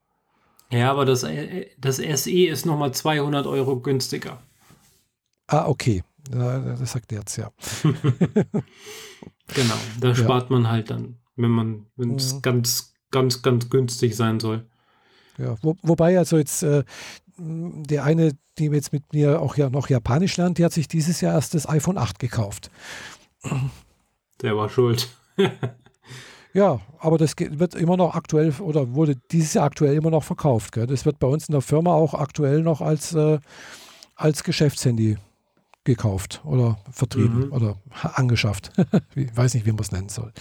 [0.71, 4.41] Ja, aber das, äh, das SE ist nochmal 200 Euro günstiger.
[5.47, 6.05] Ah, okay.
[6.31, 7.51] Das sagt jetzt, ja.
[7.83, 10.57] genau, da spart ja.
[10.57, 12.43] man halt dann, wenn man, wenn es mhm.
[12.43, 14.67] ganz, ganz, ganz günstig sein soll.
[15.39, 16.85] Ja, wo, wobei also jetzt äh,
[17.37, 21.21] der eine, die jetzt mit mir auch ja noch Japanisch lernt, die hat sich dieses
[21.21, 22.71] Jahr erst das iPhone 8 gekauft.
[24.43, 25.09] Der war schuld.
[26.53, 30.73] Ja, aber das wird immer noch aktuell oder wurde dieses Jahr aktuell immer noch verkauft.
[30.73, 30.87] Gell?
[30.87, 33.39] Das wird bei uns in der Firma auch aktuell noch als, äh,
[34.17, 35.17] als Geschäftshandy
[35.85, 37.53] gekauft oder vertrieben mhm.
[37.53, 37.77] oder
[38.15, 38.73] angeschafft.
[39.15, 40.33] ich weiß nicht, wie man es nennen soll.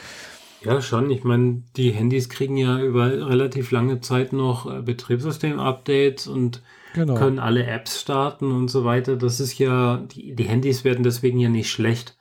[0.61, 1.09] Ja, schon.
[1.09, 6.61] Ich meine, die Handys kriegen ja über relativ lange Zeit noch äh, Betriebssystem-Updates und
[6.93, 7.15] genau.
[7.15, 9.15] können alle Apps starten und so weiter.
[9.15, 12.17] Das ist ja, die, die Handys werden deswegen ja nicht schlecht,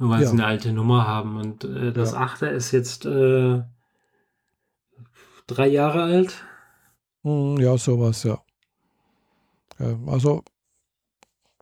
[0.00, 0.28] nur weil ja.
[0.28, 1.36] sie eine alte Nummer haben.
[1.36, 2.24] Und äh, das ja.
[2.24, 3.62] 8er ist jetzt äh,
[5.46, 6.42] drei Jahre alt.
[7.22, 8.38] Hm, ja, sowas, ja.
[9.78, 10.42] ja also,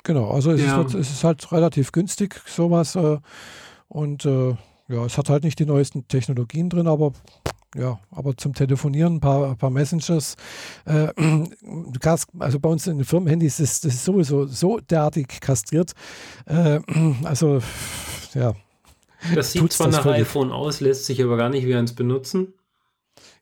[0.05, 0.81] genau, also es, ja.
[0.83, 2.95] ist, es, ist, halt relativ günstig, sowas.
[2.95, 3.19] Äh,
[3.89, 4.51] und äh,
[4.87, 7.13] ja, es hat halt nicht die neuesten Technologien drin, aber
[7.75, 10.37] ja, aber zum Telefonieren, ein paar, ein paar Messengers.
[10.85, 11.09] Äh,
[12.39, 15.93] also bei uns in den Firmenhandys ist das sowieso so derartig kastriert.
[16.47, 16.79] Äh,
[17.25, 17.61] also,
[18.35, 18.55] ja.
[19.35, 22.55] Das sieht zwar nach iPhone aus, lässt sich aber gar nicht wie eins benutzen.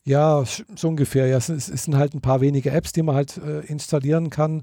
[0.04, 1.26] Ja, so ungefähr.
[1.26, 4.62] Ja, es, es, sind halt ein paar wenige Apps, die man halt äh, installieren kann.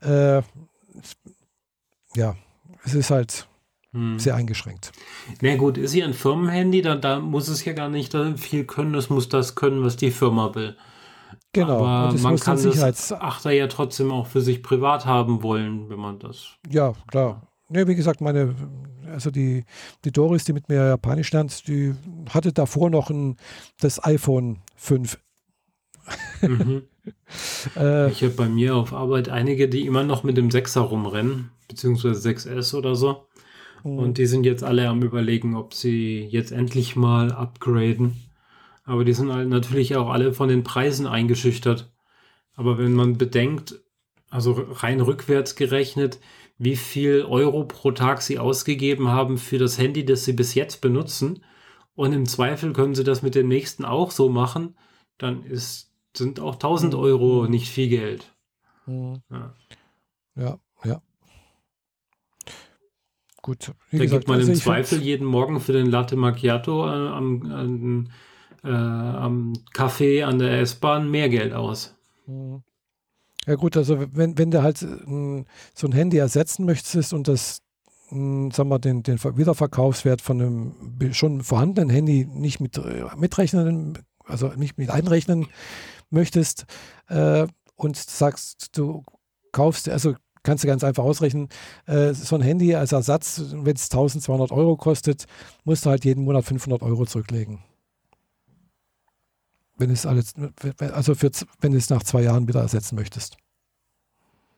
[0.00, 0.42] Äh,
[2.16, 2.34] ja,
[2.84, 3.48] es ist halt
[3.92, 4.18] hm.
[4.18, 4.92] Sehr eingeschränkt.
[5.40, 8.94] Na gut, ist hier ein Firmenhandy, da, da muss es ja gar nicht viel können,
[8.94, 10.76] es muss das können, was die Firma will.
[11.54, 11.86] Genau.
[11.86, 16.18] Aber man kann das Achter ja trotzdem auch für sich privat haben wollen, wenn man
[16.18, 16.56] das.
[16.68, 17.47] Ja, klar.
[17.70, 18.54] Ne, wie gesagt, meine,
[19.12, 19.64] also die,
[20.04, 21.94] die Doris, die mit mir Japanisch lernt, die
[22.30, 23.36] hatte davor noch ein,
[23.80, 25.18] das iPhone 5.
[26.40, 26.82] Mhm.
[27.76, 31.50] äh, ich habe bei mir auf Arbeit einige, die immer noch mit dem 6er rumrennen,
[31.68, 33.26] beziehungsweise 6S oder so.
[33.84, 33.98] Mhm.
[33.98, 38.16] Und die sind jetzt alle am Überlegen, ob sie jetzt endlich mal upgraden.
[38.84, 41.92] Aber die sind halt natürlich auch alle von den Preisen eingeschüchtert.
[42.54, 43.80] Aber wenn man bedenkt,
[44.30, 46.18] also rein rückwärts gerechnet,
[46.58, 50.80] wie viel Euro pro Tag sie ausgegeben haben für das Handy, das sie bis jetzt
[50.80, 51.44] benutzen,
[51.94, 54.76] und im Zweifel können sie das mit dem nächsten auch so machen,
[55.18, 56.98] dann ist, sind auch 1000 mhm.
[57.00, 58.36] Euro nicht viel Geld.
[58.86, 59.20] Mhm.
[59.28, 59.54] Ja.
[60.36, 61.02] ja, ja.
[63.42, 63.72] Gut.
[63.90, 67.50] da gesagt, gibt man also im Zweifel jeden Morgen für den Latte Macchiato äh, am,
[67.50, 68.12] an,
[68.62, 71.96] äh, am Café an der S-Bahn mehr Geld aus.
[72.26, 72.62] Mhm.
[73.48, 75.44] Ja gut, also wenn, wenn du halt äh,
[75.74, 77.62] so ein Handy ersetzen möchtest und das,
[78.10, 84.00] mh, sagen wir, den, den Wiederverkaufswert von einem schon vorhandenen Handy nicht mit, äh, mitrechnen,
[84.26, 85.46] also nicht mit einrechnen
[86.10, 86.66] möchtest
[87.08, 87.46] äh,
[87.76, 89.02] und sagst, du
[89.50, 91.48] kaufst, also kannst du ganz einfach ausrechnen,
[91.86, 95.24] äh, so ein Handy als Ersatz, wenn es 1200 Euro kostet,
[95.64, 97.64] musst du halt jeden Monat 500 Euro zurücklegen.
[99.78, 100.34] Wenn es alles,
[100.78, 103.36] also für, wenn du es nach zwei Jahren wieder ersetzen möchtest.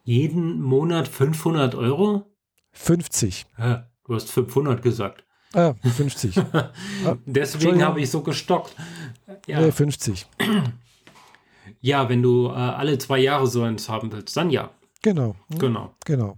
[0.04, 2.26] Jeden Monat 500 Euro?
[2.72, 3.46] 50.
[3.58, 5.24] Ja, du hast 500 gesagt.
[5.52, 6.40] Ah, 50.
[7.26, 8.74] Deswegen habe ich so gestockt.
[9.46, 9.60] Ja.
[9.60, 10.26] Nee, 50.
[11.82, 14.70] Ja, wenn du äh, alle zwei Jahre so eins haben willst, dann ja.
[15.02, 15.34] Genau.
[15.58, 15.94] Genau.
[16.04, 16.36] Genau.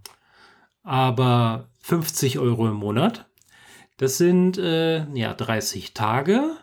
[0.85, 3.27] Aber 50 Euro im Monat,
[3.97, 6.57] das sind äh, ja 30 Tage.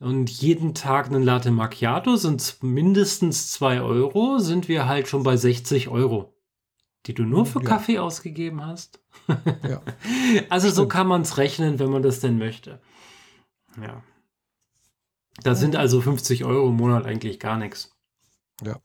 [0.00, 5.36] Und jeden Tag einen Latte Macchiato sind mindestens 2 Euro, sind wir halt schon bei
[5.36, 6.34] 60 Euro,
[7.04, 7.66] die du nur für ja.
[7.66, 9.00] Kaffee ausgegeben hast.
[9.62, 9.82] ja.
[10.48, 10.76] Also Stimmt.
[10.76, 12.80] so kann man es rechnen, wenn man das denn möchte.
[13.80, 14.02] Ja.
[15.42, 17.94] Da sind also 50 Euro im Monat eigentlich gar nichts.
[18.64, 18.80] Ja.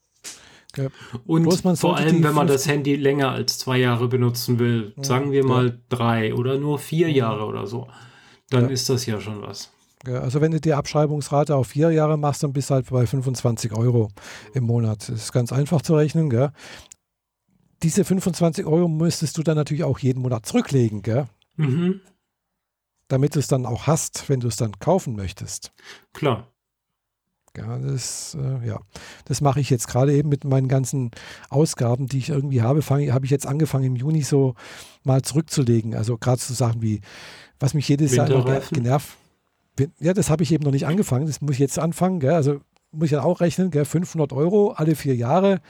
[0.76, 0.90] Ja.
[1.26, 5.46] Und vor allem, wenn man das Handy länger als zwei Jahre benutzen will, sagen wir
[5.46, 7.88] mal drei oder nur vier Jahre oder so,
[8.50, 9.72] dann ist das ja schon was.
[10.08, 13.74] Also wenn du die Abschreibungsrate auf vier Jahre machst, dann bist du halt bei 25
[13.74, 14.10] Euro
[14.54, 15.10] im Monat.
[15.10, 16.30] Das ist ganz einfach zu rechnen.
[16.30, 16.52] Gell?
[17.84, 21.26] Diese 25 Euro müsstest du dann natürlich auch jeden Monat zurücklegen, gell?
[21.58, 22.02] Mhm.
[23.08, 25.72] damit du es dann auch hast, wenn du es dann kaufen möchtest.
[26.12, 26.52] Klar.
[27.58, 28.82] Ja, das, äh, ja.
[29.26, 31.12] das mache ich jetzt gerade eben mit meinen ganzen
[31.50, 32.82] Ausgaben, die ich irgendwie habe.
[32.82, 34.56] Habe ich jetzt angefangen im Juni so
[35.04, 35.96] mal zurückzulegen.
[35.96, 37.02] Also gerade so Sachen wie,
[37.60, 38.62] was mich jedes Jahr immer
[40.00, 41.28] Ja, das habe ich eben noch nicht angefangen.
[41.28, 42.20] Das muss ich jetzt anfangen.
[42.20, 42.34] Gell?
[42.34, 42.62] Also
[42.92, 43.72] muss ich dann auch rechnen.
[43.72, 43.86] Gell?
[43.86, 45.62] 500 Euro alle vier Jahre.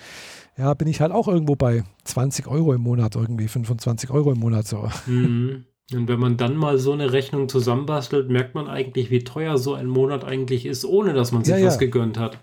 [0.58, 4.39] Ja, bin ich halt auch irgendwo bei 20 Euro im Monat irgendwie, 25 Euro im
[4.39, 4.89] Monat so.
[5.06, 5.66] Mhm.
[5.93, 9.76] Und wenn man dann mal so eine Rechnung zusammenbastelt, merkt man eigentlich, wie teuer so
[9.76, 12.39] ein Monat eigentlich ist, ohne dass man sich ja, was gegönnt hat.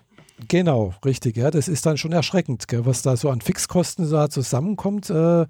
[0.47, 1.51] Genau, richtig, ja.
[1.51, 5.09] Das ist dann schon erschreckend, gell, was da so an Fixkosten da zusammenkommt.
[5.09, 5.45] Äh,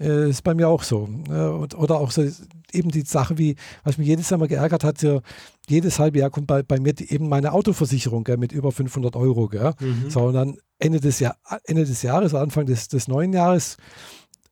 [0.00, 1.08] äh, ist bei mir auch so.
[1.28, 2.26] Äh, oder auch so
[2.72, 5.20] eben die Sache, wie, was mich jedes Jahr mal geärgert hat, ja,
[5.68, 9.48] jedes halbe Jahr kommt bei, bei mir eben meine Autoversicherung gell, mit über 500 Euro.
[9.48, 9.72] Gell.
[9.78, 10.10] Mhm.
[10.10, 13.76] So, und dann Ende des, Jahr, Ende des Jahres, Anfang des, des neuen Jahres,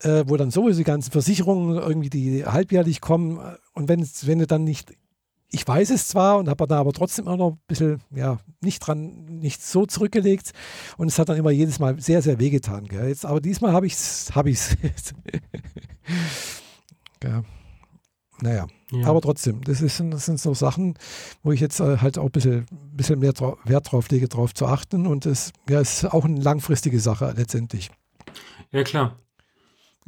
[0.01, 3.41] äh, wo dann sowieso die ganzen Versicherungen irgendwie, die halbjährlich kommen.
[3.75, 4.93] Und wenn, wenn du dann nicht,
[5.53, 8.81] ich weiß es zwar und habe da aber trotzdem auch noch ein bisschen, ja, nicht
[8.81, 10.53] dran, nicht so zurückgelegt.
[10.97, 12.87] Und es hat dann immer jedes Mal sehr, sehr wehgetan.
[12.87, 13.09] Gell?
[13.09, 14.77] Jetzt, aber diesmal habe ich es, habe ich es.
[17.25, 17.43] ja.
[18.41, 18.67] naja.
[18.93, 19.07] Ja.
[19.07, 20.95] Aber trotzdem, das, ist, das sind so Sachen,
[21.43, 24.53] wo ich jetzt äh, halt auch ein bisschen, bisschen mehr drauf, Wert drauf lege, darauf
[24.53, 25.07] zu achten.
[25.07, 27.91] Und es ja, ist auch eine langfristige Sache letztendlich.
[28.73, 29.20] Ja, klar.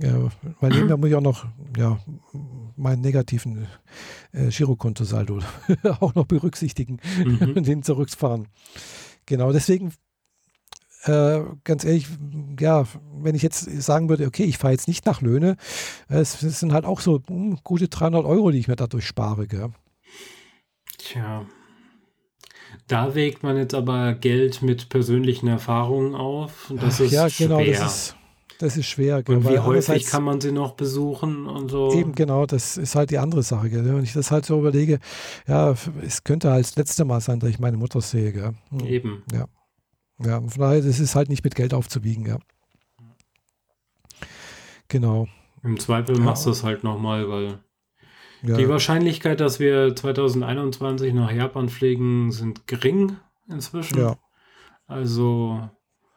[0.03, 0.29] Ja,
[0.61, 1.47] weil nebenher muss ich auch noch
[1.77, 1.99] ja,
[2.77, 3.69] meinen negativen
[4.33, 5.39] äh, Girokontosaldo
[6.01, 7.55] auch noch berücksichtigen mhm.
[7.57, 8.49] und den zurückfahren.
[9.27, 9.93] Genau, deswegen
[11.05, 12.07] äh, ganz ehrlich,
[12.61, 12.85] ja,
[13.15, 15.57] wenn ich jetzt sagen würde, okay, ich fahre jetzt nicht nach Löhne,
[16.09, 19.07] es, es sind halt auch so mh, hm, gute 300 Euro, die ich mir dadurch
[19.07, 19.47] spare.
[19.47, 19.71] Gell?
[20.99, 21.47] Tja,
[22.87, 26.73] da wägt man jetzt aber Geld mit persönlichen Erfahrungen auf.
[26.77, 27.81] Das Ach, ist ja, genau, schwer.
[27.81, 28.17] das ist,
[28.63, 29.25] das ist schwer.
[29.25, 29.37] Gell?
[29.37, 31.93] Und wie häufig kann man sie noch besuchen und so?
[31.95, 33.69] Eben genau, das ist halt die andere Sache.
[33.69, 33.85] Gell?
[33.85, 35.01] Wenn ich das halt so überlege,
[35.49, 38.33] ja, es könnte halt das letzte Mal sein, dass ich meine Mutter sehe.
[38.33, 38.55] Gell?
[38.71, 38.87] Hm.
[38.87, 39.23] Eben.
[39.33, 39.47] Ja.
[40.25, 42.39] Ja, von daher, das ist halt nicht mit Geld aufzuwiegen, ja.
[44.87, 45.27] Genau.
[45.65, 46.23] Im Zweifel ja.
[46.23, 47.59] machst du es halt nochmal, weil
[48.43, 48.57] ja.
[48.57, 53.17] die Wahrscheinlichkeit, dass wir 2021 nach Japan fliegen, sind gering
[53.49, 53.99] inzwischen.
[53.99, 54.17] Ja.
[54.87, 55.69] Also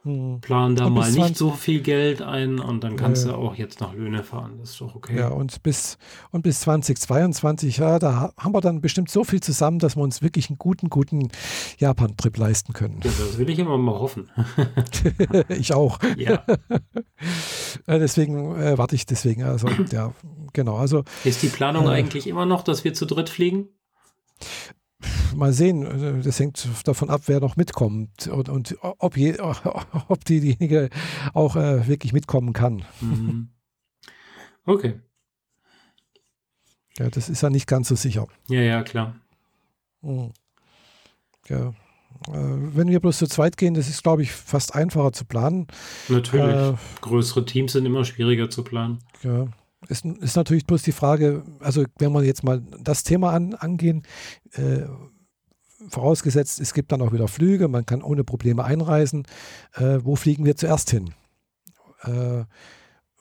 [0.06, 0.40] hm.
[0.40, 3.82] Plan da mal nicht so viel Geld ein und dann kannst äh, du auch jetzt
[3.82, 4.60] nach Löhne fahren.
[4.60, 5.18] Das ist doch okay.
[5.18, 5.98] Ja, und bis,
[6.30, 10.22] und bis 2022, ja, da haben wir dann bestimmt so viel zusammen, dass wir uns
[10.22, 11.30] wirklich einen guten, guten
[11.80, 13.00] Japan-Trip leisten können.
[13.04, 14.30] Ja, das will ich immer mal hoffen.
[15.50, 16.00] ich auch.
[16.18, 16.44] Ja.
[17.88, 19.44] Äh, deswegen äh, warte ich deswegen.
[19.44, 20.14] Also, ja,
[20.54, 20.78] genau.
[20.78, 23.68] Also, ist die Planung äh, eigentlich immer noch, dass wir zu dritt fliegen?
[25.36, 29.38] Mal sehen, das hängt davon ab, wer noch mitkommt und, und ob, je,
[30.08, 30.90] ob diejenige
[31.34, 32.86] auch äh, wirklich mitkommen kann.
[33.02, 33.50] Mhm.
[34.66, 35.00] Okay.
[36.98, 38.28] Ja, das ist ja nicht ganz so sicher.
[38.48, 39.16] Ja, ja, klar.
[40.02, 40.32] Mhm.
[41.48, 41.70] Ja.
[41.70, 41.74] Äh,
[42.34, 45.68] wenn wir bloß zu zweit gehen, das ist, glaube ich, fast einfacher zu planen.
[46.08, 46.56] Natürlich.
[46.56, 49.00] Äh, Größere Teams sind immer schwieriger zu planen.
[49.24, 49.48] Ja.
[49.88, 54.04] Ist, ist natürlich bloß die Frage, also wenn wir jetzt mal das Thema an, angehen,
[54.54, 54.86] äh,
[55.90, 59.26] vorausgesetzt, es gibt dann auch wieder Flüge, man kann ohne Probleme einreisen,
[59.76, 61.14] äh, wo fliegen wir zuerst hin?
[62.04, 62.44] Äh,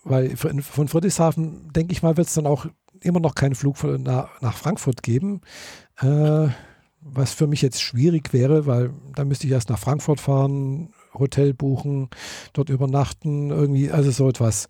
[0.04, 2.66] weil von Friedrichshafen, denke ich mal, wird es dann auch
[3.00, 5.40] immer noch keinen Flug von, nach, nach, Frankfurt geben,
[6.00, 6.48] äh,
[7.00, 11.54] was für mich jetzt schwierig wäre, weil da müsste ich erst nach Frankfurt fahren, Hotel
[11.54, 12.08] buchen,
[12.52, 14.68] dort übernachten, irgendwie, also so etwas.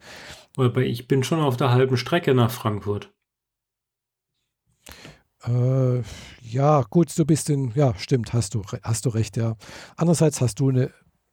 [0.56, 3.13] Aber ich bin schon auf der halben Strecke nach Frankfurt.
[5.46, 6.02] Äh,
[6.42, 9.56] ja, gut, du bist in, ja, stimmt, hast du, hast du recht, ja.
[9.96, 10.90] Andererseits hast du eine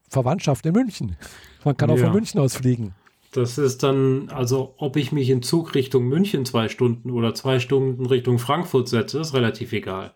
[0.10, 1.16] Verwandtschaft in München.
[1.64, 2.94] Man kann auch von München aus fliegen.
[3.32, 7.60] Das ist dann, also ob ich mich in Zug Richtung München zwei Stunden oder zwei
[7.60, 10.14] Stunden Richtung Frankfurt setze, ist relativ egal.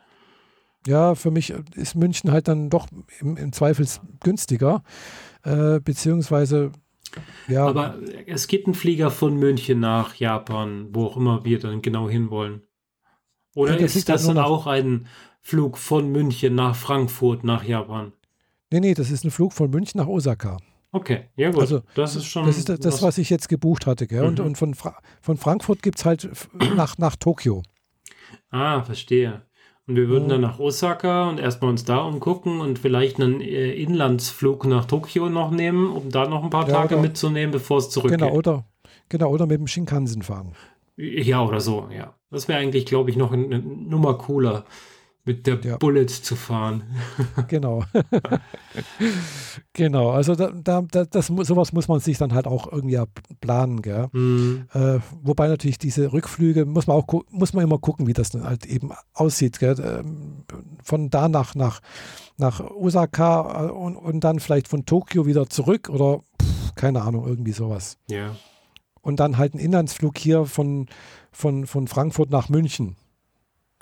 [0.85, 2.87] Ja, für mich ist München halt dann doch
[3.21, 3.87] im, im Zweifel
[4.21, 4.83] günstiger,
[5.43, 6.71] äh, beziehungsweise
[7.47, 7.65] ja.
[7.65, 12.09] Aber es gibt einen Flieger von München nach Japan, wo auch immer wir dann genau
[12.09, 12.61] hinwollen.
[13.55, 15.07] Oder ja, ist das dann auch ein
[15.41, 18.11] Flug von München nach Frankfurt nach Japan?
[18.71, 20.57] Nee, nee, das ist ein Flug von München nach Osaka.
[20.91, 21.61] Okay, ja gut.
[21.61, 22.45] Also, das ist schon.
[22.45, 24.07] Das ist das, was, was ich jetzt gebucht hatte.
[24.07, 24.21] Gell?
[24.21, 24.27] Mhm.
[24.27, 26.29] Und, und von, Fra von Frankfurt gibt es halt
[26.75, 27.63] nach, nach Tokio.
[28.49, 29.41] Ah, verstehe.
[29.87, 33.71] Und wir würden dann nach Osaka und erstmal uns da umgucken und vielleicht einen äh,
[33.73, 37.91] Inlandsflug nach Tokio noch nehmen, um da noch ein paar ja, Tage mitzunehmen, bevor es
[37.91, 38.19] zurückgeht.
[38.19, 38.65] Genau, oder,
[39.09, 40.53] genau, oder mit dem Shinkansen fahren.
[40.97, 42.15] Ja, oder so, ja.
[42.31, 44.65] Das wäre eigentlich, glaube ich, noch eine Nummer cooler,
[45.25, 45.77] mit der ja.
[45.77, 46.83] Bullet zu fahren.
[47.47, 47.83] genau.
[49.73, 53.01] genau, also da, da, das, sowas muss man sich dann halt auch irgendwie
[53.41, 54.07] planen, gell?
[54.13, 54.67] Mhm.
[54.73, 58.43] Äh, wobei natürlich diese Rückflüge, muss man auch muss man immer gucken, wie das dann
[58.43, 59.75] halt eben aussieht, gell?
[59.79, 60.43] Ähm,
[60.83, 61.81] von da nach, nach,
[62.37, 67.27] nach Osaka äh, und, und dann vielleicht von Tokio wieder zurück oder pff, keine Ahnung,
[67.27, 67.97] irgendwie sowas.
[68.07, 68.35] Ja
[69.05, 70.87] und dann halt einen Inlandsflug hier von,
[71.31, 72.95] von, von Frankfurt nach München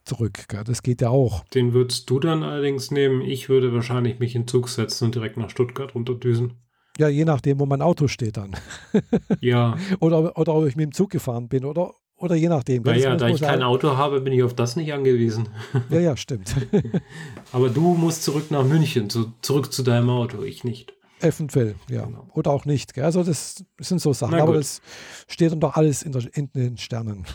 [0.04, 0.46] zurück.
[0.66, 1.46] Das geht ja auch.
[1.46, 3.22] Den würdest du dann allerdings nehmen.
[3.22, 6.56] Ich würde wahrscheinlich mich in Zug setzen und direkt nach Stuttgart runterdüsen.
[6.98, 8.58] Ja, je nachdem, wo mein Auto steht dann.
[9.40, 9.78] ja.
[10.02, 12.84] Oder, oder ob ich mit dem Zug gefahren bin oder, oder je nachdem.
[12.84, 13.64] Naja, da ich kein.
[13.64, 15.48] Auto habe, bin ich auf das nicht angewiesen.
[15.90, 16.54] ja, ja, stimmt.
[17.54, 20.94] Aber du musst zurück nach München, zu, zurück zu deinem Auto, ich nicht.
[21.24, 22.06] Eventuell, ja.
[22.06, 22.28] Genau.
[22.34, 22.94] Oder auch nicht.
[22.94, 23.06] Gell?
[23.06, 24.40] Also das sind so Sachen.
[24.40, 24.82] Aber das
[25.28, 27.26] steht dann doch alles in, der, in den Sternen.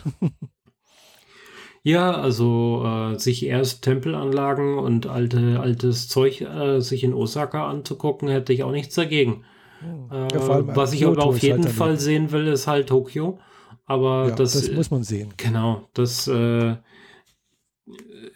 [1.83, 8.29] ja, also äh, sich erst Tempelanlagen und alte, altes Zeug äh, sich in Osaka anzugucken,
[8.29, 9.43] hätte ich auch nichts dagegen.
[9.79, 10.09] Hm.
[10.11, 13.39] Äh, ja, was ich aber auf jeden halt Fall sehen will, ist halt Tokio.
[13.85, 15.33] Aber ja, das, das muss man sehen.
[15.37, 16.75] Genau, das äh,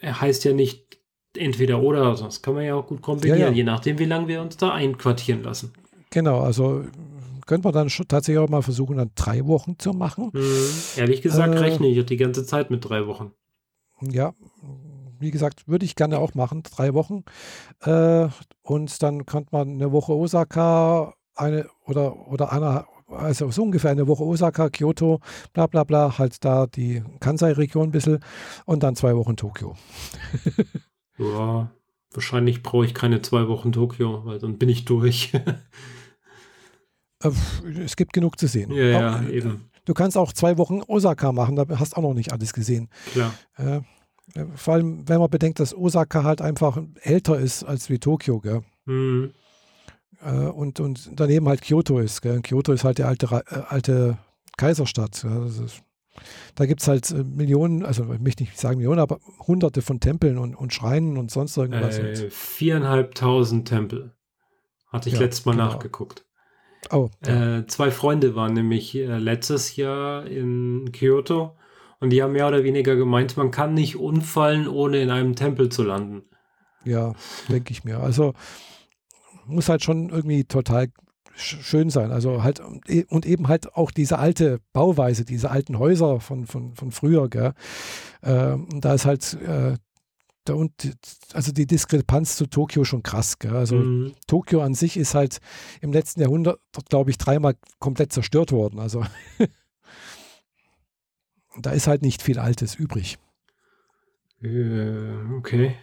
[0.02, 0.93] heißt ja nicht
[1.38, 3.54] entweder oder, das kann man ja auch gut kombinieren, ja, ja.
[3.54, 5.74] je nachdem, wie lange wir uns da einquartieren lassen.
[6.10, 6.84] Genau, also
[7.46, 10.30] könnte man dann schon tatsächlich auch mal versuchen, dann drei Wochen zu machen.
[10.34, 10.70] Mhm.
[10.96, 13.32] Ehrlich gesagt äh, rechne ich die ganze Zeit mit drei Wochen.
[14.02, 14.34] Ja,
[15.20, 17.24] wie gesagt, würde ich gerne auch machen, drei Wochen.
[17.82, 18.28] Äh,
[18.62, 24.08] und dann könnte man eine Woche Osaka, eine oder, oder einer, also so ungefähr eine
[24.08, 25.20] Woche Osaka, Kyoto,
[25.54, 28.20] bla bla bla, halt da die Kansai-Region ein bisschen
[28.66, 29.76] und dann zwei Wochen Tokio.
[31.18, 31.72] ja,
[32.12, 35.34] wahrscheinlich brauche ich keine zwei Wochen Tokio, weil dann bin ich durch.
[37.24, 37.32] Äh,
[37.80, 38.70] es gibt genug zu sehen.
[38.72, 39.70] Ja, ja, auch, eben.
[39.86, 42.90] Du kannst auch zwei Wochen Osaka machen, da hast auch noch nicht alles gesehen.
[43.14, 43.34] Klar.
[43.56, 43.82] Äh,
[44.56, 48.62] vor allem, wenn man bedenkt, dass Osaka halt einfach älter ist als wie Tokio, gell?
[48.86, 49.34] Mhm.
[50.22, 52.22] Äh, und, und daneben halt Kyoto ist.
[52.22, 52.42] Gell?
[52.42, 54.18] Kyoto ist halt die alte, äh, alte
[54.58, 55.24] Kaiserstadt.
[55.24, 55.82] Ist,
[56.56, 60.00] da gibt es halt äh, Millionen, also ich möchte nicht sagen Millionen, aber hunderte von
[60.00, 61.98] Tempeln und, und Schreinen und sonst irgendwas.
[61.98, 64.14] Äh, viereinhalbtausend Tempel.
[64.88, 65.66] Hatte ich ja, letztes Mal genau.
[65.66, 66.26] nachgeguckt.
[66.92, 67.60] Oh, ja.
[67.60, 71.56] äh, zwei Freunde waren nämlich äh, letztes Jahr in Kyoto
[72.00, 75.70] und die haben mehr oder weniger gemeint, man kann nicht unfallen, ohne in einem Tempel
[75.70, 76.24] zu landen.
[76.84, 77.14] Ja,
[77.50, 78.00] denke ich mir.
[78.00, 78.34] Also
[79.46, 80.90] muss halt schon irgendwie total
[81.36, 82.12] schön sein.
[82.12, 86.76] Also halt e, und eben halt auch diese alte Bauweise, diese alten Häuser von, von,
[86.76, 87.54] von früher, gell?
[88.22, 89.76] Ähm, da ist halt äh,
[90.46, 90.72] da und
[91.34, 93.40] also die Diskrepanz zu Tokio schon krass.
[93.40, 93.56] Gell?
[93.56, 94.14] Also mhm.
[94.28, 95.40] Tokio an sich ist halt
[95.82, 96.60] im letzten Jahrhundert,
[96.90, 98.80] glaube ich, dreimal komplett zerstört worden.
[98.80, 99.06] Also
[101.60, 103.18] da ist halt nicht viel Altes übrig.
[104.42, 105.76] Äh, okay.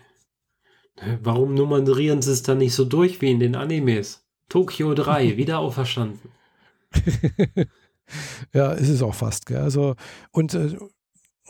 [1.23, 4.30] Warum nummerieren sie es dann nicht so durch wie in den Animes?
[4.51, 6.31] Tokio 3, wieder auferstanden.
[8.53, 9.47] ja, ist es auch fast.
[9.47, 9.63] Gell?
[9.63, 9.95] Also,
[10.33, 10.77] und äh,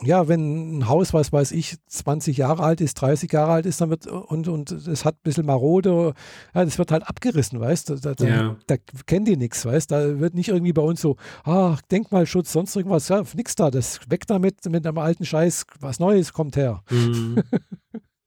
[0.03, 3.81] ja, wenn ein Haus, was weiß ich, 20 Jahre alt ist, 30 Jahre alt ist,
[3.81, 6.13] dann wird und, und es hat ein bisschen marode,
[6.53, 7.95] ja, das wird halt abgerissen, weißt du?
[7.95, 8.57] Da, da, ja.
[8.67, 9.95] da, kennen die nichts, weißt du?
[9.95, 13.99] Da wird nicht irgendwie bei uns so, ah, Denkmalschutz, sonst irgendwas, ja, nix da, das
[14.09, 16.83] weg damit mit einem alten Scheiß, was Neues kommt her.
[16.89, 17.43] Mhm.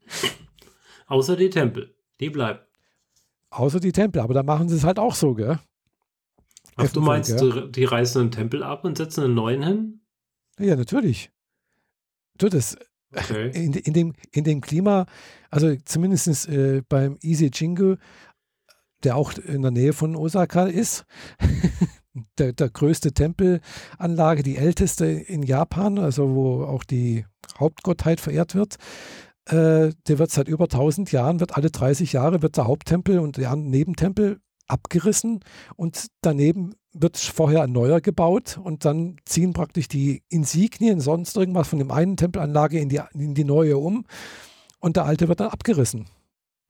[1.07, 2.61] Außer die Tempel, die bleiben.
[3.55, 5.61] Außer die Tempel, aber da machen sie es halt auch so, gell?
[6.75, 7.71] Ach, du meinst, gell?
[7.71, 10.01] die reißen einen Tempel ab und setzen einen neuen hin?
[10.59, 11.31] Ja, natürlich.
[12.37, 12.77] Du, das
[13.15, 13.51] okay.
[13.55, 15.07] in, in, dem, in dem Klima,
[15.51, 17.95] also zumindest äh, beim Ise Jingu,
[19.05, 21.05] der auch in der Nähe von Osaka ist,
[22.39, 27.25] der, der größte Tempelanlage, die älteste in Japan, also wo auch die
[27.57, 28.79] Hauptgottheit verehrt wird.
[29.47, 33.37] Äh, der wird seit über 1000 Jahren, wird alle 30 Jahre wird der Haupttempel und
[33.37, 35.41] der Nebentempel abgerissen
[35.77, 41.69] und daneben wird vorher ein neuer gebaut und dann ziehen praktisch die Insignien, sonst irgendwas
[41.69, 44.07] von dem einen Tempelanlage in die, in die neue um
[44.81, 46.07] und der alte wird dann abgerissen.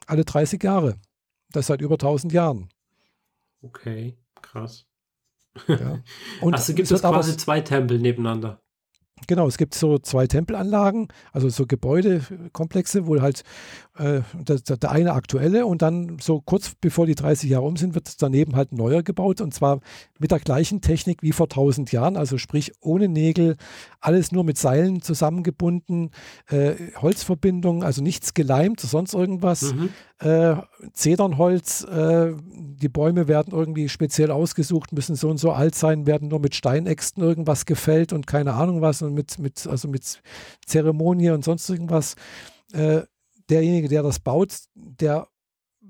[0.07, 0.97] Alle 30 Jahre.
[1.53, 2.69] Das seit über 1000 Jahren.
[3.63, 4.87] Okay, krass.
[5.69, 6.03] Ja.
[6.41, 8.61] Und also gibt es quasi zwei Tempel nebeneinander.
[9.27, 13.43] Genau, es gibt so zwei Tempelanlagen, also so Gebäudekomplexe, wo halt
[13.97, 17.95] äh, der, der, eine aktuelle und dann so kurz bevor die 30 Jahre um sind,
[17.95, 19.81] wird daneben halt ein neuer gebaut und zwar
[20.19, 23.57] mit der gleichen Technik wie vor 1000 Jahren, also sprich ohne Nägel,
[24.01, 26.11] alles nur mit Seilen zusammengebunden,
[26.49, 29.91] äh, Holzverbindungen, also nichts geleimt, sonst irgendwas, mhm.
[30.19, 30.57] äh,
[30.93, 36.29] Zedernholz, äh, die Bäume werden irgendwie speziell ausgesucht, müssen so und so alt sein, werden
[36.29, 40.21] nur mit Steinäxten irgendwas gefällt und keine Ahnung was und mit, mit, also mit
[40.67, 42.17] Zeremonie und sonst irgendwas.
[42.73, 43.03] Äh,
[43.51, 45.29] derjenige, der das baut, der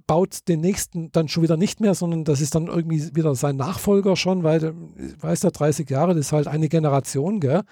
[0.07, 3.57] baut den nächsten dann schon wieder nicht mehr, sondern das ist dann irgendwie wieder sein
[3.57, 4.75] Nachfolger schon, weil,
[5.21, 7.63] weiß der 30 Jahre, das ist halt eine Generation, gell?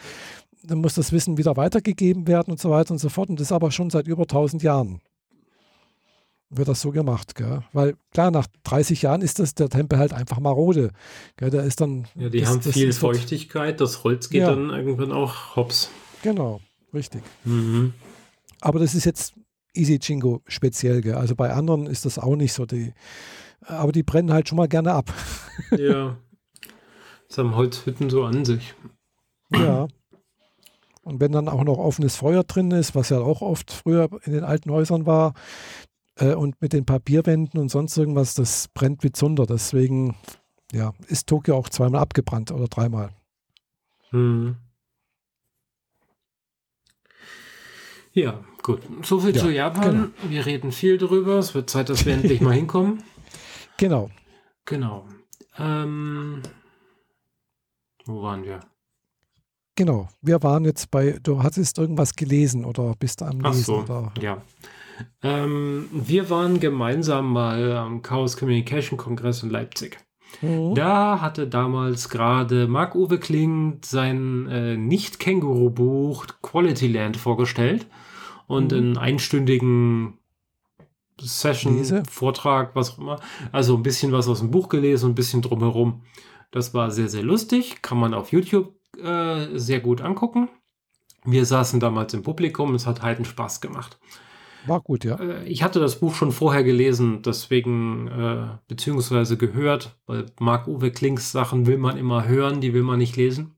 [0.65, 3.29] Dann muss das Wissen wieder weitergegeben werden und so weiter und so fort.
[3.29, 5.01] Und das aber schon seit über 1000 Jahren
[6.55, 7.63] wird das so gemacht, gell?
[7.73, 10.91] Weil klar, nach 30 Jahren ist das der Tempel halt einfach marode.
[11.37, 11.51] Gell?
[11.51, 12.07] Da ist dann.
[12.15, 14.51] Ja, die das, haben viel das Feuchtigkeit, das Holz geht ja.
[14.51, 15.91] dann irgendwann auch hops.
[16.23, 16.61] Genau,
[16.95, 17.23] richtig.
[17.45, 17.95] Mhm.
[18.61, 19.35] Aber das ist jetzt
[19.75, 21.15] Easy Jingo speziell, gell?
[21.15, 22.67] Also bei anderen ist das auch nicht so.
[22.67, 22.93] Die,
[23.61, 25.13] aber die brennen halt schon mal gerne ab.
[25.71, 26.17] ja.
[27.29, 28.75] Das haben Holzhütten so an sich.
[29.51, 29.89] Ja.
[31.03, 34.33] Und wenn dann auch noch offenes Feuer drin ist, was ja auch oft früher in
[34.33, 35.35] den alten Häusern war,
[36.17, 39.47] äh, und mit den Papierwänden und sonst irgendwas, das brennt wie Zunder.
[39.47, 40.17] Deswegen
[40.73, 43.11] ja, ist Tokio auch zweimal abgebrannt oder dreimal.
[44.11, 44.57] Hm.
[48.13, 48.81] Ja, gut.
[49.03, 49.91] So viel ja, zu Japan.
[49.91, 50.31] Genau.
[50.31, 51.39] Wir reden viel drüber.
[51.39, 53.03] Es wird Zeit, dass wir endlich mal hinkommen.
[53.79, 54.11] Genau.
[54.67, 55.07] Genau.
[55.59, 56.41] Ähm,
[58.05, 58.61] wo waren wir?
[59.75, 60.09] Genau.
[60.21, 63.47] Wir waren jetzt bei, du hattest irgendwas gelesen oder bist am Lesen?
[63.47, 64.13] Ach so, oder?
[64.21, 64.43] ja.
[65.23, 69.99] Ähm, wir waren gemeinsam mal am Chaos Communication Kongress in Leipzig.
[70.43, 70.75] Mhm.
[70.75, 77.87] Da hatte damals gerade Marc-Uwe Kling sein äh, Nicht-Känguru-Buch Quality Land vorgestellt
[78.53, 78.79] und mhm.
[78.79, 80.19] in einstündigen
[81.21, 82.03] Session, Lese.
[82.09, 83.21] Vortrag, was auch immer.
[83.51, 86.03] Also ein bisschen was aus dem Buch gelesen und ein bisschen drumherum.
[86.51, 87.83] Das war sehr, sehr lustig.
[87.83, 90.49] Kann man auf YouTube äh, sehr gut angucken.
[91.25, 92.75] Wir saßen damals im Publikum.
[92.75, 93.99] Es hat halt einen Spaß gemacht.
[94.67, 95.17] War gut, ja.
[95.17, 101.33] Äh, ich hatte das Buch schon vorher gelesen, deswegen, äh, beziehungsweise gehört, weil Marc-Uwe Klings
[101.33, 103.57] Sachen will man immer hören, die will man nicht lesen.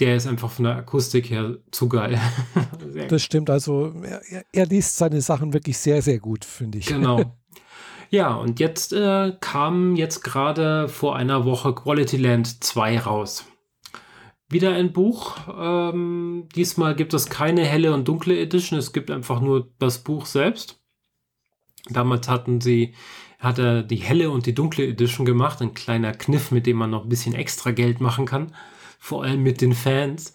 [0.00, 2.20] Der ist einfach von der Akustik her zu geil.
[3.08, 6.86] das stimmt, also er, er, liest seine Sachen wirklich sehr, sehr gut, finde ich.
[6.86, 7.36] Genau.
[8.10, 13.44] Ja, und jetzt äh, kam jetzt gerade vor einer Woche Quality Land 2 raus
[14.48, 15.36] wieder ein Buch.
[15.56, 20.26] Ähm, diesmal gibt es keine helle und dunkle Edition, es gibt einfach nur das Buch
[20.26, 20.80] selbst.
[21.90, 22.94] Damals hatten sie,
[23.38, 26.90] hat er die helle und die dunkle Edition gemacht, ein kleiner Kniff, mit dem man
[26.90, 28.54] noch ein bisschen extra Geld machen kann,
[28.98, 30.34] vor allem mit den Fans.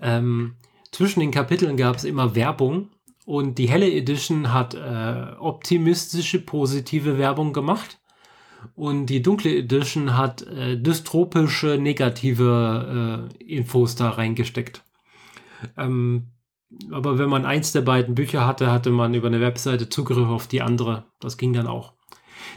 [0.00, 0.56] Ähm,
[0.92, 2.90] zwischen den Kapiteln gab es immer Werbung
[3.24, 7.98] und die helle Edition hat äh, optimistische, positive Werbung gemacht
[8.74, 14.82] und die dunkle Edition hat äh, dystropische, negative äh, Infos da reingesteckt.
[15.76, 16.32] Ähm,
[16.90, 20.46] aber wenn man eins der beiden Bücher hatte, hatte man über eine Webseite Zugriff auf
[20.46, 21.04] die andere.
[21.20, 21.94] Das ging dann auch.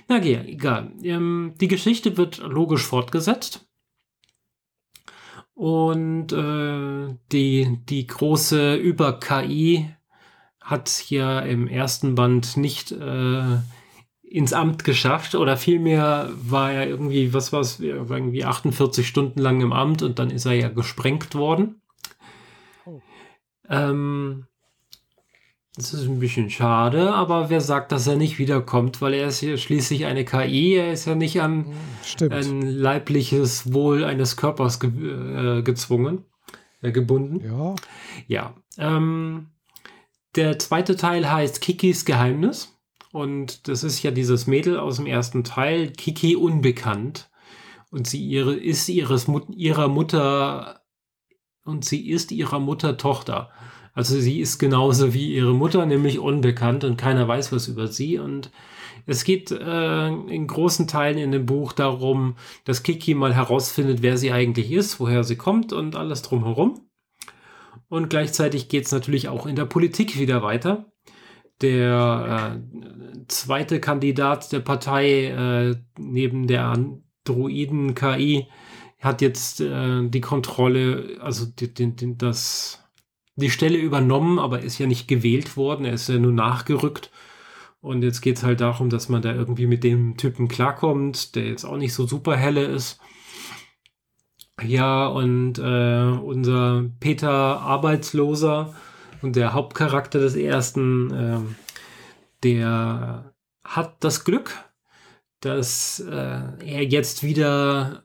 [0.07, 0.91] Na okay, egal.
[1.03, 3.68] Ähm, die Geschichte wird logisch fortgesetzt.
[5.59, 9.93] Und äh, die, die große Über-KI
[10.61, 13.57] hat hier im ersten Band nicht äh,
[14.21, 19.59] ins Amt geschafft oder vielmehr war er irgendwie, was war es, irgendwie 48 Stunden lang
[19.59, 21.81] im Amt und dann ist er ja gesprengt worden.
[22.85, 23.01] Oh.
[23.67, 24.47] Ähm,
[25.79, 29.39] das ist ein bisschen schade, aber wer sagt, dass er nicht wiederkommt, weil er ist
[29.39, 31.73] ja schließlich eine KI, er ist ja nicht an
[32.03, 32.33] Stimmt.
[32.33, 36.25] ein leibliches Wohl eines Körpers ge äh, gezwungen,
[36.81, 37.41] äh, gebunden.
[37.45, 37.75] Ja.
[38.27, 38.53] Ja.
[38.77, 39.47] Ähm,
[40.35, 42.75] der zweite Teil heißt Kikis Geheimnis.
[43.11, 47.31] Und das ist ja dieses Mädel aus dem ersten Teil, Kiki unbekannt.
[47.89, 50.81] Und sie ihre, ist ihres, ihrer Mutter
[51.63, 53.49] und sie ist ihrer Mutter Tochter.
[53.99, 58.17] Also sie ist genauso wie ihre Mutter, nämlich unbekannt und keiner weiß was über sie.
[58.17, 58.49] Und
[59.05, 64.17] es geht äh, in großen Teilen in dem Buch darum, dass Kiki mal herausfindet, wer
[64.17, 66.79] sie eigentlich ist, woher sie kommt und alles drumherum.
[67.89, 70.85] Und gleichzeitig geht es natürlich auch in der Politik wieder weiter
[71.61, 78.47] der äh, zweite Kandidat der Partei äh, neben der Androiden KI
[78.99, 82.88] hat jetzt äh, die Kontrolle, also die, die, die, das,
[83.39, 87.11] die Stelle übernommen, aber ist ja nicht gewählt worden, er ist ja nur nachgerückt.
[87.81, 91.47] Und jetzt geht es halt darum, dass man da irgendwie mit dem Typen klarkommt, der
[91.47, 92.99] jetzt auch nicht so super helle ist.
[94.61, 98.73] Ja, und äh, unser Peter Arbeitsloser
[99.21, 101.39] und der Hauptcharakter des ersten, äh,
[102.43, 103.33] der
[103.63, 104.51] hat das Glück,
[105.39, 108.03] dass äh, er jetzt wieder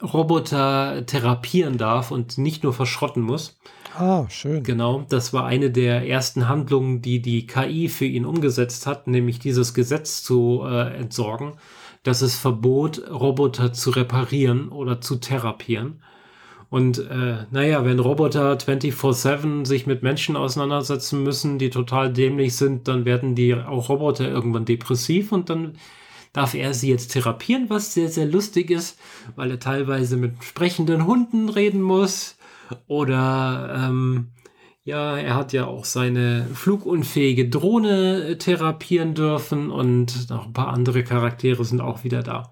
[0.00, 3.58] Roboter therapieren darf und nicht nur verschrotten muss.
[4.00, 4.62] Ah, schön.
[4.62, 9.40] Genau, das war eine der ersten Handlungen, die die KI für ihn umgesetzt hat, nämlich
[9.40, 11.52] dieses Gesetz zu äh, entsorgen,
[12.02, 16.02] dass es verbot, Roboter zu reparieren oder zu therapieren.
[16.70, 22.88] Und äh, naja, wenn Roboter 24-7 sich mit Menschen auseinandersetzen müssen, die total dämlich sind,
[22.88, 25.74] dann werden die auch Roboter irgendwann depressiv und dann
[26.32, 28.98] darf er sie jetzt therapieren, was sehr, sehr lustig ist,
[29.36, 32.38] weil er teilweise mit sprechenden Hunden reden muss.
[32.86, 34.32] Oder ähm,
[34.82, 41.04] ja, er hat ja auch seine flugunfähige Drohne therapieren dürfen und noch ein paar andere
[41.04, 42.50] Charaktere sind auch wieder da.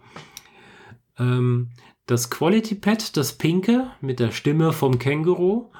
[1.19, 1.71] Ähm,
[2.07, 5.71] das Quality Pad, das pinke, mit der Stimme vom Känguru,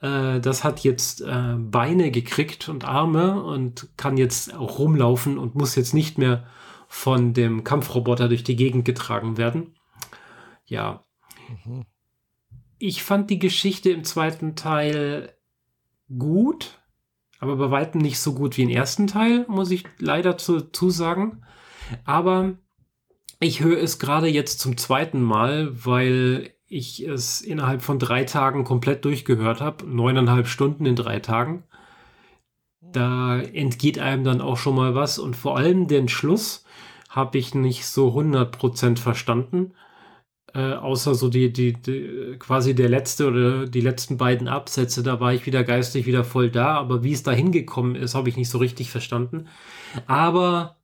[0.00, 5.54] äh, das hat jetzt äh, Beine gekriegt und Arme und kann jetzt auch rumlaufen und
[5.54, 6.46] muss jetzt nicht mehr
[6.88, 9.74] von dem Kampfroboter durch die Gegend getragen werden.
[10.66, 11.02] Ja.
[11.64, 11.84] Mhm.
[12.78, 15.34] Ich fand die Geschichte im zweiten Teil
[16.16, 16.78] gut,
[17.40, 21.42] aber bei weitem nicht so gut wie im ersten Teil, muss ich leider zu, sagen.
[22.04, 22.54] Aber
[23.40, 28.64] ich höre es gerade jetzt zum zweiten Mal, weil ich es innerhalb von drei Tagen
[28.64, 29.86] komplett durchgehört habe.
[29.86, 31.64] Neuneinhalb Stunden in drei Tagen.
[32.80, 35.18] Da entgeht einem dann auch schon mal was.
[35.18, 36.64] Und vor allem den Schluss
[37.08, 39.72] habe ich nicht so 100% verstanden.
[40.58, 45.20] Äh, außer so die, die, die, quasi der letzte oder die letzten beiden Absätze, da
[45.20, 46.74] war ich wieder geistig wieder voll da.
[46.74, 49.46] Aber wie es da hingekommen ist, habe ich nicht so richtig verstanden.
[50.08, 50.76] Aber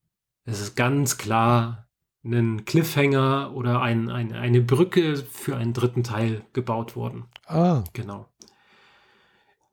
[0.44, 1.88] es ist ganz klar,
[2.24, 7.24] einen Cliffhanger oder ein, ein, eine Brücke für einen dritten Teil gebaut worden.
[7.48, 7.82] Ah.
[7.94, 8.28] Genau.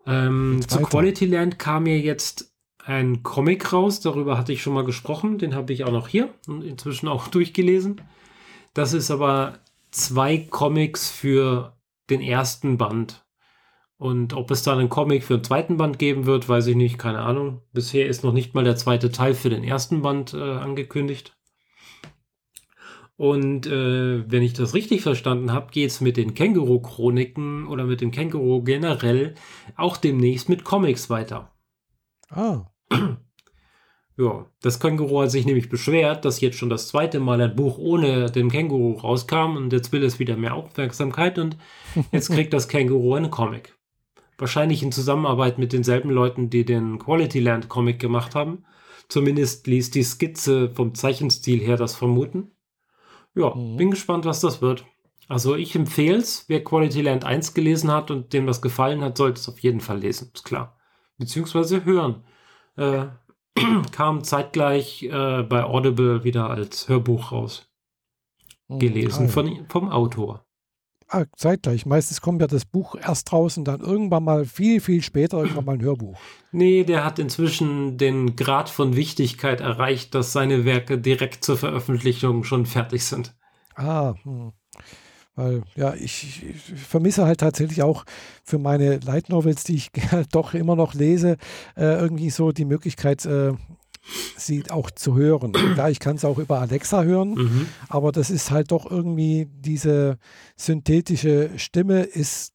[0.08, 4.84] Ähm, zu Quality Land kam mir jetzt ein Comic raus, darüber hatte ich schon mal
[4.84, 8.02] gesprochen, den habe ich auch noch hier und inzwischen auch durchgelesen.
[8.74, 9.60] Das ist aber
[9.92, 11.78] zwei Comics für
[12.10, 13.26] den ersten Band.
[13.98, 16.98] Und ob es dann einen Comic für den zweiten Band geben wird, weiß ich nicht,
[16.98, 17.62] keine Ahnung.
[17.72, 21.38] Bisher ist noch nicht mal der zweite Teil für den ersten Band äh, angekündigt.
[23.16, 28.02] Und äh, wenn ich das richtig verstanden habe, geht es mit den Känguru-Chroniken oder mit
[28.02, 29.36] dem Känguru generell
[29.76, 31.52] auch demnächst mit Comics weiter.
[32.30, 32.66] Ah.
[34.22, 37.80] Ja, das Känguru hat sich nämlich beschwert, dass jetzt schon das zweite Mal ein Buch
[37.80, 41.58] ohne den Känguru rauskam und jetzt will es wieder mehr Aufmerksamkeit und
[42.12, 43.76] jetzt kriegt das Känguru einen Comic.
[44.38, 48.64] Wahrscheinlich in Zusammenarbeit mit denselben Leuten, die den Quality Land Comic gemacht haben.
[49.10, 52.52] Zumindest ließ die Skizze vom Zeichenstil her das vermuten.
[53.34, 53.78] Ja, mhm.
[53.78, 54.86] bin gespannt, was das wird.
[55.30, 59.18] Also ich empfehle es, wer Quality Land 1 gelesen hat und dem das gefallen hat,
[59.18, 60.78] sollte es auf jeden Fall lesen, ist klar.
[61.18, 62.24] Beziehungsweise hören.
[62.78, 63.08] Äh,
[63.92, 67.70] kam zeitgleich äh, bei Audible wieder als Hörbuch raus.
[68.68, 68.80] Mhm.
[68.80, 70.46] Gelesen von, vom Autor.
[71.14, 71.86] Ah, zeitgleich.
[71.86, 75.66] Meistens kommt ja das Buch erst raus und dann irgendwann mal viel, viel später irgendwann
[75.66, 76.18] mal ein Hörbuch.
[76.54, 82.46] Nee, der hat inzwischen den Grad von Wichtigkeit erreicht, dass seine Werke direkt zur Veröffentlichung
[82.46, 83.36] schon fertig sind.
[83.76, 84.54] Ah, hm.
[85.36, 88.04] Weil, ja, ich, ich, vermisse halt tatsächlich auch
[88.44, 89.92] für meine Light Novels, die ich
[90.32, 91.38] doch immer noch lese,
[91.76, 93.54] äh, irgendwie so die Möglichkeit, äh,
[94.36, 95.54] sie auch zu hören.
[95.74, 97.68] Klar, ich kann es auch über Alexa hören, mhm.
[97.88, 100.18] aber das ist halt doch irgendwie diese
[100.58, 102.51] synthetische Stimme ist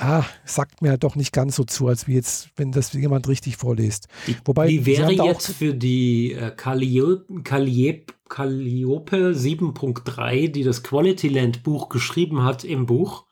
[0.00, 3.28] ah, sagt mir halt doch nicht ganz so zu, als wie jetzt, wenn das jemand
[3.28, 4.08] richtig vorliest.
[4.44, 11.62] Wobei, wie wäre jetzt für die äh, Calliope, Calliope, Calliope 7.3, die das Quality Land
[11.62, 13.26] Buch geschrieben hat im Buch,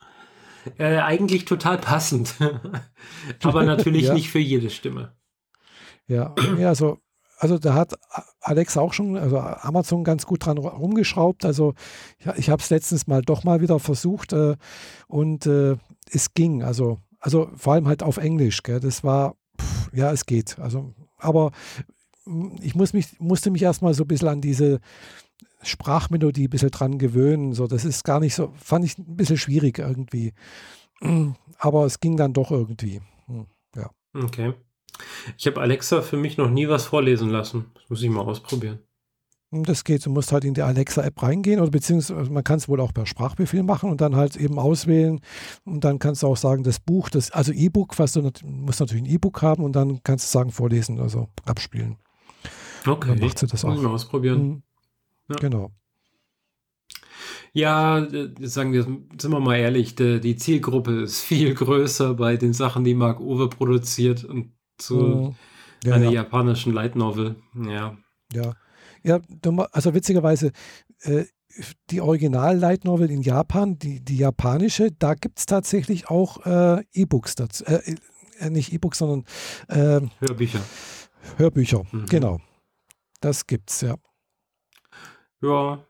[0.77, 2.35] äh, eigentlich total passend.
[3.43, 4.14] Aber natürlich ja.
[4.14, 5.16] nicht für jede Stimme.
[6.07, 6.99] Ja, ja, also
[7.39, 7.95] also da hat
[8.41, 11.45] Alexa auch schon, also Amazon ganz gut dran rumgeschraubt.
[11.45, 11.74] Also
[12.24, 14.57] ja, ich habe es letztens mal doch mal wieder versucht äh,
[15.07, 15.76] und äh,
[16.11, 16.62] es ging.
[16.62, 18.62] Also, also vor allem halt auf Englisch.
[18.62, 18.80] Gell?
[18.80, 20.59] Das war, pff, ja, es geht.
[20.59, 21.53] Also, aber
[22.24, 24.80] hm, ich muss mich, musste mich erstmal so ein bisschen an diese
[25.62, 27.53] Sprachmelodie ein bisschen dran gewöhnen.
[27.53, 30.32] So, das ist gar nicht so, fand ich ein bisschen schwierig irgendwie.
[31.59, 33.01] Aber es ging dann doch irgendwie.
[33.26, 33.91] Hm, ja.
[34.14, 34.55] Okay.
[35.36, 37.66] Ich habe Alexa für mich noch nie was vorlesen lassen.
[37.74, 38.80] Das muss ich mal ausprobieren.
[39.51, 40.05] Hm, das geht.
[40.05, 43.07] Du musst halt in die Alexa-App reingehen oder beziehungsweise man kann es wohl auch per
[43.07, 45.20] Sprachbefehl machen und dann halt eben auswählen
[45.64, 49.05] und dann kannst du auch sagen, das Buch, das, also E-Book, was du musst natürlich
[49.05, 51.97] ein E-Book haben und dann kannst du sagen, vorlesen, also abspielen.
[52.86, 53.09] Okay.
[53.09, 53.70] dann macht sie das auch.
[53.70, 54.47] Muss ich mal ausprobieren.
[54.47, 54.62] Mhm.
[55.30, 55.36] Ja.
[55.36, 55.70] Genau.
[57.55, 58.07] Ja,
[58.41, 62.84] sagen wir, sind wir mal ehrlich, die, die Zielgruppe ist viel größer bei den Sachen,
[62.84, 65.35] die Mark Uwe produziert und zu mhm.
[65.85, 66.22] ja, einer ja.
[66.22, 67.37] japanischen Light Novel.
[67.55, 67.97] Ja.
[68.33, 68.55] Ja.
[69.05, 69.20] Ja,
[69.72, 70.53] also witzigerweise,
[71.03, 71.24] äh,
[71.91, 77.35] die Original-Light Novel in Japan, die, die japanische, da gibt es tatsächlich auch äh, E-Books
[77.37, 77.64] dazu.
[77.64, 77.97] Äh,
[78.39, 79.24] äh nicht E-Books, sondern
[79.68, 80.61] ähm, Hörbücher.
[81.37, 82.07] Hörbücher, mhm.
[82.07, 82.41] genau.
[83.20, 83.97] Das gibt's, ja.
[85.43, 85.85] Ja.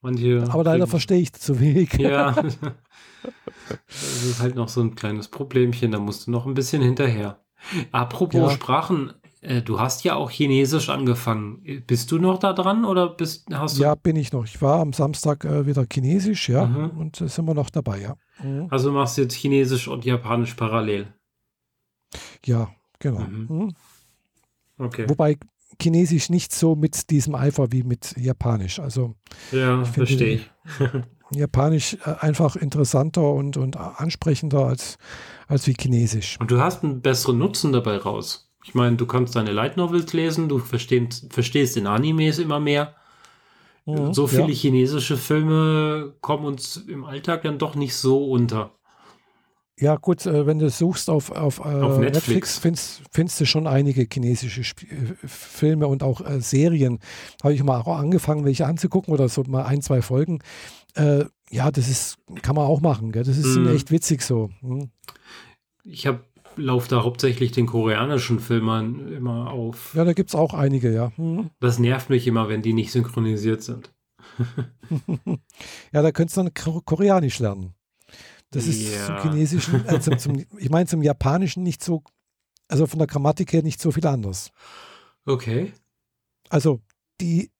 [0.00, 1.92] Manche Aber leider verstehe ich zu wenig.
[1.94, 2.30] Ja.
[3.86, 7.44] das ist halt noch so ein kleines Problemchen, da musst du noch ein bisschen hinterher.
[7.92, 8.50] Apropos ja.
[8.50, 11.82] Sprachen, äh, du hast ja auch Chinesisch angefangen.
[11.86, 13.82] Bist du noch da dran oder bist hast du?
[13.82, 14.44] Ja, bin ich noch.
[14.44, 16.98] Ich war am Samstag äh, wieder Chinesisch, ja, mhm.
[16.98, 18.16] und äh, sind wir noch dabei, ja.
[18.42, 18.68] Mhm.
[18.70, 21.12] Also machst du jetzt Chinesisch und Japanisch parallel.
[22.44, 23.20] Ja, genau.
[23.20, 23.46] Mhm.
[23.48, 23.74] mhm.
[24.78, 25.08] Okay.
[25.08, 25.36] Wobei
[25.80, 28.80] Chinesisch nicht so mit diesem Eifer wie mit Japanisch.
[28.80, 29.14] Also
[29.52, 30.50] ja, verstehe ich.
[31.30, 34.98] Japanisch äh, einfach interessanter und, und ansprechender als,
[35.46, 36.38] als wie Chinesisch.
[36.40, 38.50] Und du hast einen besseren Nutzen dabei raus.
[38.64, 42.94] Ich meine, du kannst deine Light Novels lesen, du verstehst, verstehst den Animes immer mehr.
[43.86, 44.54] Mhm, so viele ja.
[44.54, 48.72] chinesische Filme kommen uns im Alltag dann doch nicht so unter.
[49.80, 53.46] Ja, gut, äh, wenn du suchst auf, auf, äh, auf Netflix, Netflix findest, findest, du
[53.46, 54.84] schon einige chinesische Sp
[55.24, 56.98] Filme und auch äh, Serien.
[57.42, 60.40] Habe ich mal auch angefangen, welche anzugucken oder so mal ein, zwei Folgen.
[60.94, 63.12] Äh, ja, das ist, kann man auch machen.
[63.12, 63.24] Gell?
[63.24, 63.68] Das ist mm.
[63.68, 64.50] echt witzig so.
[64.60, 64.90] Hm.
[65.84, 66.24] Ich habe
[66.56, 69.94] laufe da hauptsächlich den koreanischen Filmern immer auf.
[69.94, 71.12] Ja, da gibt es auch einige, ja.
[71.16, 71.50] Hm.
[71.60, 73.92] Das nervt mich immer, wenn die nicht synchronisiert sind.
[75.92, 77.74] ja, da könntest du dann Koreanisch lernen.
[78.50, 79.06] Das ist ja.
[79.06, 82.02] zum Chinesischen, äh, zum, zum, ich meine zum Japanischen nicht so,
[82.68, 84.50] also von der Grammatik her nicht so viel anders.
[85.26, 85.72] Okay.
[86.48, 86.80] Also
[87.20, 87.50] die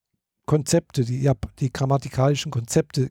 [0.46, 3.10] Konzepte, die, die grammatikalischen Konzepte,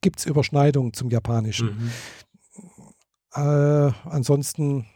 [0.00, 1.68] gibt es Überschneidungen zum Japanischen.
[1.68, 1.90] Mhm.
[3.34, 4.86] Äh, ansonsten,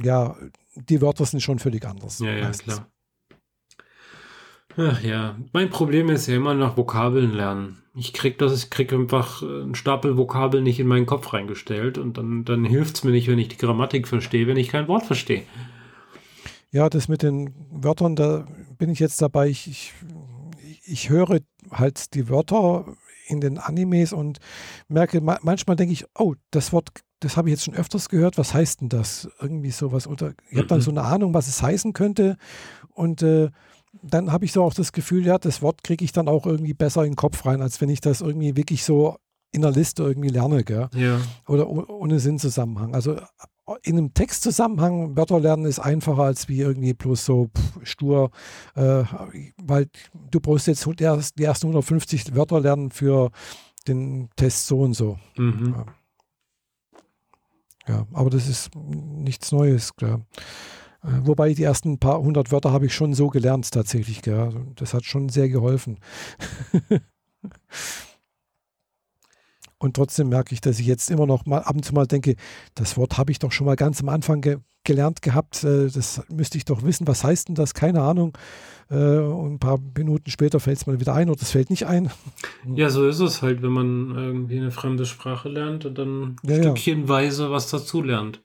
[0.00, 0.36] ja,
[0.74, 2.18] die Wörter sind schon völlig anders.
[2.18, 2.90] Ja, ja, klar.
[4.76, 7.82] Ach ja, mein Problem ist ja immer noch Vokabeln lernen.
[7.96, 12.16] Ich krieg das, ich krieg einfach einen Stapel Vokabeln nicht in meinen Kopf reingestellt und
[12.16, 15.04] dann, dann hilft es mir nicht, wenn ich die Grammatik verstehe, wenn ich kein Wort
[15.04, 15.42] verstehe.
[16.70, 18.46] Ja, das mit den Wörtern, da
[18.78, 19.48] bin ich jetzt dabei.
[19.48, 19.94] Ich, ich,
[20.84, 21.40] ich höre
[21.72, 22.84] halt die Wörter
[23.28, 24.38] in den Animes und
[24.88, 26.88] merke, manchmal denke ich, oh, das Wort,
[27.20, 29.28] das habe ich jetzt schon öfters gehört, was heißt denn das?
[29.40, 30.06] Irgendwie sowas.
[30.06, 30.82] Oder ich habe dann mhm.
[30.82, 32.36] so eine Ahnung, was es heißen könnte.
[32.94, 33.50] Und äh,
[34.02, 36.74] dann habe ich so auch das Gefühl, ja, das Wort kriege ich dann auch irgendwie
[36.74, 39.16] besser in den Kopf rein, als wenn ich das irgendwie wirklich so
[39.50, 40.88] in der Liste irgendwie lerne, gell?
[40.94, 41.20] Ja.
[41.46, 42.94] Oder ohne Sinnzusammenhang.
[42.94, 43.16] Also
[43.82, 48.30] in einem Textzusammenhang Wörter lernen ist einfacher als wie irgendwie bloß so pff, stur,
[48.74, 49.04] äh,
[49.62, 49.88] weil
[50.30, 53.30] du brauchst jetzt die ersten 150 Wörter lernen für
[53.86, 55.18] den Test so und so.
[55.36, 55.84] Mhm.
[57.86, 58.06] Ja.
[58.12, 60.20] aber das ist nichts Neues, klar.
[61.02, 64.22] Äh, wobei die ersten paar hundert Wörter habe ich schon so gelernt tatsächlich.
[64.22, 64.38] Gell?
[64.38, 65.98] Also das hat schon sehr geholfen.
[69.78, 72.34] und trotzdem merke ich, dass ich jetzt immer noch mal ab und zu mal denke,
[72.74, 75.64] das Wort habe ich doch schon mal ganz am Anfang ge gelernt gehabt.
[75.64, 77.06] Äh, das müsste ich doch wissen.
[77.06, 77.74] Was heißt denn das?
[77.74, 78.36] Keine Ahnung.
[78.90, 81.86] Äh, und ein paar Minuten später fällt es mal wieder ein oder es fällt nicht
[81.86, 82.10] ein.
[82.74, 86.56] Ja, so ist es halt, wenn man irgendwie eine fremde Sprache lernt und dann ja,
[86.56, 87.50] stückchenweise ja.
[87.50, 88.40] was dazu lernt.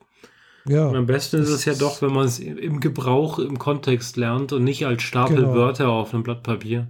[0.67, 0.87] Ja.
[0.87, 4.53] Und am besten ist es ja doch, wenn man es im Gebrauch, im Kontext lernt
[4.53, 5.55] und nicht als Stapel genau.
[5.55, 6.89] Wörter auf einem Blatt Papier.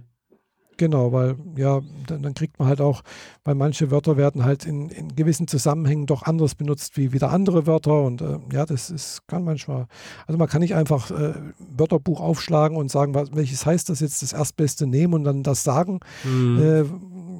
[0.76, 3.02] Genau, weil ja, dann, dann, kriegt man halt auch,
[3.44, 7.66] weil manche Wörter werden halt in, in gewissen Zusammenhängen doch anders benutzt wie wieder andere
[7.66, 9.86] Wörter und äh, ja, das ist, kann manchmal,
[10.26, 14.22] also man kann nicht einfach äh, Wörterbuch aufschlagen und sagen, was, welches heißt das jetzt,
[14.22, 16.00] das Erstbeste nehmen und dann das sagen.
[16.24, 16.58] Mhm.
[16.58, 16.84] Äh,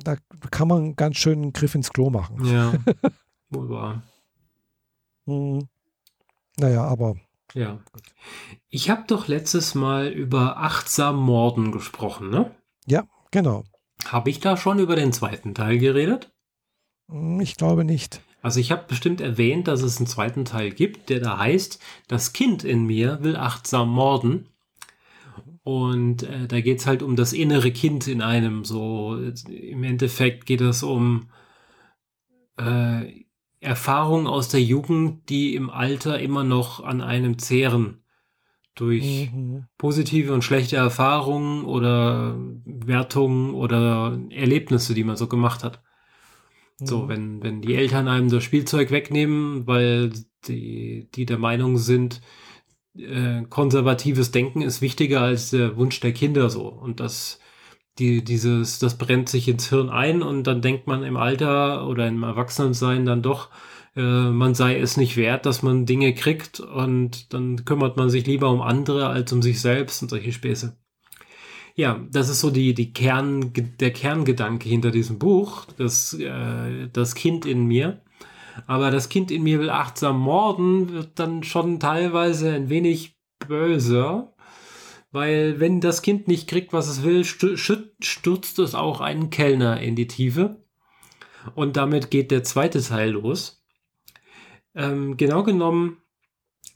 [0.04, 0.16] da
[0.50, 2.44] kann man ganz schön einen Griff ins Klo machen.
[2.44, 2.72] Ja,
[3.50, 4.02] wohl wahr.
[5.26, 5.66] mhm.
[6.56, 7.16] Naja, aber.
[7.52, 7.80] Ja.
[8.68, 12.54] Ich habe doch letztes Mal über achtsam Morden gesprochen, ne?
[12.86, 13.04] Ja,
[13.34, 13.64] genau.
[14.06, 16.32] Habe ich da schon über den zweiten Teil geredet?
[17.10, 18.22] Hm, ich glaube nicht.
[18.40, 21.78] Also ich habe bestimmt erwähnt, dass es einen zweiten Teil gibt, der da heißt,
[22.08, 24.48] das Kind in mir will achtsam morden.
[25.62, 28.64] Und äh, da geht es halt um das innere Kind in einem.
[28.64, 31.30] So im Endeffekt geht es um
[32.58, 33.24] äh,
[33.60, 38.03] Erfahrungen aus der Jugend, die im Alter immer noch an einem zehren.
[38.74, 39.66] Durch mhm.
[39.78, 45.82] positive und schlechte Erfahrungen oder Wertungen oder Erlebnisse, die man so gemacht hat.
[46.80, 46.86] Mhm.
[46.86, 50.12] So, wenn, wenn die Eltern einem das Spielzeug wegnehmen, weil
[50.48, 52.20] die, die der Meinung sind,
[52.96, 56.66] äh, konservatives Denken ist wichtiger als der Wunsch der Kinder so.
[56.68, 57.38] Und das
[57.98, 62.08] die, dieses, das brennt sich ins Hirn ein und dann denkt man im Alter oder
[62.08, 63.50] im Erwachsenensein dann doch,
[63.96, 68.26] äh, man sei es nicht wert, dass man Dinge kriegt und dann kümmert man sich
[68.26, 70.76] lieber um andere als um sich selbst und solche Späße.
[71.76, 77.14] Ja, das ist so die, die Kern, der Kerngedanke hinter diesem Buch, das, äh, das
[77.14, 78.02] Kind in mir.
[78.66, 83.18] Aber das Kind in mir will achtsam morden, wird dann schon teilweise ein wenig
[83.48, 84.34] böser
[85.14, 89.94] weil wenn das Kind nicht kriegt, was es will, stürzt es auch einen Kellner in
[89.94, 90.56] die Tiefe.
[91.54, 93.63] Und damit geht der zweite Teil los.
[94.74, 95.98] Ähm, genau genommen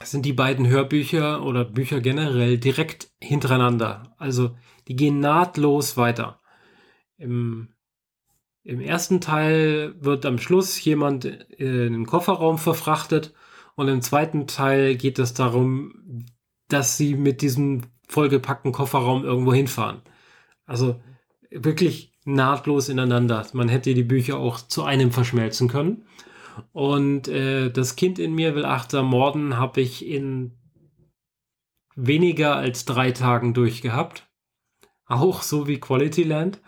[0.03, 4.15] sind die beiden Hörbücher oder Bücher generell direkt hintereinander.
[4.19, 4.57] Also
[4.87, 6.41] die gehen nahtlos weiter.
[7.17, 7.69] Im,
[8.63, 13.35] im ersten Teil wird am Schluss jemand in den Kofferraum verfrachtet
[13.75, 16.27] und im zweiten Teil geht es darum,
[16.69, 20.03] dass sie mit diesem vollgepackten Kofferraum irgendwo hinfahren.
[20.67, 21.01] Also
[21.51, 23.47] wirklich nahtlos ineinander.
[23.53, 26.05] Man hätte die Bücher auch zu einem verschmelzen können.
[26.73, 30.53] Und äh, das Kind in mir will achtsam morden, habe ich in
[31.97, 34.29] weniger als drei Tagen durchgehabt.
[35.07, 36.61] Auch so wie Quality Land.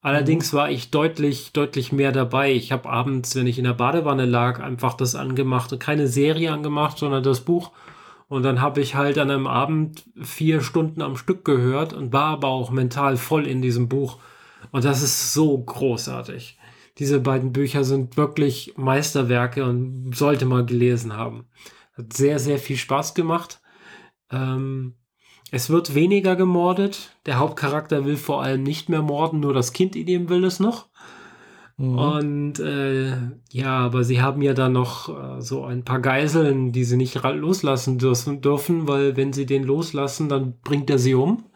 [0.00, 0.56] Allerdings mhm.
[0.56, 2.52] war ich deutlich, deutlich mehr dabei.
[2.52, 6.52] Ich habe abends, wenn ich in der Badewanne lag, einfach das angemacht und keine Serie
[6.52, 7.72] angemacht, sondern das Buch
[8.30, 12.26] und dann habe ich halt an einem Abend vier Stunden am Stück gehört und war
[12.26, 14.18] aber auch mental voll in diesem Buch.
[14.70, 16.56] Und das ist so großartig.
[17.00, 21.46] Diese beiden Bücher sind wirklich Meisterwerke und sollte man gelesen haben.
[21.96, 23.60] Hat sehr, sehr viel Spaß gemacht.
[24.30, 24.94] Ähm,
[25.50, 27.16] es wird weniger gemordet.
[27.24, 30.60] Der Hauptcharakter will vor allem nicht mehr morden, nur das Kind in ihm will es
[30.60, 30.90] noch.
[31.78, 31.98] Mhm.
[31.98, 33.16] Und äh,
[33.50, 37.14] ja, aber sie haben ja dann noch äh, so ein paar Geiseln, die sie nicht
[37.24, 41.46] loslassen dürfen, dürfen, weil wenn sie den loslassen, dann bringt er sie um.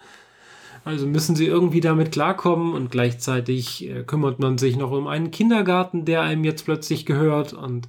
[0.85, 5.31] Also müssen sie irgendwie damit klarkommen und gleichzeitig äh, kümmert man sich noch um einen
[5.31, 7.55] Kindergarten, der einem jetzt plötzlich gehört.
[7.55, 7.89] Und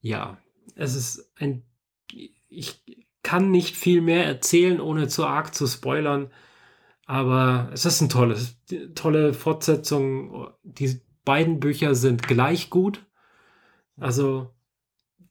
[0.00, 0.38] ja,
[0.74, 1.64] es ist ein.
[2.50, 2.84] Ich
[3.22, 6.30] kann nicht viel mehr erzählen, ohne zu arg zu spoilern.
[7.06, 8.58] Aber es ist ein tolles,
[8.94, 10.48] tolle Fortsetzung.
[10.62, 13.06] Die beiden Bücher sind gleich gut.
[13.98, 14.54] Also,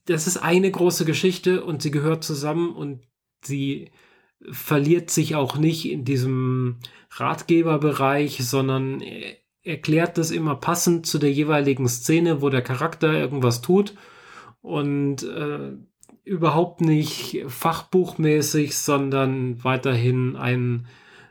[0.06, 3.04] das ist eine große Geschichte und sie gehört zusammen und
[3.42, 3.92] sie
[4.50, 6.76] verliert sich auch nicht in diesem
[7.10, 9.02] Ratgeberbereich, sondern
[9.62, 13.94] erklärt das immer passend zu der jeweiligen Szene, wo der Charakter irgendwas tut
[14.62, 15.72] und äh,
[16.24, 20.86] überhaupt nicht fachbuchmäßig, sondern weiterhin ein,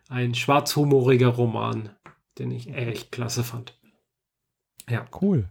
[0.09, 1.89] ein schwarzhumoriger Roman,
[2.37, 3.79] den ich echt klasse fand.
[4.89, 5.05] Ja.
[5.21, 5.49] Cool.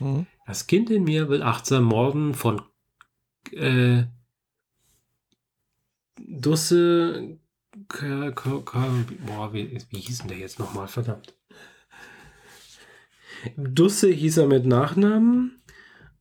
[0.00, 0.26] Mhm.
[0.46, 2.62] Das Kind in mir will achtsam morden von
[3.52, 4.04] äh,
[6.18, 7.38] Dusse.
[9.26, 10.88] Boah, wie, wie hieß denn der jetzt nochmal?
[10.88, 11.34] Verdammt.
[13.56, 15.62] Dusse hieß er mit Nachnamen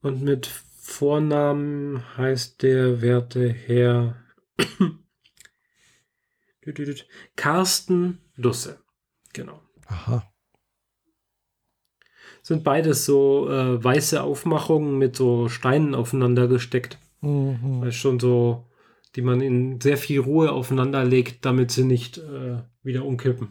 [0.02, 4.15] und mit Vornamen heißt der werte Herr
[7.36, 8.80] Carsten Dusse.
[9.34, 9.61] Genau.
[9.88, 10.32] Aha.
[12.41, 16.98] Sind beides so äh, weiße Aufmachungen mit so Steinen aufeinander gesteckt.
[17.22, 17.84] Mhm.
[17.84, 18.66] Ist schon so
[19.18, 23.49] die man in sehr viel Ruhe aufeinander legt, damit sie nicht äh, wieder umkippen.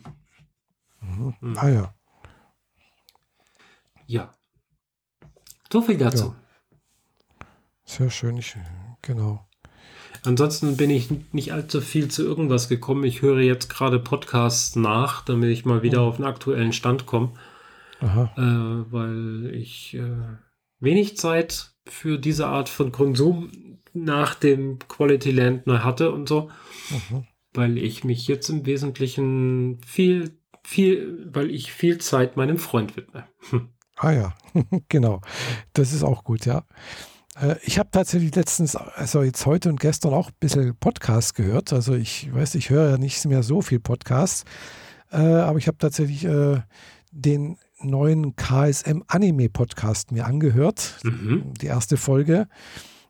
[1.00, 1.34] Mhm.
[1.40, 1.58] Mhm.
[1.58, 1.94] Ah ja.
[4.06, 4.34] Ja.
[5.70, 6.26] So viel dazu.
[6.26, 7.46] Ja.
[7.84, 8.56] Sehr schön, ich,
[9.02, 9.44] genau.
[10.24, 13.02] Ansonsten bin ich nicht allzu viel zu irgendwas gekommen.
[13.02, 16.08] Ich höre jetzt gerade Podcasts nach, damit ich mal wieder mhm.
[16.08, 17.32] auf den aktuellen Stand komme.
[18.00, 20.38] Äh, weil ich äh,
[20.78, 23.50] wenig Zeit für diese Art von Konsum
[24.04, 26.50] nach dem Quality Land neu hatte und so.
[26.90, 27.24] Mhm.
[27.52, 33.26] Weil ich mich jetzt im Wesentlichen viel, viel, weil ich viel Zeit meinem Freund widme.
[33.50, 33.68] Hm.
[33.98, 34.34] Ah ja,
[34.90, 35.22] genau.
[35.72, 36.64] Das ist auch gut, ja.
[37.40, 41.72] Äh, ich habe tatsächlich letztens, also jetzt heute und gestern auch ein bisschen Podcast gehört.
[41.72, 44.44] Also ich weiß, ich höre ja nicht mehr so viel Podcasts,
[45.10, 46.60] äh, aber ich habe tatsächlich äh,
[47.10, 50.98] den neuen KSM Anime Podcast mir angehört.
[51.02, 51.54] Mhm.
[51.60, 52.48] Die erste Folge.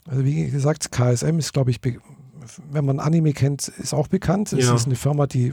[0.07, 1.81] Also wie gesagt, KSM ist, glaube ich,
[2.71, 4.53] wenn man Anime kennt, ist auch bekannt.
[4.53, 4.75] Es ja.
[4.75, 5.53] ist eine Firma, die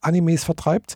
[0.00, 0.94] Animes vertreibt.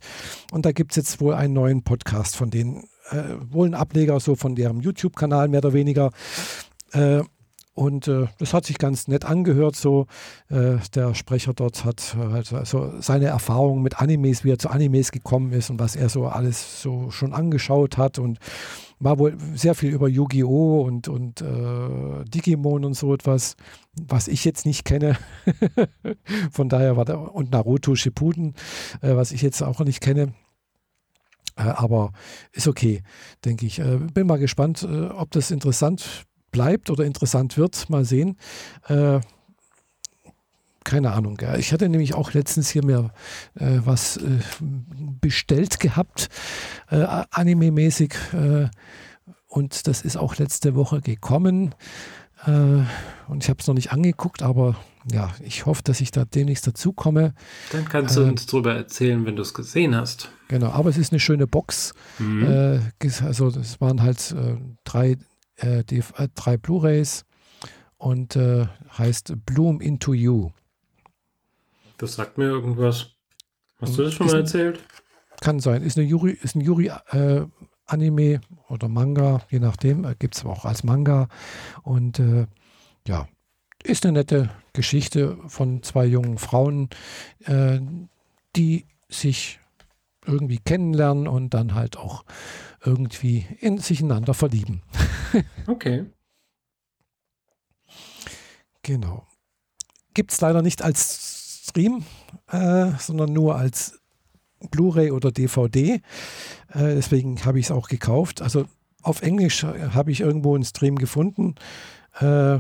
[0.53, 2.85] Und da gibt es jetzt wohl einen neuen Podcast von denen.
[3.11, 6.11] Äh, wohl ein Ableger so von deren YouTube-Kanal mehr oder weniger.
[6.93, 7.23] Äh,
[7.79, 9.77] und äh, das hat sich ganz nett angehört.
[9.77, 10.07] So,
[10.51, 15.13] äh, der Sprecher dort hat halt also seine Erfahrungen mit Animes, wie er zu Animes
[15.13, 18.41] gekommen ist und was er so alles so schon angeschaut hat und
[19.01, 20.83] war wohl sehr viel über Yu-Gi-Oh!
[20.83, 23.57] und, und äh, Digimon und so etwas,
[23.95, 25.17] was ich jetzt nicht kenne.
[26.51, 28.55] Von daher war der, und Naruto Shippuden,
[29.01, 30.35] äh, was ich jetzt auch nicht kenne.
[31.57, 32.13] Äh, aber
[32.53, 33.03] ist okay,
[33.45, 33.79] denke ich.
[33.79, 37.89] Äh, bin mal gespannt, ob das interessant bleibt oder interessant wird.
[37.91, 38.37] Mal sehen.
[40.89, 41.37] Äh, keine Ahnung.
[41.37, 41.59] Gell.
[41.59, 43.11] Ich hatte nämlich auch letztens hier mir
[43.55, 44.39] äh, was äh,
[45.21, 46.29] bestellt gehabt,
[46.91, 48.15] äh, anime-mäßig.
[48.33, 48.69] Äh,
[49.47, 51.75] und das ist auch letzte Woche gekommen.
[52.47, 54.77] Äh, und ich habe es noch nicht angeguckt, aber
[55.11, 57.35] ja, ich hoffe, dass ich da demnächst dazu komme.
[57.73, 60.31] Dann kannst du uns darüber erzählen, wenn du es gesehen hast.
[60.49, 61.95] Genau, aber es ist eine schöne Box.
[62.19, 62.83] Mhm.
[63.01, 64.35] also es waren halt
[64.85, 65.17] drei
[65.61, 67.25] äh, äh, drei Blu-rays
[67.97, 68.67] und äh,
[68.97, 70.51] heißt Bloom into You.
[71.99, 73.11] Das sagt mir irgendwas.
[73.81, 74.81] Hast du das schon mal erzählt?
[75.41, 75.83] Kann sein.
[75.83, 80.05] Ist, eine Yuri, ist ein Yuri-Anime äh, oder Manga, je nachdem.
[80.05, 81.29] Äh, Gibt es auch als Manga.
[81.83, 82.47] Und äh,
[83.07, 83.29] ja,
[83.83, 86.89] ist eine nette Geschichte von zwei jungen Frauen,
[87.45, 87.81] äh,
[88.57, 89.61] die sich
[90.25, 92.25] irgendwie kennenlernen und dann halt auch
[92.85, 94.83] irgendwie in sich einander verlieben.
[95.67, 96.07] okay.
[98.83, 99.27] Genau.
[100.15, 101.38] Gibt es leider nicht als
[101.69, 102.05] Stream,
[102.51, 103.99] äh, sondern nur als
[104.71, 105.95] Blu-ray oder DVD.
[105.95, 106.01] Äh,
[106.73, 108.43] deswegen habe ich es auch gekauft.
[108.43, 108.65] Also
[109.03, 111.55] auf Englisch habe ich irgendwo einen Stream gefunden.
[112.21, 112.59] Äh,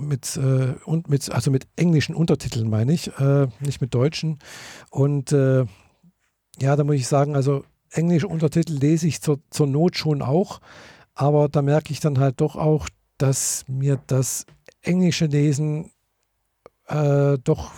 [0.00, 4.38] mit, äh, und mit, also mit englischen Untertiteln meine ich, äh, nicht mit deutschen.
[4.90, 5.64] Und äh,
[6.58, 10.60] ja, da muss ich sagen, also englische Untertitel lese ich zur, zur Not schon auch,
[11.14, 12.88] aber da merke ich dann halt doch auch,
[13.18, 14.46] dass mir das
[14.82, 15.90] englische Lesen
[16.88, 17.72] äh, doch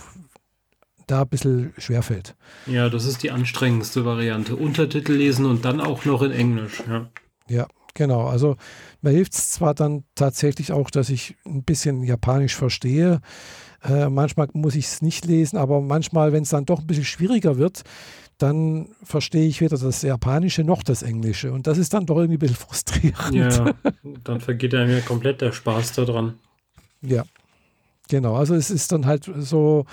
[1.09, 2.35] da ein bisschen schwerfällt.
[2.65, 4.55] Ja, das ist die anstrengendste Variante.
[4.55, 6.83] Untertitel lesen und dann auch noch in Englisch.
[6.87, 7.09] Ja,
[7.47, 8.27] ja genau.
[8.27, 8.55] Also
[9.01, 13.21] mir hilft es zwar dann tatsächlich auch, dass ich ein bisschen Japanisch verstehe.
[13.83, 17.05] Äh, manchmal muss ich es nicht lesen, aber manchmal, wenn es dann doch ein bisschen
[17.05, 17.83] schwieriger wird,
[18.37, 21.51] dann verstehe ich weder das Japanische noch das Englische.
[21.51, 23.33] Und das ist dann doch irgendwie ein bisschen frustrierend.
[23.33, 23.73] Ja,
[24.23, 26.35] dann vergeht einem ja komplett der Spaß daran.
[27.01, 27.23] Ja,
[28.09, 29.85] Genau, also es ist dann halt so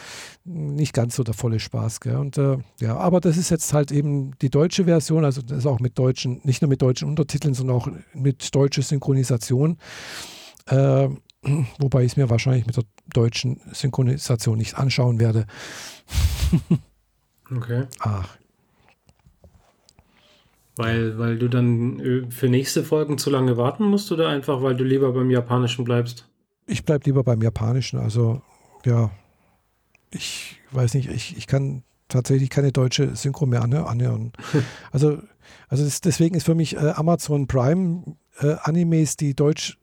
[0.44, 2.01] nicht ganz so der volle Spaß.
[2.01, 2.16] Gell?
[2.16, 5.66] Und äh, ja, aber das ist jetzt halt eben die deutsche Version, also das ist
[5.66, 9.76] auch mit deutschen, nicht nur mit deutschen Untertiteln, sondern auch mit deutscher Synchronisation.
[10.66, 11.09] Äh,
[11.78, 15.47] wobei ich es mir wahrscheinlich mit der deutschen Synchronisation nicht anschauen werde.
[17.55, 17.84] okay.
[18.01, 18.38] Ach.
[20.76, 24.74] Weil, weil du dann äh, für nächste Folgen zu lange warten musst oder einfach, weil
[24.74, 26.26] du lieber beim Japanischen bleibst?
[26.66, 27.98] Ich bleibe lieber beim Japanischen.
[27.98, 28.43] Also,
[28.84, 29.10] ja,
[30.10, 34.32] ich weiß nicht, ich, ich kann tatsächlich keine deutsche Synchro mehr annähern.
[34.93, 35.22] also,
[35.68, 39.78] also das, deswegen ist für mich äh, Amazon Prime äh, Animes, die Deutsch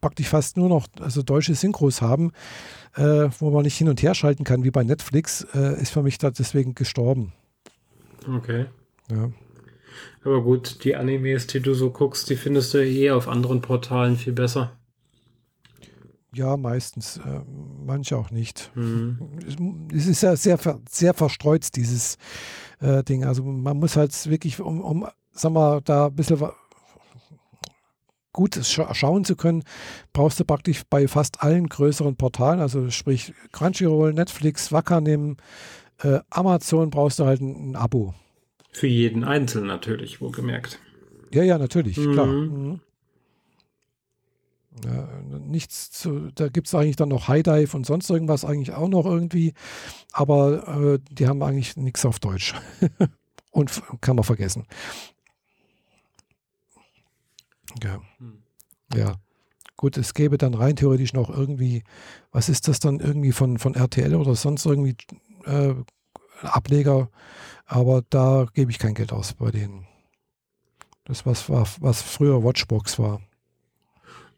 [0.00, 2.32] praktisch fast nur noch also deutsche Synchros haben,
[2.94, 6.02] äh, wo man nicht hin und her schalten kann wie bei Netflix, äh, ist für
[6.02, 7.32] mich da deswegen gestorben.
[8.28, 8.66] Okay.
[9.10, 9.30] Ja.
[10.24, 14.16] Aber gut, die Animes, die du so guckst, die findest du eh auf anderen Portalen
[14.16, 14.76] viel besser.
[16.34, 17.18] Ja, meistens.
[17.18, 17.40] Äh,
[17.84, 18.72] manche auch nicht.
[18.74, 19.88] Mhm.
[19.94, 20.58] Es ist ja sehr,
[20.88, 22.18] sehr verstreut, dieses
[22.80, 23.24] äh, Ding.
[23.24, 26.38] Also man muss halt wirklich, um, um sag mal, da ein bisschen
[28.34, 29.62] gut scha schauen zu können,
[30.12, 35.38] brauchst du praktisch bei fast allen größeren Portalen, also sprich Crunchyroll, Netflix, Wakanim,
[36.02, 38.12] äh, Amazon, brauchst du halt ein, ein, Abo.
[38.72, 40.80] Für jeden Einzelnen natürlich, wohlgemerkt.
[41.32, 42.12] Ja, ja, natürlich, mhm.
[42.12, 42.26] klar.
[42.26, 42.80] Mhm.
[44.82, 48.72] Ja, nichts zu, da gibt es eigentlich dann noch High Dive und sonst irgendwas eigentlich
[48.72, 49.54] auch noch irgendwie,
[50.12, 52.54] aber äh, die haben eigentlich nichts auf Deutsch.
[53.52, 54.66] und kann man vergessen.
[57.82, 58.00] Ja.
[58.18, 58.42] Hm.
[58.94, 59.14] ja.
[59.76, 61.82] Gut, es gäbe dann rein theoretisch noch irgendwie,
[62.30, 64.96] was ist das dann irgendwie von, von RTL oder sonst irgendwie
[65.46, 65.74] äh,
[66.42, 67.10] Ableger,
[67.66, 69.86] aber da gebe ich kein Geld aus bei denen.
[71.04, 73.20] Das was war, was früher Watchbox war.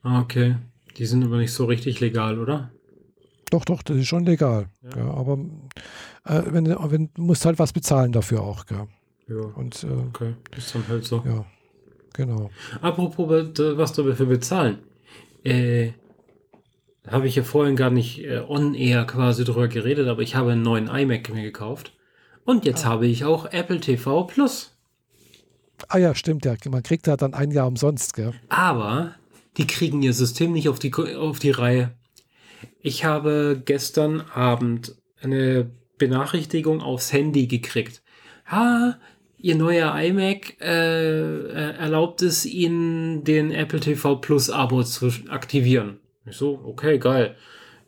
[0.06, 0.54] Ah, okay.
[0.98, 2.70] Die sind aber nicht so richtig legal, oder?
[3.50, 4.68] Doch, doch, das ist schon legal.
[4.82, 4.98] Ja.
[4.98, 5.38] Ja, aber
[6.24, 8.66] äh, wenn, wenn, du musst halt was bezahlen dafür auch.
[8.66, 8.86] Gell?
[9.26, 9.40] Ja.
[9.56, 11.24] Und, äh, okay, ist dann halt so.
[11.26, 11.44] Ja,
[12.12, 12.50] genau.
[12.80, 14.78] Apropos, was du dafür bezahlen.
[15.42, 15.90] Äh,
[17.08, 20.62] habe ich ja vorhin gar nicht äh, on-air quasi drüber geredet, aber ich habe einen
[20.62, 21.92] neuen iMac mir gekauft.
[22.44, 22.90] Und jetzt ah.
[22.90, 24.72] habe ich auch Apple TV Plus.
[25.88, 26.54] Ah ja, stimmt ja.
[26.70, 28.34] Man kriegt da dann ein Jahr umsonst, gell?
[28.48, 29.16] Aber
[29.56, 31.94] die kriegen ihr System nicht auf die, auf die Reihe.
[32.80, 38.02] Ich habe gestern Abend eine Benachrichtigung aufs Handy gekriegt.
[38.46, 38.98] Ha,
[39.38, 45.98] ihr neuer iMac äh, äh erlaubt es Ihnen, den Apple TV Plus Abo zu aktivieren.
[46.26, 47.36] Ich so, okay, geil.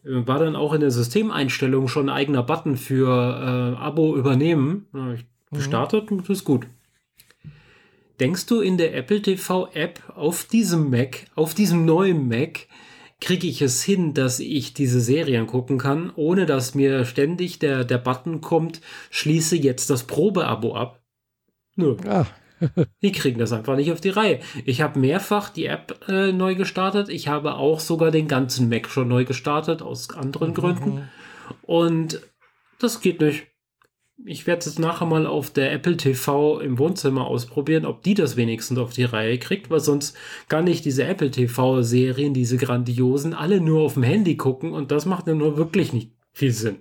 [0.05, 4.87] War dann auch in der Systemeinstellung schon ein eigener Button für äh, Abo übernehmen.
[5.15, 5.57] Ich mhm.
[5.57, 6.19] gestartet mhm.
[6.19, 6.67] und das ist gut.
[8.21, 12.67] Denkst du, in der Apple TV App auf diesem Mac, auf diesem neuen Mac,
[13.21, 17.85] kriege ich es hin, dass ich diese Serien gucken kann, ohne dass mir ständig der,
[17.85, 18.81] der Button kommt,
[19.11, 21.01] schließe jetzt das Probeabo ab?
[21.77, 21.97] Nö.
[22.05, 22.27] Ja.
[23.03, 24.41] die kriegen das einfach nicht auf die Reihe.
[24.65, 27.09] Ich habe mehrfach die App äh, neu gestartet.
[27.09, 30.55] Ich habe auch sogar den ganzen Mac schon neu gestartet, aus anderen mhm.
[30.55, 31.09] Gründen.
[31.63, 32.21] Und
[32.81, 33.47] das geht nicht
[34.25, 38.37] ich werde es nachher mal auf der Apple TV im Wohnzimmer ausprobieren, ob die das
[38.37, 40.17] wenigstens auf die Reihe kriegt, weil sonst
[40.49, 45.07] kann ich diese Apple TV-Serien, diese grandiosen, alle nur auf dem Handy gucken und das
[45.07, 46.81] macht dann nur wirklich nicht viel Sinn.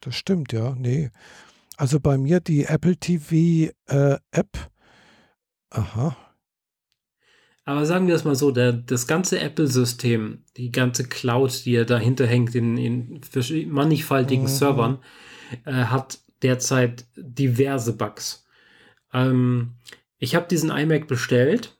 [0.00, 0.74] Das stimmt, ja.
[0.78, 1.10] Nee.
[1.76, 4.70] Also bei mir die Apple TV äh, App.
[5.70, 6.16] Aha.
[7.64, 11.84] Aber sagen wir es mal so, der, das ganze Apple-System, die ganze Cloud, die ja
[11.84, 13.20] dahinter hängt in, in
[13.68, 14.48] mannigfaltigen mhm.
[14.48, 14.98] Servern,
[15.64, 18.46] äh, hat derzeit diverse Bugs.
[19.12, 19.74] Ähm,
[20.18, 21.76] ich habe diesen iMac bestellt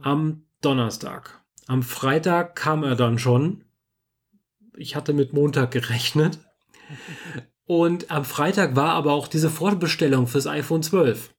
[0.00, 1.40] am Donnerstag.
[1.66, 3.64] Am Freitag kam er dann schon.
[4.76, 6.38] Ich hatte mit Montag gerechnet.
[7.66, 11.34] Und am Freitag war aber auch diese Vorbestellung fürs iPhone 12.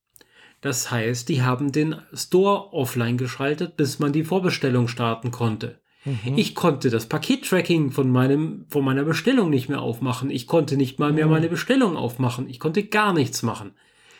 [0.61, 5.79] Das heißt, die haben den Store offline geschaltet, bis man die Vorbestellung starten konnte.
[6.05, 6.37] Mhm.
[6.37, 10.29] Ich konnte das Pakettracking von meinem, von meiner Bestellung nicht mehr aufmachen.
[10.29, 11.31] Ich konnte nicht mal mehr mhm.
[11.31, 12.47] meine Bestellung aufmachen.
[12.47, 13.73] Ich konnte gar nichts machen.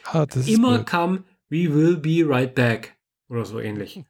[0.04, 2.96] Ah, Immer kam, we will be right back.
[3.30, 4.04] Oder so ähnlich.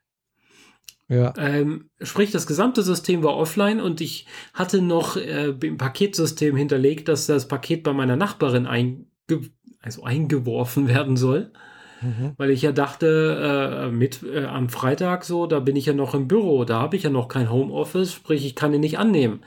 [1.08, 1.34] Ja.
[1.38, 7.08] Ähm, sprich, das gesamte System war offline und ich hatte noch äh, im Paketsystem hinterlegt,
[7.08, 9.06] dass das Paket bei meiner Nachbarin einge
[9.82, 11.52] also eingeworfen werden soll.
[12.02, 12.34] Mhm.
[12.38, 16.14] weil ich ja dachte, äh, mit äh, am Freitag so, da bin ich ja noch
[16.14, 19.42] im Büro, da habe ich ja noch kein Homeoffice, sprich, ich kann ihn nicht annehmen.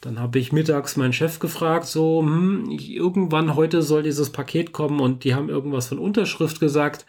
[0.00, 5.00] Dann habe ich mittags meinen Chef gefragt, so, hm, irgendwann heute soll dieses Paket kommen
[5.00, 7.04] und die haben irgendwas von Unterschrift gesagt.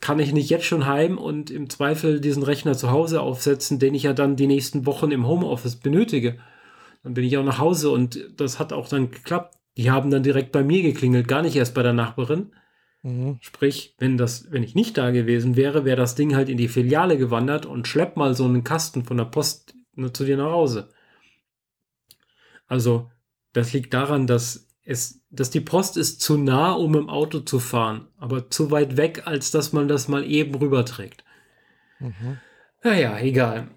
[0.00, 3.94] Kann ich nicht jetzt schon heim und im Zweifel diesen Rechner zu Hause aufsetzen, den
[3.94, 6.38] ich ja dann die nächsten Wochen im Homeoffice benötige?
[7.02, 9.56] Dann bin ich auch nach Hause und das hat auch dann geklappt.
[9.76, 12.52] Die haben dann direkt bei mir geklingelt, gar nicht erst bei der Nachbarin.
[13.02, 13.38] Mhm.
[13.40, 16.68] Sprich, wenn das, wenn ich nicht da gewesen wäre, wäre das Ding halt in die
[16.68, 19.74] Filiale gewandert und schlepp mal so einen Kasten von der Post
[20.12, 20.90] zu dir nach Hause.
[22.66, 23.10] Also,
[23.52, 27.58] das liegt daran, dass es, dass die Post ist zu nah, um im Auto zu
[27.58, 31.24] fahren, aber zu weit weg, als dass man das mal eben rüberträgt.
[31.98, 32.38] Mhm.
[32.82, 33.68] Naja, egal.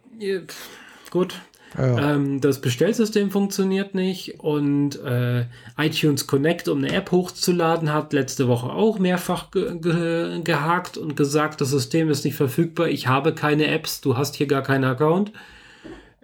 [1.10, 1.42] Gut,
[1.78, 5.46] Ähm, das Bestellsystem funktioniert nicht und äh,
[5.78, 11.16] iTunes Connect, um eine App hochzuladen, hat letzte Woche auch mehrfach ge ge gehakt und
[11.16, 14.84] gesagt, das System ist nicht verfügbar, ich habe keine Apps, du hast hier gar keinen
[14.84, 15.32] Account.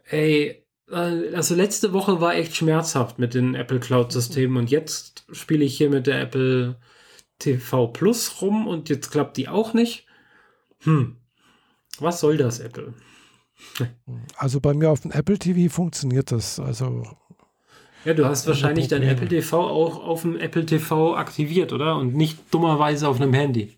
[0.05, 5.65] Ey, äh, also letzte Woche war echt schmerzhaft mit den Apple Cloud-Systemen und jetzt spiele
[5.65, 6.75] ich hier mit der Apple
[7.39, 10.05] TV Plus rum und jetzt klappt die auch nicht.
[10.81, 11.17] Hm,
[11.99, 12.93] was soll das, Apple?
[14.35, 16.59] Also bei mir auf dem Apple TV funktioniert das.
[16.59, 17.05] Also
[18.05, 21.97] ja, du hast wahrscheinlich dein Apple TV auch auf dem Apple TV aktiviert, oder?
[21.97, 23.77] Und nicht dummerweise auf einem Handy.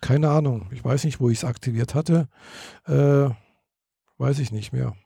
[0.00, 0.66] Keine Ahnung.
[0.72, 2.28] Ich weiß nicht, wo ich es aktiviert hatte.
[2.86, 3.30] Äh,
[4.18, 4.96] weiß ich nicht mehr.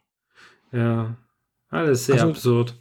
[0.73, 1.17] Ja,
[1.69, 2.79] alles sehr also, absurd.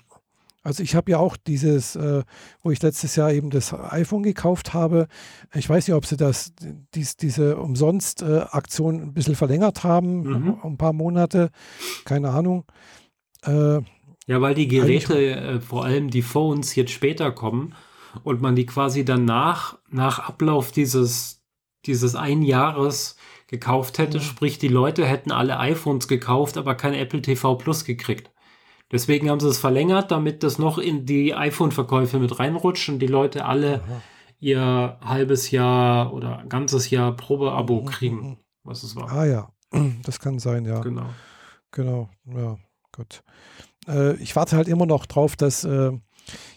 [0.64, 2.24] Also ich habe ja auch dieses, äh,
[2.62, 5.08] wo ich letztes Jahr eben das iPhone gekauft habe.
[5.56, 6.54] Ich weiß nicht, ob sie das,
[6.94, 10.58] dies, diese Umsonst-Aktion äh, ein bisschen verlängert haben, mhm.
[10.64, 11.50] ein paar Monate,
[12.06, 12.66] keine Ahnung.
[13.44, 13.82] Äh,
[14.28, 17.74] ja, weil die Geräte, äh, vor allem die Phones, jetzt später kommen
[18.24, 21.42] und man die quasi danach, nach Ablauf dieses,
[21.86, 23.16] dieses ein Jahres
[23.48, 24.20] gekauft hätte.
[24.20, 24.24] Mhm.
[24.24, 28.31] Sprich, die Leute hätten alle iPhones gekauft, aber kein Apple TV Plus gekriegt.
[28.92, 33.08] Deswegen haben sie es verlängert, damit das noch in die iPhone-Verkäufe mit reinrutscht und die
[33.08, 34.02] Leute alle Aha.
[34.40, 38.38] ihr halbes Jahr oder ganzes Jahr Probeabo mhm, kriegen, mhm.
[38.64, 39.12] was es war.
[39.12, 39.50] Ah ja,
[40.04, 40.82] das kann sein, ja.
[40.82, 41.06] Genau.
[41.72, 42.58] Genau, ja,
[42.92, 43.24] gut.
[43.88, 45.92] Äh, ich warte halt immer noch drauf, dass, äh,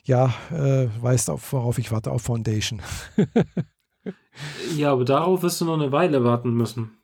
[0.02, 2.82] ja, äh, weißt auf, worauf ich warte, auf Foundation.
[4.77, 6.98] ja, aber darauf wirst du noch eine Weile warten müssen.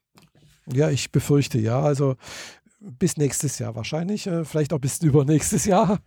[0.72, 1.80] Ja, ich befürchte ja.
[1.80, 2.16] Also
[2.80, 6.00] bis nächstes Jahr wahrscheinlich, äh, vielleicht auch bis übernächstes Jahr.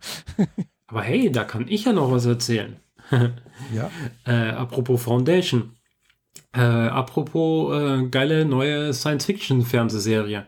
[0.86, 2.76] Aber hey, da kann ich ja noch was erzählen.
[3.72, 3.90] ja.
[4.26, 5.76] Äh, apropos Foundation.
[6.52, 10.46] Äh, apropos äh, geile neue Science-Fiction-Fernsehserie.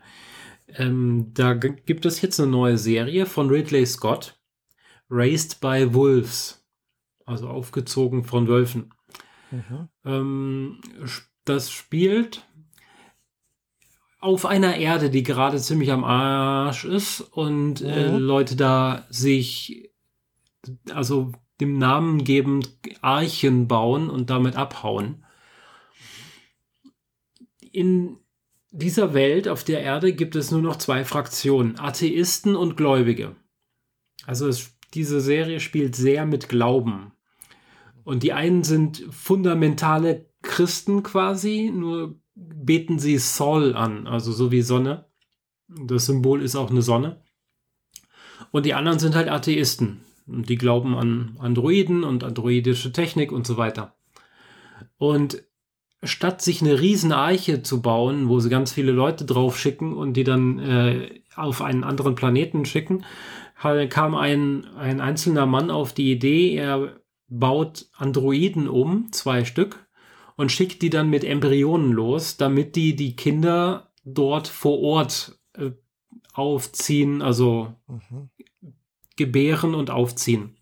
[0.69, 4.39] Ähm, da gibt es jetzt eine neue Serie von Ridley Scott,
[5.11, 6.65] Raised by Wolves.
[7.27, 8.95] Also aufgezogen von Wölfen.
[9.51, 9.89] Mhm.
[10.05, 10.81] Ähm,
[11.45, 12.46] das spielt
[14.19, 18.19] auf einer Erde, die gerade ziemlich am Arsch ist und äh, mhm.
[18.19, 19.91] Leute da sich,
[20.93, 22.71] also dem Namen gebend
[23.03, 25.25] Archen bauen und damit abhauen.
[27.73, 28.19] In
[28.71, 33.37] dieser Welt auf der Erde gibt es nur noch zwei Fraktionen, Atheisten und Gläubige.
[34.27, 37.13] Also es, diese Serie spielt sehr mit Glauben.
[38.05, 44.63] Und die einen sind fundamentale Christen quasi, nur beten sie Sol an, also so wie
[44.63, 45.07] Sonne.
[45.69, 47.23] Das Symbol ist auch eine Sonne.
[48.53, 50.03] Und die anderen sind halt Atheisten.
[50.27, 53.97] Und die glauben an Androiden und androidische Technik und so weiter.
[54.99, 55.43] Und
[56.03, 60.15] statt sich eine riesen Eiche zu bauen, wo sie ganz viele Leute drauf schicken und
[60.15, 63.05] die dann äh, auf einen anderen Planeten schicken,
[63.89, 69.86] kam ein, ein einzelner Mann auf die Idee, er baut Androiden um, zwei Stück,
[70.37, 75.73] und schickt die dann mit Embryonen los, damit die die Kinder dort vor Ort äh,
[76.33, 78.31] aufziehen, also mhm.
[79.17, 80.57] gebären und aufziehen.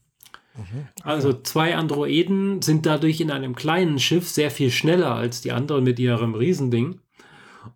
[0.56, 0.88] Mhm.
[1.02, 5.84] Also zwei Androiden sind dadurch in einem kleinen Schiff sehr viel schneller als die anderen
[5.84, 7.00] mit ihrem Riesending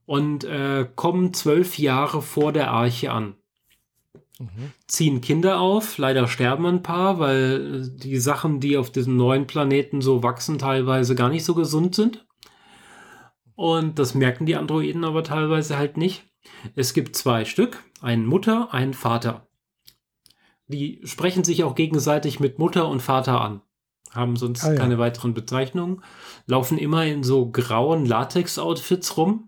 [0.06, 3.34] und äh, kommen zwölf Jahre vor der Arche an.
[4.38, 4.72] Mhm.
[4.86, 10.00] Ziehen Kinder auf, leider sterben ein paar, weil die Sachen, die auf diesem neuen Planeten
[10.00, 12.26] so wachsen, teilweise gar nicht so gesund sind.
[13.54, 16.24] Und das merken die Androiden aber teilweise halt nicht.
[16.76, 19.48] Es gibt zwei Stück, einen Mutter, einen Vater.
[20.68, 23.62] Die sprechen sich auch gegenseitig mit Mutter und Vater an,
[24.12, 24.78] haben sonst ah, ja.
[24.78, 26.02] keine weiteren Bezeichnungen,
[26.46, 29.47] laufen immer in so grauen Latex-Outfits rum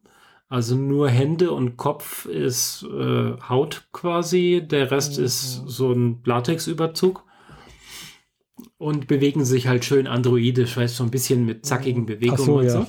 [0.50, 5.24] also nur Hände und Kopf ist äh, Haut quasi, der Rest mhm.
[5.24, 7.24] ist so ein Latexüberzug.
[8.76, 12.06] Und bewegen sich halt schön androidisch, weißt du, so ein bisschen mit zackigen mhm.
[12.06, 12.86] Bewegungen so, und so.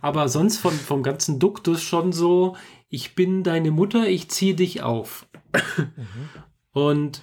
[0.00, 2.56] Aber sonst von, vom ganzen Duktus schon so,
[2.88, 5.28] ich bin deine Mutter, ich ziehe dich auf.
[5.76, 6.28] Mhm.
[6.72, 7.22] Und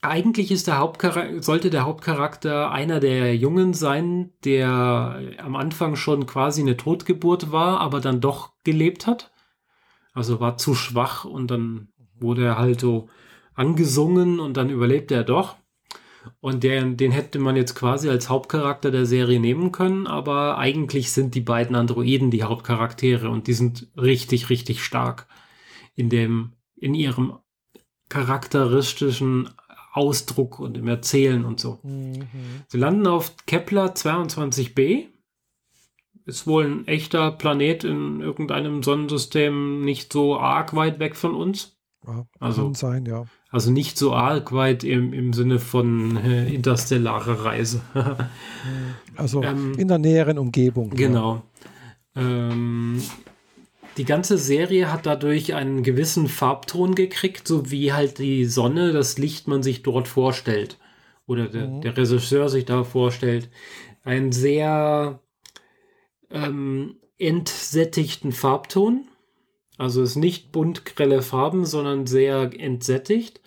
[0.00, 0.92] eigentlich ist der
[1.40, 7.80] sollte der Hauptcharakter einer der Jungen sein, der am Anfang schon quasi eine Totgeburt war,
[7.80, 9.32] aber dann doch gelebt hat.
[10.12, 11.88] Also war zu schwach und dann
[12.18, 13.08] wurde er halt so
[13.54, 15.56] angesungen und dann überlebte er doch.
[16.40, 21.10] Und der, den hätte man jetzt quasi als Hauptcharakter der Serie nehmen können, aber eigentlich
[21.12, 25.26] sind die beiden Androiden die Hauptcharaktere und die sind richtig, richtig stark
[25.94, 27.38] in dem, in ihrem
[28.08, 29.50] charakteristischen
[29.98, 31.80] Ausdruck und im Erzählen und so.
[31.82, 32.24] Mhm.
[32.68, 35.06] Sie landen auf Kepler 22b.
[36.24, 41.76] Ist wohl ein echter Planet in irgendeinem Sonnensystem nicht so arg weit weg von uns.
[42.06, 43.24] Ja, also, sein, ja.
[43.50, 47.80] Also nicht so arg weit im, im Sinne von äh, interstellare Reise.
[49.16, 50.90] also ähm, in der näheren Umgebung.
[50.90, 51.42] Genau.
[52.14, 52.22] Ja.
[52.22, 53.02] Ähm,
[53.98, 59.18] die ganze Serie hat dadurch einen gewissen Farbton gekriegt, so wie halt die Sonne, das
[59.18, 60.78] Licht man sich dort vorstellt.
[61.26, 61.80] Oder der, mhm.
[61.80, 63.50] der Regisseur sich da vorstellt.
[64.04, 65.20] Einen sehr
[66.30, 69.08] ähm, entsättigten Farbton.
[69.76, 73.40] Also es ist nicht bunt grelle Farben, sondern sehr entsättigt.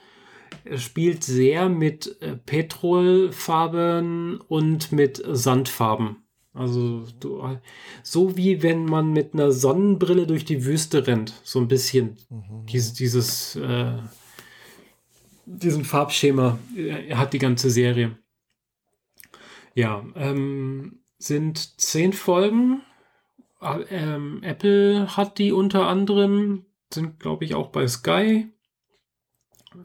[0.66, 6.18] Er spielt sehr mit äh, Petrolfarben und mit Sandfarben.
[6.54, 7.58] Also du,
[8.04, 12.66] so wie wenn man mit einer Sonnenbrille durch die Wüste rennt, so ein bisschen mhm.
[12.66, 13.94] dieses, dieses äh,
[15.46, 18.18] diesen Farbschema äh, hat die ganze Serie.
[19.74, 22.82] Ja, ähm, sind zehn Folgen.
[23.90, 28.52] Ähm, Apple hat die unter anderem, sind glaube ich auch bei Sky.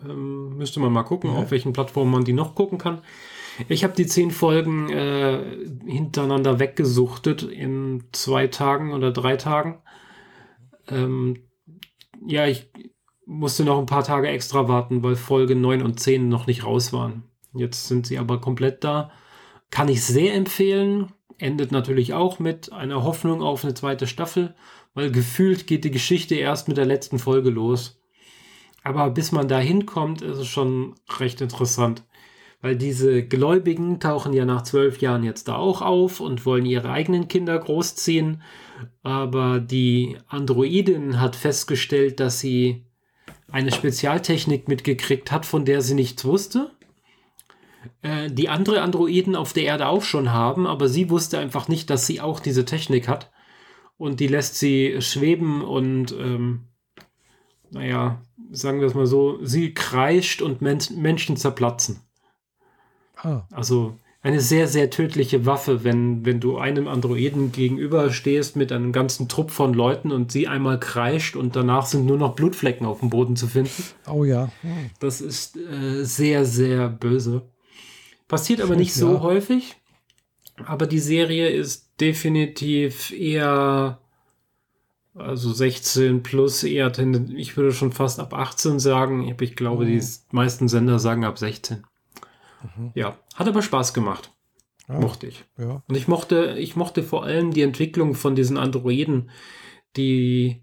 [0.05, 1.37] Ähm, müsste man mal gucken, ja.
[1.37, 3.03] auf welchen Plattformen man die noch gucken kann.
[3.69, 5.43] Ich habe die zehn Folgen äh,
[5.87, 9.81] hintereinander weggesuchtet in zwei Tagen oder drei Tagen.
[10.89, 11.39] Ähm,
[12.25, 12.71] ja, ich
[13.25, 16.93] musste noch ein paar Tage extra warten, weil Folge 9 und 10 noch nicht raus
[16.93, 17.25] waren.
[17.55, 19.11] Jetzt sind sie aber komplett da.
[19.71, 21.13] Kann ich sehr empfehlen.
[21.39, 24.55] Endet natürlich auch mit einer Hoffnung auf eine zweite Staffel,
[24.95, 28.01] weil gefühlt geht die Geschichte erst mit der letzten Folge los.
[28.83, 32.05] Aber bis man da hinkommt, ist es schon recht interessant
[32.61, 36.91] weil diese Gläubigen tauchen ja nach zwölf Jahren jetzt da auch auf und wollen ihre
[36.91, 38.43] eigenen Kinder großziehen.
[39.03, 42.87] Aber die Androidin hat festgestellt, dass sie
[43.51, 46.71] eine Spezialtechnik mitgekriegt hat, von der sie nichts wusste.
[48.03, 51.91] Äh, die andere Androiden auf der Erde auch schon haben, aber sie wusste einfach nicht,
[51.91, 53.31] dass sie auch diese Technik hat.
[53.99, 56.67] Und die lässt sie schweben und, ähm,
[57.71, 58.21] naja,
[58.51, 62.06] sagen wir es mal so, sie kreischt und Men Menschen zerplatzen.
[63.17, 63.43] Ah.
[63.53, 69.29] Also eine sehr, sehr tödliche Waffe, wenn, wenn du einem Androiden gegenüberstehst mit einem ganzen
[69.29, 73.11] Trupp von Leuten und sie einmal kreischt und danach sind nur noch Blutflecken auf dem
[73.11, 73.85] Boden zu finden.
[74.09, 74.51] Oh ja.
[74.63, 74.91] Hm.
[74.99, 77.43] Das ist äh, sehr, sehr böse.
[78.27, 79.21] Passiert aber nicht so ja.
[79.21, 79.77] häufig.
[80.65, 84.01] Aber die Serie ist definitiv eher,
[85.15, 86.91] also 16 plus, eher,
[87.37, 89.33] ich würde schon fast ab 18 sagen.
[89.41, 90.01] Ich glaube, mhm.
[90.01, 91.85] die meisten Sender sagen ab 16.
[92.77, 92.93] Mhm.
[92.95, 94.33] Ja, hat aber Spaß gemacht.
[94.89, 95.45] Ja, mochte ich.
[95.59, 95.83] Ja.
[95.87, 99.31] Und ich mochte, ich mochte vor allem die Entwicklung von diesen Androiden,
[99.97, 100.63] die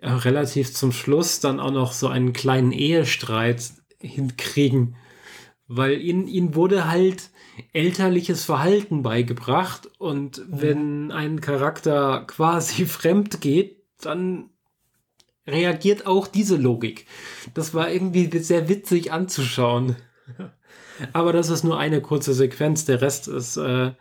[0.00, 4.96] äh, relativ zum Schluss dann auch noch so einen kleinen Ehestreit hinkriegen,
[5.66, 7.30] weil ihnen, ihnen wurde halt
[7.72, 10.60] elterliches Verhalten beigebracht und mhm.
[10.62, 14.50] wenn ein Charakter quasi fremd geht, dann
[15.46, 17.06] reagiert auch diese Logik.
[17.54, 19.96] Das war irgendwie sehr witzig anzuschauen.
[21.12, 22.84] Aber das ist nur eine kurze Sequenz.
[22.84, 23.92] Der Rest ist äh,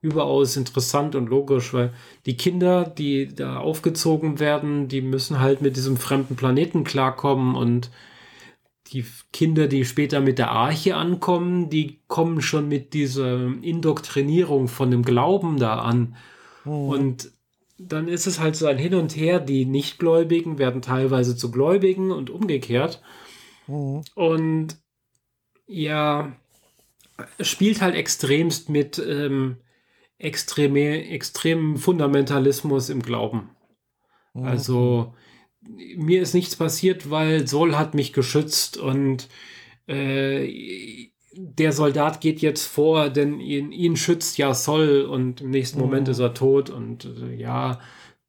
[0.00, 1.92] überaus interessant und logisch, weil
[2.26, 7.90] die Kinder, die da aufgezogen werden, die müssen halt mit diesem fremden Planeten klarkommen und
[8.92, 14.90] die Kinder, die später mit der Arche ankommen, die kommen schon mit dieser Indoktrinierung von
[14.90, 16.16] dem Glauben da an.
[16.66, 16.92] Oh.
[16.92, 17.32] Und
[17.78, 19.40] dann ist es halt so ein Hin und Her.
[19.40, 23.02] Die Nichtgläubigen werden teilweise zu Gläubigen und umgekehrt.
[23.66, 24.02] Oh.
[24.14, 24.76] Und
[25.66, 26.32] ja,
[27.40, 29.58] spielt halt extremst mit ähm,
[30.18, 33.50] extreme, extremem Fundamentalismus im Glauben.
[34.34, 34.44] Mhm.
[34.44, 35.14] Also
[35.96, 39.28] mir ist nichts passiert, weil Sol hat mich geschützt und
[39.86, 45.78] äh, der Soldat geht jetzt vor, denn ihn, ihn schützt ja Sol und im nächsten
[45.78, 45.84] mhm.
[45.84, 47.80] Moment ist er tot und äh, ja,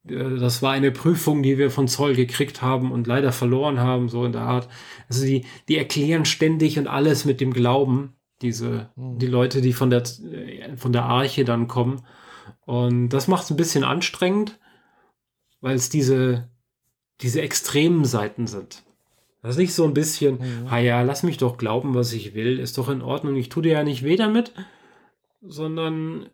[0.07, 4.09] äh, das war eine Prüfung, die wir von Zoll gekriegt haben und leider verloren haben,
[4.09, 4.69] so in der Art.
[5.07, 9.19] Also die, die erklären ständig und alles mit dem Glauben diese, mhm.
[9.19, 10.03] die Leute, die von der,
[10.77, 12.05] von der Arche dann kommen.
[12.65, 14.59] Und das macht es ein bisschen anstrengend,
[15.61, 16.49] weil es diese,
[17.21, 18.83] diese extremen Seiten sind.
[19.41, 20.67] Das ist nicht so ein bisschen, mhm.
[20.67, 23.63] ah ja, lass mich doch glauben, was ich will, ist doch in Ordnung, ich tue
[23.63, 24.53] dir ja nicht weh damit,
[25.41, 26.29] sondern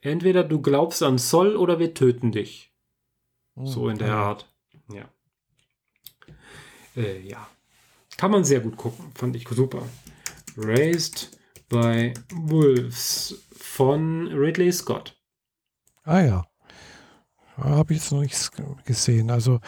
[0.00, 2.72] entweder du glaubst an Soll oder wir töten dich.
[3.54, 3.66] Mhm.
[3.66, 4.14] So in der.
[4.14, 4.46] Art.
[4.92, 5.04] Ja.
[6.96, 7.46] Äh, ja.
[8.16, 9.82] Kann man sehr gut gucken, fand ich super.
[10.60, 15.16] Raised by Wolves von Ridley Scott.
[16.02, 16.44] Ah ja.
[17.56, 18.50] Habe ich jetzt noch nichts
[18.84, 19.60] gesehen, also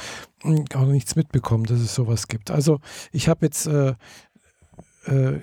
[0.42, 2.50] hm, auch noch nichts mitbekommen, dass es sowas gibt.
[2.50, 2.80] Also
[3.12, 3.94] ich habe jetzt äh,
[5.04, 5.40] äh,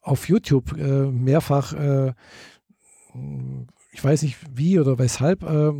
[0.00, 2.14] auf YouTube äh, mehrfach, äh,
[3.92, 5.72] ich weiß nicht wie oder weshalb, äh,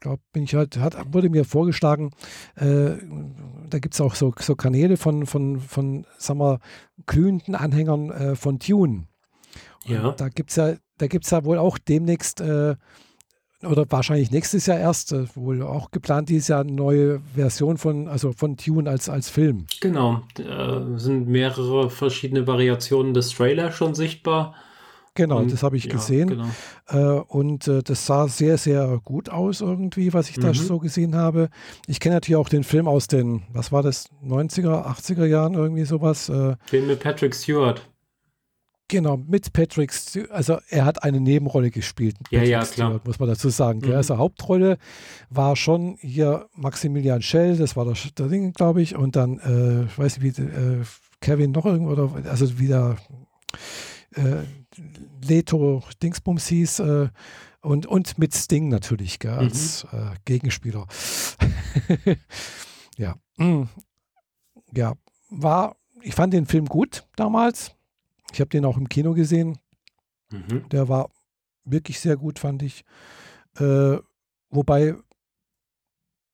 [0.00, 2.10] glaube bin ich halt, hat, wurde mir vorgeschlagen,
[2.56, 2.92] äh,
[3.68, 6.58] da gibt es auch so, so Kanäle von, von, von, sagen wir,
[7.06, 9.04] glühenden Anhängern von Tune.
[9.86, 10.12] Ja.
[10.12, 12.42] Da gibt es ja, da gibt es ja wohl auch demnächst
[13.62, 18.08] oder wahrscheinlich nächstes Jahr erst, äh, wohl auch geplant dieses Jahr eine neue Version von,
[18.08, 19.66] also von Tune als, als Film.
[19.80, 24.54] Genau, äh, sind mehrere verschiedene Variationen des Trailers schon sichtbar.
[25.14, 26.28] Genau, das habe ich ja, gesehen.
[26.28, 26.48] Genau.
[26.88, 30.42] Äh, und äh, das sah sehr, sehr gut aus irgendwie, was ich mhm.
[30.42, 31.48] da so gesehen habe.
[31.86, 35.84] Ich kenne natürlich auch den Film aus den, was war das, 90er, 80er Jahren, irgendwie
[35.84, 36.28] sowas.
[36.28, 37.82] Äh, den mit Patrick Stewart.
[38.90, 39.92] Genau, mit Patrick,
[40.30, 42.16] also er hat eine Nebenrolle gespielt.
[42.30, 42.88] Ja, ja, klar.
[42.88, 43.82] Stewart, muss man dazu sagen.
[43.84, 43.94] Mhm.
[43.94, 44.78] Also Hauptrolle
[45.28, 49.84] war schon hier Maximilian Schell, das war der, der Ding, glaube ich, und dann, äh,
[49.84, 50.82] ich weiß nicht, wie äh,
[51.20, 52.96] Kevin noch irgendwo, oder, also wieder
[54.16, 54.42] äh,
[55.22, 57.08] Leto Dingsbums hieß, äh,
[57.62, 59.98] und, und mit Sting natürlich, gell, als mhm.
[59.98, 60.86] Äh, Gegenspieler.
[62.96, 63.16] ja.
[63.36, 63.64] Mm.
[64.74, 64.94] Ja,
[65.28, 67.74] war, ich fand den Film gut damals
[68.32, 69.58] ich habe den auch im Kino gesehen.
[70.30, 70.68] Mhm.
[70.70, 71.10] Der war
[71.64, 72.84] wirklich sehr gut, fand ich.
[73.58, 73.98] Äh,
[74.50, 74.94] wobei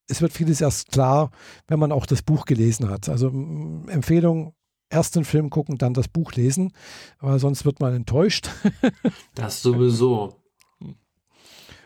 [0.08, 1.30] es wird vieles erst klar,
[1.66, 3.08] wenn man auch das Buch gelesen hat.
[3.08, 4.54] Also Empfehlung,
[4.88, 6.72] erst den Film gucken, dann das Buch lesen,
[7.20, 8.50] weil sonst wird man enttäuscht.
[9.34, 10.36] das sowieso.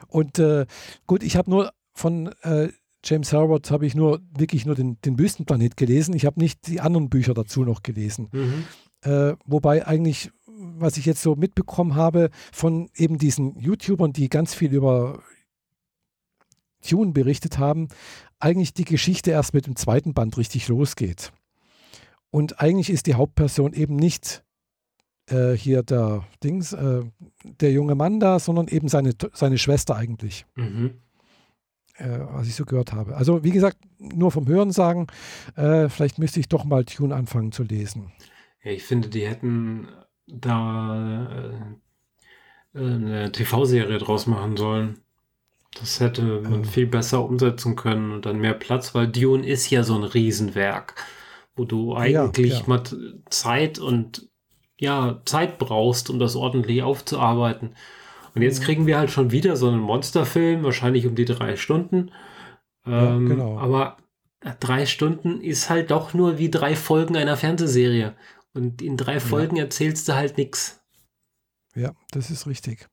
[0.08, 0.66] Und äh,
[1.06, 2.68] gut, ich habe nur von äh,
[3.04, 6.14] James Herbert habe ich nur wirklich nur den, den Wüstenplanet gelesen.
[6.14, 8.28] Ich habe nicht die anderen Bücher dazu noch gelesen.
[8.32, 8.64] Mhm.
[9.02, 14.54] Äh, wobei eigentlich, was ich jetzt so mitbekommen habe von eben diesen YouTubern, die ganz
[14.54, 15.22] viel über
[16.86, 17.88] Tune berichtet haben,
[18.38, 21.32] eigentlich die Geschichte erst mit dem zweiten Band richtig losgeht.
[22.30, 24.44] Und eigentlich ist die Hauptperson eben nicht
[25.26, 27.02] äh, hier der Dings, äh,
[27.42, 30.46] der junge Mann da, sondern eben seine, seine Schwester eigentlich.
[30.54, 30.94] Mhm.
[32.00, 33.16] Äh, was ich so gehört habe.
[33.16, 35.06] Also wie gesagt, nur vom Hören sagen,
[35.56, 38.10] äh, vielleicht müsste ich doch mal Tune anfangen zu lesen.
[38.64, 39.88] Ja, ich finde, die hätten
[40.26, 41.52] da
[42.74, 45.00] äh, eine TV-Serie draus machen sollen.
[45.78, 49.82] Das hätte man viel besser umsetzen können und dann mehr Platz, weil Dune ist ja
[49.84, 50.94] so ein Riesenwerk,
[51.60, 52.66] wo du eigentlich ja, ja.
[52.66, 52.82] mal
[53.28, 54.30] Zeit und
[54.78, 57.74] ja, Zeit brauchst, um das ordentlich aufzuarbeiten.
[58.34, 58.64] Und jetzt mhm.
[58.64, 62.12] kriegen wir halt schon wieder so einen Monsterfilm, wahrscheinlich um die drei Stunden.
[62.86, 63.58] Ähm, ja, genau.
[63.58, 63.98] Aber
[64.58, 68.14] drei Stunden ist halt doch nur wie drei Folgen einer Fernsehserie.
[68.54, 69.64] Und in drei Folgen ja.
[69.64, 70.80] erzählst du halt nichts.
[71.74, 72.88] Ja, das ist richtig.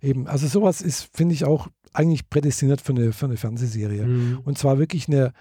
[0.00, 4.06] Eben, also sowas ist, finde ich, auch eigentlich prädestiniert für eine, für eine Fernsehserie.
[4.06, 4.40] Mhm.
[4.44, 5.34] Und zwar wirklich eine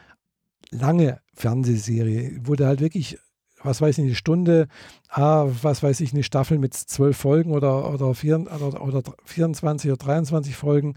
[0.72, 3.18] lange Fernsehserie, du halt wirklich,
[3.64, 4.68] was weiß ich, eine Stunde,
[5.10, 9.92] ah, was weiß ich, eine Staffel mit zwölf Folgen oder, oder, vier, oder, oder 24
[9.92, 10.96] oder 23 Folgen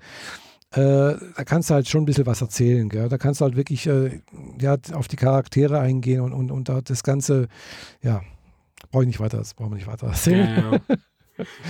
[0.70, 2.88] äh, da kannst du halt schon ein bisschen was erzählen.
[2.88, 3.08] Gell?
[3.08, 4.20] Da kannst du halt wirklich äh,
[4.60, 7.48] ja, auf die Charaktere eingehen und, und, und da das Ganze,
[8.02, 8.22] ja,
[8.90, 10.12] brauche ich nicht weiter, das brauchen wir nicht weiter.
[10.26, 10.80] Ja, ja.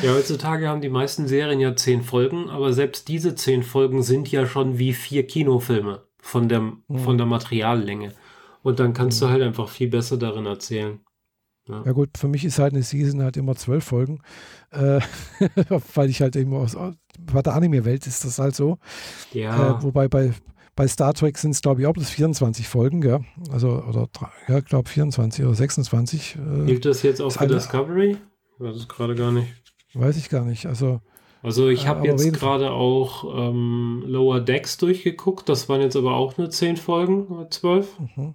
[0.03, 4.33] ja, heutzutage haben die meisten Serien ja zehn Folgen, aber selbst diese zehn Folgen sind
[4.33, 6.99] ja schon wie vier Kinofilme von der, mhm.
[6.99, 8.15] von der Materiallänge.
[8.63, 9.27] Und dann kannst mhm.
[9.27, 11.01] du halt einfach viel besser darin erzählen.
[11.69, 11.83] Ja.
[11.85, 11.93] ja.
[11.93, 14.21] gut, für mich ist halt eine Season halt immer zwölf Folgen,
[14.71, 15.01] äh,
[15.95, 16.77] weil ich halt eben aus,
[17.19, 18.79] bei der Anime-Welt ist das halt so.
[19.33, 19.79] Ja.
[19.79, 20.33] Äh, wobei bei,
[20.75, 23.21] bei Star Trek sind es, glaube ich, auch bis 24 Folgen, gell?
[23.51, 24.09] Also, oder,
[24.49, 26.37] ja, glaube 24 oder 26.
[26.37, 28.17] Äh, Gilt das jetzt auch für Discovery?
[28.55, 29.49] Ich weiß es gerade gar nicht.
[29.95, 30.67] Weiß ich gar nicht.
[30.67, 31.01] Also,
[31.49, 35.49] also ich habe äh, jetzt gerade auch ähm, Lower Decks durchgeguckt.
[35.49, 37.99] Das waren jetzt aber auch nur 10 Folgen oder 12.
[38.01, 38.35] Mhm.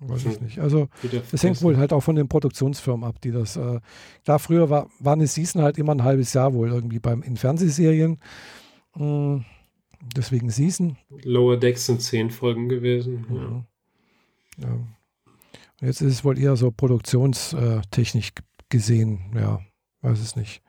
[0.00, 0.58] Weiß ich nicht.
[0.58, 0.88] Also
[1.30, 3.56] es hängt wohl halt auch von den Produktionsfirmen ab, die das.
[3.56, 3.78] Äh,
[4.24, 7.36] klar, früher war, war eine Season halt immer ein halbes Jahr wohl irgendwie beim in
[7.36, 8.18] Fernsehserien.
[8.96, 9.38] Äh,
[10.16, 10.96] deswegen Season.
[11.22, 13.64] Lower Decks sind zehn Folgen gewesen.
[14.58, 14.66] Ja.
[14.66, 14.72] ja.
[14.74, 18.32] Und jetzt ist es wohl eher so produktionstechnisch
[18.68, 19.20] gesehen.
[19.36, 19.60] Ja,
[20.02, 20.62] weiß es nicht.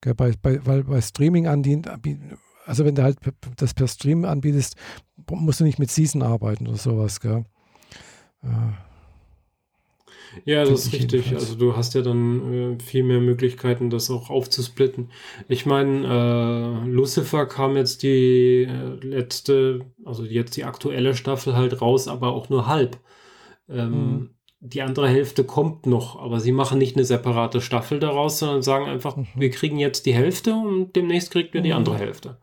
[0.00, 1.92] Gell, bei, bei, weil bei Streaming anbietet,
[2.66, 3.18] also wenn du halt
[3.56, 4.76] das per Stream anbietest,
[5.30, 7.44] musst du nicht mit Season arbeiten oder sowas, gell?
[8.42, 8.72] Äh,
[10.44, 11.24] ja, das ist richtig.
[11.26, 11.42] Jedenfalls.
[11.42, 15.10] Also du hast ja dann äh, viel mehr Möglichkeiten, das auch aufzusplitten.
[15.48, 21.80] Ich meine, äh, Lucifer kam jetzt die äh, letzte, also jetzt die aktuelle Staffel halt
[21.80, 22.98] raus, aber auch nur halb.
[23.68, 24.30] Ähm, mhm.
[24.60, 28.86] Die andere Hälfte kommt noch, aber sie machen nicht eine separate Staffel daraus, sondern sagen
[28.86, 29.26] einfach, mhm.
[29.36, 31.64] wir kriegen jetzt die Hälfte und demnächst kriegt wir mhm.
[31.64, 32.38] die andere Hälfte.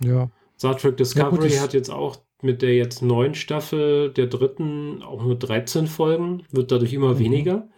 [0.00, 0.30] Ja.
[0.58, 5.22] Star Trek Discovery ja, hat jetzt auch mit der jetzt neuen Staffel, der dritten, auch
[5.22, 7.18] nur 13 Folgen, wird dadurch immer mhm.
[7.18, 7.68] weniger.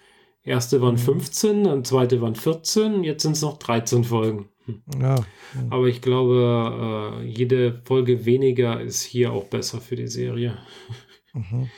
[0.42, 1.64] Erste waren 15, mhm.
[1.64, 4.48] dann zweite waren 14, jetzt sind es noch 13 Folgen.
[4.66, 4.82] Hm.
[5.00, 5.16] Ja.
[5.54, 5.72] Mhm.
[5.72, 10.56] Aber ich glaube, äh, jede Folge weniger ist hier auch besser für die Serie.
[11.32, 11.70] Mhm.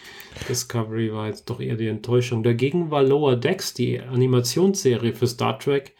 [0.49, 2.43] Discovery war jetzt doch eher die Enttäuschung.
[2.43, 5.95] Dagegen war Lower Decks, die Animationsserie für Star Trek,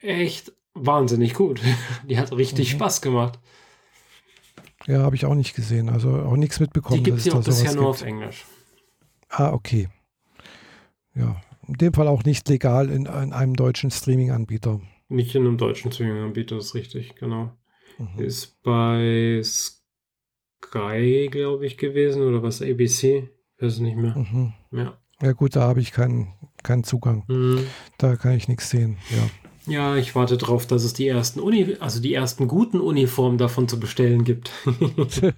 [0.00, 1.60] echt wahnsinnig gut.
[2.08, 2.76] Die hat richtig mhm.
[2.76, 3.38] Spaß gemacht.
[4.86, 5.88] Ja, habe ich auch nicht gesehen.
[5.88, 7.02] Also auch nichts mitbekommen.
[7.02, 8.44] Die gibt es ja auch bisher nur auf Englisch.
[9.28, 9.88] Ah, okay.
[11.14, 14.80] Ja, in dem Fall auch nicht legal in, in einem deutschen Streaming-Anbieter.
[15.08, 17.52] Nicht in einem deutschen Streaming-Anbieter, ist richtig, genau.
[17.98, 18.22] Mhm.
[18.22, 23.28] Ist bei Sky, glaube ich, gewesen oder was, ABC?
[23.58, 24.16] Weiß es nicht mehr.
[24.16, 24.52] Mhm.
[24.72, 24.96] Ja.
[25.20, 27.24] ja, gut, da habe ich keinen, keinen Zugang.
[27.28, 27.66] Mhm.
[27.98, 29.28] Da kann ich nichts sehen, ja.
[29.68, 33.66] Ja, ich warte darauf, dass es die ersten Uni, also die ersten guten Uniformen davon
[33.66, 34.52] zu bestellen gibt.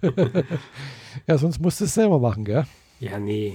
[1.26, 2.66] ja, sonst musst du es selber machen, gell?
[3.00, 3.54] Ja, nee.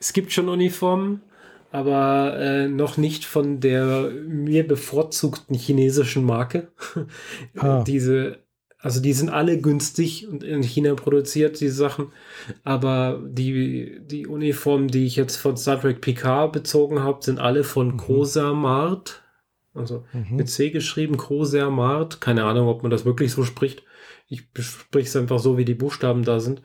[0.00, 1.22] Es gibt schon Uniformen,
[1.70, 6.72] aber äh, noch nicht von der mir bevorzugten chinesischen Marke.
[7.56, 7.84] Ah.
[7.84, 8.43] Diese,
[8.84, 12.12] also die sind alle günstig und in China produziert, die Sachen.
[12.64, 17.64] Aber die, die Uniformen, die ich jetzt von Star Trek Picard bezogen habe, sind alle
[17.64, 17.96] von mhm.
[17.96, 19.24] Cosa Mart
[19.74, 20.36] also mhm.
[20.36, 21.16] mit C geschrieben,
[21.72, 22.20] Mart.
[22.20, 23.82] Keine Ahnung, ob man das wirklich so spricht.
[24.28, 26.62] Ich spreche es einfach so, wie die Buchstaben da sind.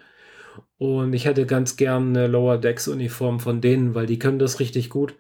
[0.78, 4.60] Und ich hätte ganz gern eine Lower Decks Uniform von denen, weil die können das
[4.60, 5.16] richtig gut.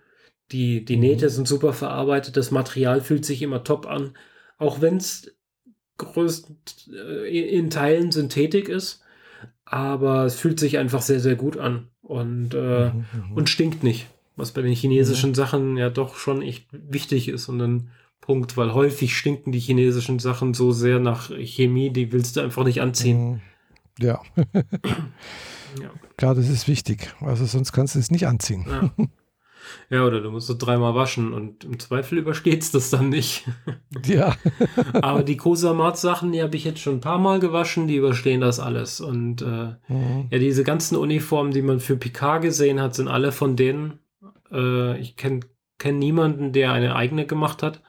[0.51, 1.01] Die, die mhm.
[1.01, 4.15] Nähte sind super verarbeitet, das Material fühlt sich immer top an.
[4.57, 5.34] Auch wenn es
[5.99, 9.03] größt äh, in Teilen Synthetik ist,
[9.65, 13.34] aber es fühlt sich einfach sehr, sehr gut an und, äh, mhm, mhm.
[13.35, 14.07] und stinkt nicht.
[14.35, 15.35] Was bei den chinesischen mhm.
[15.35, 20.19] Sachen ja doch schon echt wichtig ist und ein Punkt, weil häufig stinken die chinesischen
[20.19, 23.31] Sachen so sehr nach Chemie, die willst du einfach nicht anziehen.
[23.31, 23.41] Mhm.
[23.99, 24.21] Ja.
[25.81, 25.91] ja.
[26.17, 27.13] Klar, das ist wichtig.
[27.21, 28.65] Also sonst kannst du es nicht anziehen.
[28.67, 29.05] Ja.
[29.90, 33.46] Ja, oder du musst es dreimal waschen und im Zweifel übersteht das dann nicht.
[34.06, 34.36] Ja.
[34.94, 38.60] Aber die Kosamat-Sachen, die habe ich jetzt schon ein paar Mal gewaschen, die überstehen das
[38.60, 39.02] alles.
[39.02, 40.28] Und äh, mhm.
[40.30, 44.00] ja, diese ganzen Uniformen, die man für Picard gesehen hat, sind alle von denen.
[44.52, 45.41] Äh, ich kenne
[45.80, 47.82] kenn niemanden, der eine eigene gemacht hat.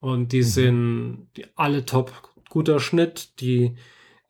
[0.00, 0.44] Und die mhm.
[0.44, 2.12] sind die, alle top.
[2.48, 3.76] Guter Schnitt, die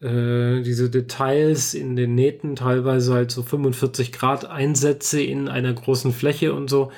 [0.00, 6.12] äh, diese Details in den Nähten, teilweise halt so 45 Grad Einsätze in einer großen
[6.12, 6.92] Fläche und so,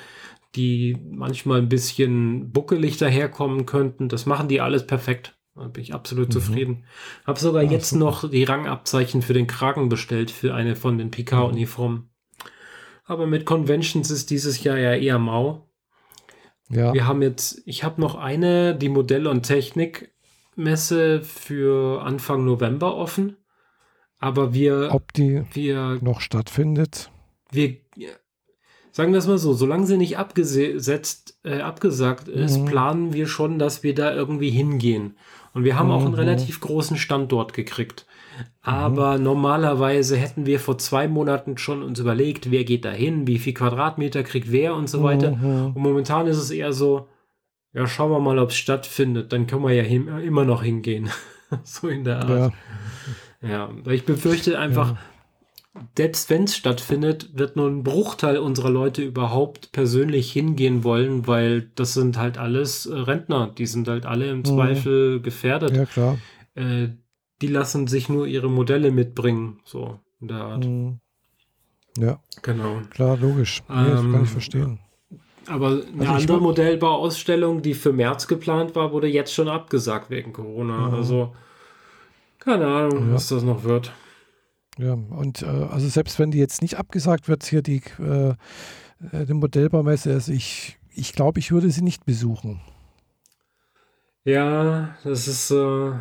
[0.55, 4.09] die manchmal ein bisschen buckelig daherkommen könnten.
[4.09, 5.35] Das machen die alles perfekt.
[5.55, 6.31] Da bin ich absolut mhm.
[6.31, 6.83] zufrieden.
[7.25, 8.05] Hab sogar ja, jetzt super.
[8.05, 12.09] noch die Rangabzeichen für den Kragen bestellt, für eine von den PK-Uniformen.
[13.05, 15.67] Aber mit Conventions ist dieses Jahr ja eher mau.
[16.69, 16.93] Ja.
[16.93, 19.45] Wir haben jetzt, ich habe noch eine, die Modell- und
[20.51, 23.37] Technikmesse für Anfang November offen.
[24.19, 24.89] Aber wir.
[24.91, 27.09] Ob die wir, noch stattfindet?
[27.51, 27.77] Wir,
[28.91, 32.65] sagen wir es mal so, solange sie nicht abgesetzt, äh, abgesagt ist, mhm.
[32.65, 35.17] planen wir schon, dass wir da irgendwie hingehen.
[35.53, 35.93] Und wir haben mhm.
[35.93, 36.19] auch einen mhm.
[36.19, 38.05] relativ großen Standort gekriegt.
[38.61, 39.23] Aber mhm.
[39.23, 43.53] normalerweise hätten wir vor zwei Monaten schon uns überlegt, wer geht da hin, wie viel
[43.53, 45.31] Quadratmeter kriegt wer und so weiter.
[45.31, 45.75] Mhm.
[45.75, 47.07] Und momentan ist es eher so,
[47.73, 49.31] ja, schauen wir mal, ob es stattfindet.
[49.31, 51.09] Dann können wir ja hin, immer noch hingehen.
[51.63, 52.53] so in der Art.
[53.41, 54.95] Ja, ja weil ich befürchte einfach,
[55.75, 55.81] ja.
[55.97, 61.71] selbst wenn es stattfindet, wird nur ein Bruchteil unserer Leute überhaupt persönlich hingehen wollen, weil
[61.75, 63.53] das sind halt alles äh, Rentner.
[63.57, 64.45] Die sind halt alle im mhm.
[64.45, 65.75] Zweifel gefährdet.
[65.75, 66.17] Ja, klar.
[66.55, 66.89] Äh,
[67.41, 70.65] die lassen sich nur ihre Modelle mitbringen, so in der Art.
[70.65, 70.99] Mhm.
[71.97, 72.19] Ja.
[72.41, 72.81] Genau.
[72.91, 73.63] Klar, logisch.
[73.67, 74.79] Nee, ähm, das kann ich ähm, verstehen.
[75.47, 80.33] Aber eine also andere Modellbauausstellung, die für März geplant war, wurde jetzt schon abgesagt wegen
[80.33, 80.89] Corona.
[80.89, 80.93] Mhm.
[80.93, 81.35] Also,
[82.39, 83.13] keine Ahnung, ja.
[83.15, 83.91] was das noch wird.
[84.77, 88.29] Ja, und äh, also selbst wenn die jetzt nicht abgesagt wird, hier die, äh,
[89.11, 92.61] äh die Modellbaumesse, also ich, ich glaube, ich würde sie nicht besuchen.
[94.23, 95.91] Ja, das ist, äh,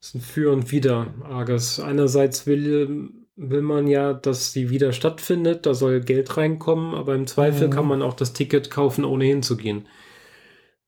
[0.00, 1.80] ist ein Für und Wider, Arges.
[1.80, 7.26] Einerseits will, will man ja, dass sie wieder stattfindet, da soll Geld reinkommen, aber im
[7.26, 7.72] Zweifel mhm.
[7.72, 9.86] kann man auch das Ticket kaufen, ohne hinzugehen.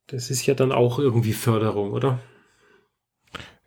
[0.06, 2.20] Das ist ja dann auch irgendwie Förderung, oder?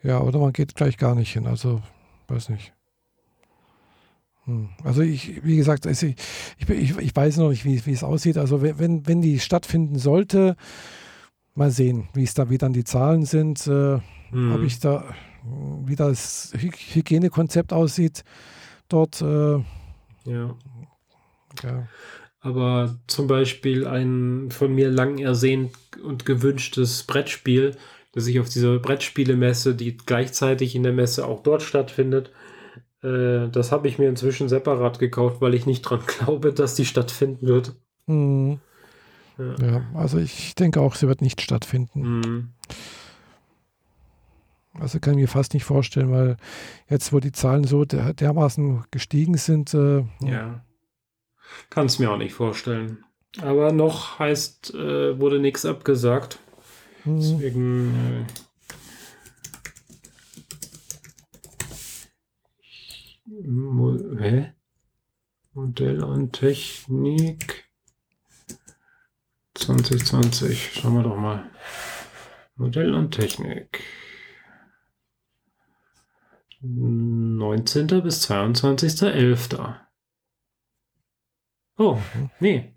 [0.02, 1.46] Ja, oder man geht gleich gar nicht hin.
[1.46, 1.82] Also,
[2.30, 2.72] weiß nicht.
[4.46, 4.70] Hm.
[4.86, 8.38] Also ich, wie gesagt, ich, ich, ich, weiß noch nicht, wie, wie es aussieht.
[8.38, 10.56] Also wenn, wenn die stattfinden sollte,
[11.54, 14.00] mal sehen, wie es da, wie dann die Zahlen sind, äh,
[14.30, 14.56] hm.
[14.56, 15.04] ob ich da,
[15.84, 18.24] wie das Hygienekonzept aussieht
[18.90, 19.22] dort.
[19.22, 19.64] Äh,
[20.26, 20.56] ja.
[21.64, 21.88] ja.
[22.42, 25.72] Aber zum Beispiel ein von mir lang ersehnt
[26.04, 27.76] und gewünschtes Brettspiel,
[28.14, 32.32] das ich auf dieser Brettspielemesse, die gleichzeitig in der Messe auch dort stattfindet,
[33.04, 36.86] äh, das habe ich mir inzwischen separat gekauft, weil ich nicht dran glaube, dass die
[36.86, 37.74] stattfinden wird.
[38.08, 38.60] Mhm.
[39.38, 39.56] Ja.
[39.62, 39.86] ja.
[39.94, 42.02] also ich denke auch, sie wird nicht stattfinden.
[42.02, 42.50] Mhm.
[44.80, 46.38] Also kann ich mir fast nicht vorstellen, weil
[46.90, 49.74] jetzt, wo die Zahlen so der, dermaßen gestiegen sind.
[49.74, 50.64] Äh, ja.
[51.70, 53.04] Kann es mir auch nicht vorstellen.
[53.42, 56.40] Aber noch heißt, äh, wurde nichts abgesagt.
[57.06, 57.20] Mhm.
[57.20, 58.26] Deswegen.
[58.26, 58.26] Äh,
[63.48, 64.54] Mo hä?
[65.54, 67.70] Modell und Technik
[69.56, 70.72] 2020.
[70.74, 71.50] Schauen wir doch mal.
[72.56, 73.84] Modell und Technik.
[76.62, 77.88] 19.
[78.04, 79.76] bis 22.11.
[81.78, 81.98] Oh,
[82.42, 82.74] nee.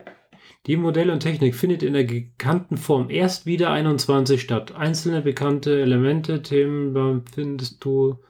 [0.66, 4.72] Die Modell und Technik findet in der gekannten Form erst wieder 21 statt.
[4.72, 8.20] Einzelne bekannte Elemente, Themen findest du.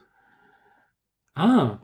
[1.35, 1.79] Ah,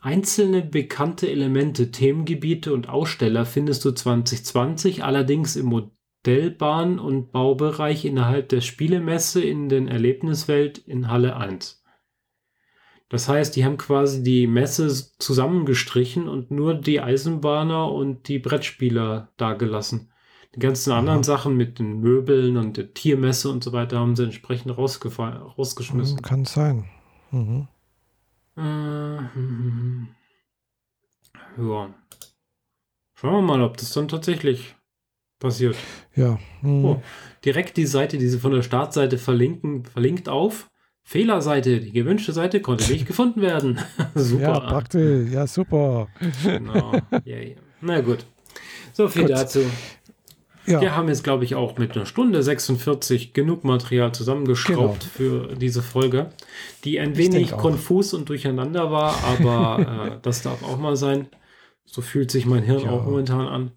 [0.00, 8.50] einzelne bekannte Elemente, Themengebiete und Aussteller findest du 2020 allerdings im Modellbahn- und Baubereich innerhalb
[8.50, 11.79] der Spielemesse in den Erlebniswelt in Halle 1.
[13.10, 14.88] Das heißt, die haben quasi die Messe
[15.18, 20.12] zusammengestrichen und nur die Eisenbahner und die Brettspieler dagelassen.
[20.54, 21.24] Die ganzen anderen mhm.
[21.24, 26.16] Sachen mit den Möbeln und der Tiermesse und so weiter haben sie entsprechend rausgeschmissen.
[26.16, 26.84] Mhm, kann sein.
[27.32, 27.66] Mhm.
[28.56, 30.08] Äh, hm,
[31.58, 31.92] ja.
[33.14, 34.76] Schauen wir mal, ob das dann tatsächlich
[35.40, 35.76] passiert.
[36.14, 36.38] Ja.
[36.62, 36.84] Mhm.
[36.84, 37.02] Oh,
[37.44, 40.69] direkt die Seite, die sie von der Startseite verlinken, verlinkt auf.
[41.02, 43.78] Fehlerseite, die gewünschte Seite konnte nicht gefunden werden.
[44.14, 44.42] super.
[44.42, 45.30] Ja, praktisch.
[45.30, 46.08] Ja, super.
[46.44, 46.92] genau.
[47.26, 48.24] Yeah, Na gut.
[48.92, 49.30] So viel gut.
[49.32, 49.60] dazu.
[50.66, 50.80] Ja.
[50.80, 55.48] Wir haben jetzt, glaube ich, auch mit einer Stunde 46 genug Material zusammengeschraubt genau.
[55.48, 56.30] für diese Folge,
[56.84, 61.28] die ein ich wenig konfus und durcheinander war, aber äh, das darf auch mal sein.
[61.86, 62.90] So fühlt sich mein Hirn ja.
[62.90, 63.70] auch momentan an.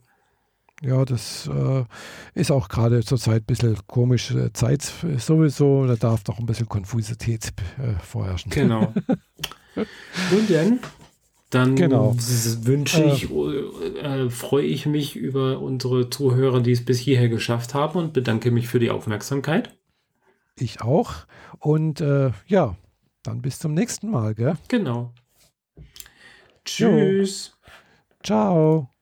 [0.84, 1.86] Ja, das äh,
[2.34, 4.32] ist auch gerade zurzeit ein bisschen komisch.
[4.32, 8.52] Äh, Zeit sowieso, da darf doch ein bisschen Konfusität äh, vorherrschen.
[8.52, 8.94] Genau.
[9.76, 10.80] Nun denn,
[11.50, 12.14] dann genau.
[12.18, 17.74] wünsche ich, äh, äh, freue ich mich über unsere Zuhörer, die es bis hierher geschafft
[17.74, 19.78] haben und bedanke mich für die Aufmerksamkeit.
[20.58, 21.14] Ich auch.
[21.60, 22.76] Und äh, ja,
[23.24, 24.56] dann bis zum nächsten Mal, gell?
[24.68, 25.14] Genau.
[26.66, 27.54] Tschüss.
[27.54, 27.72] Jo.
[28.24, 28.93] Ciao.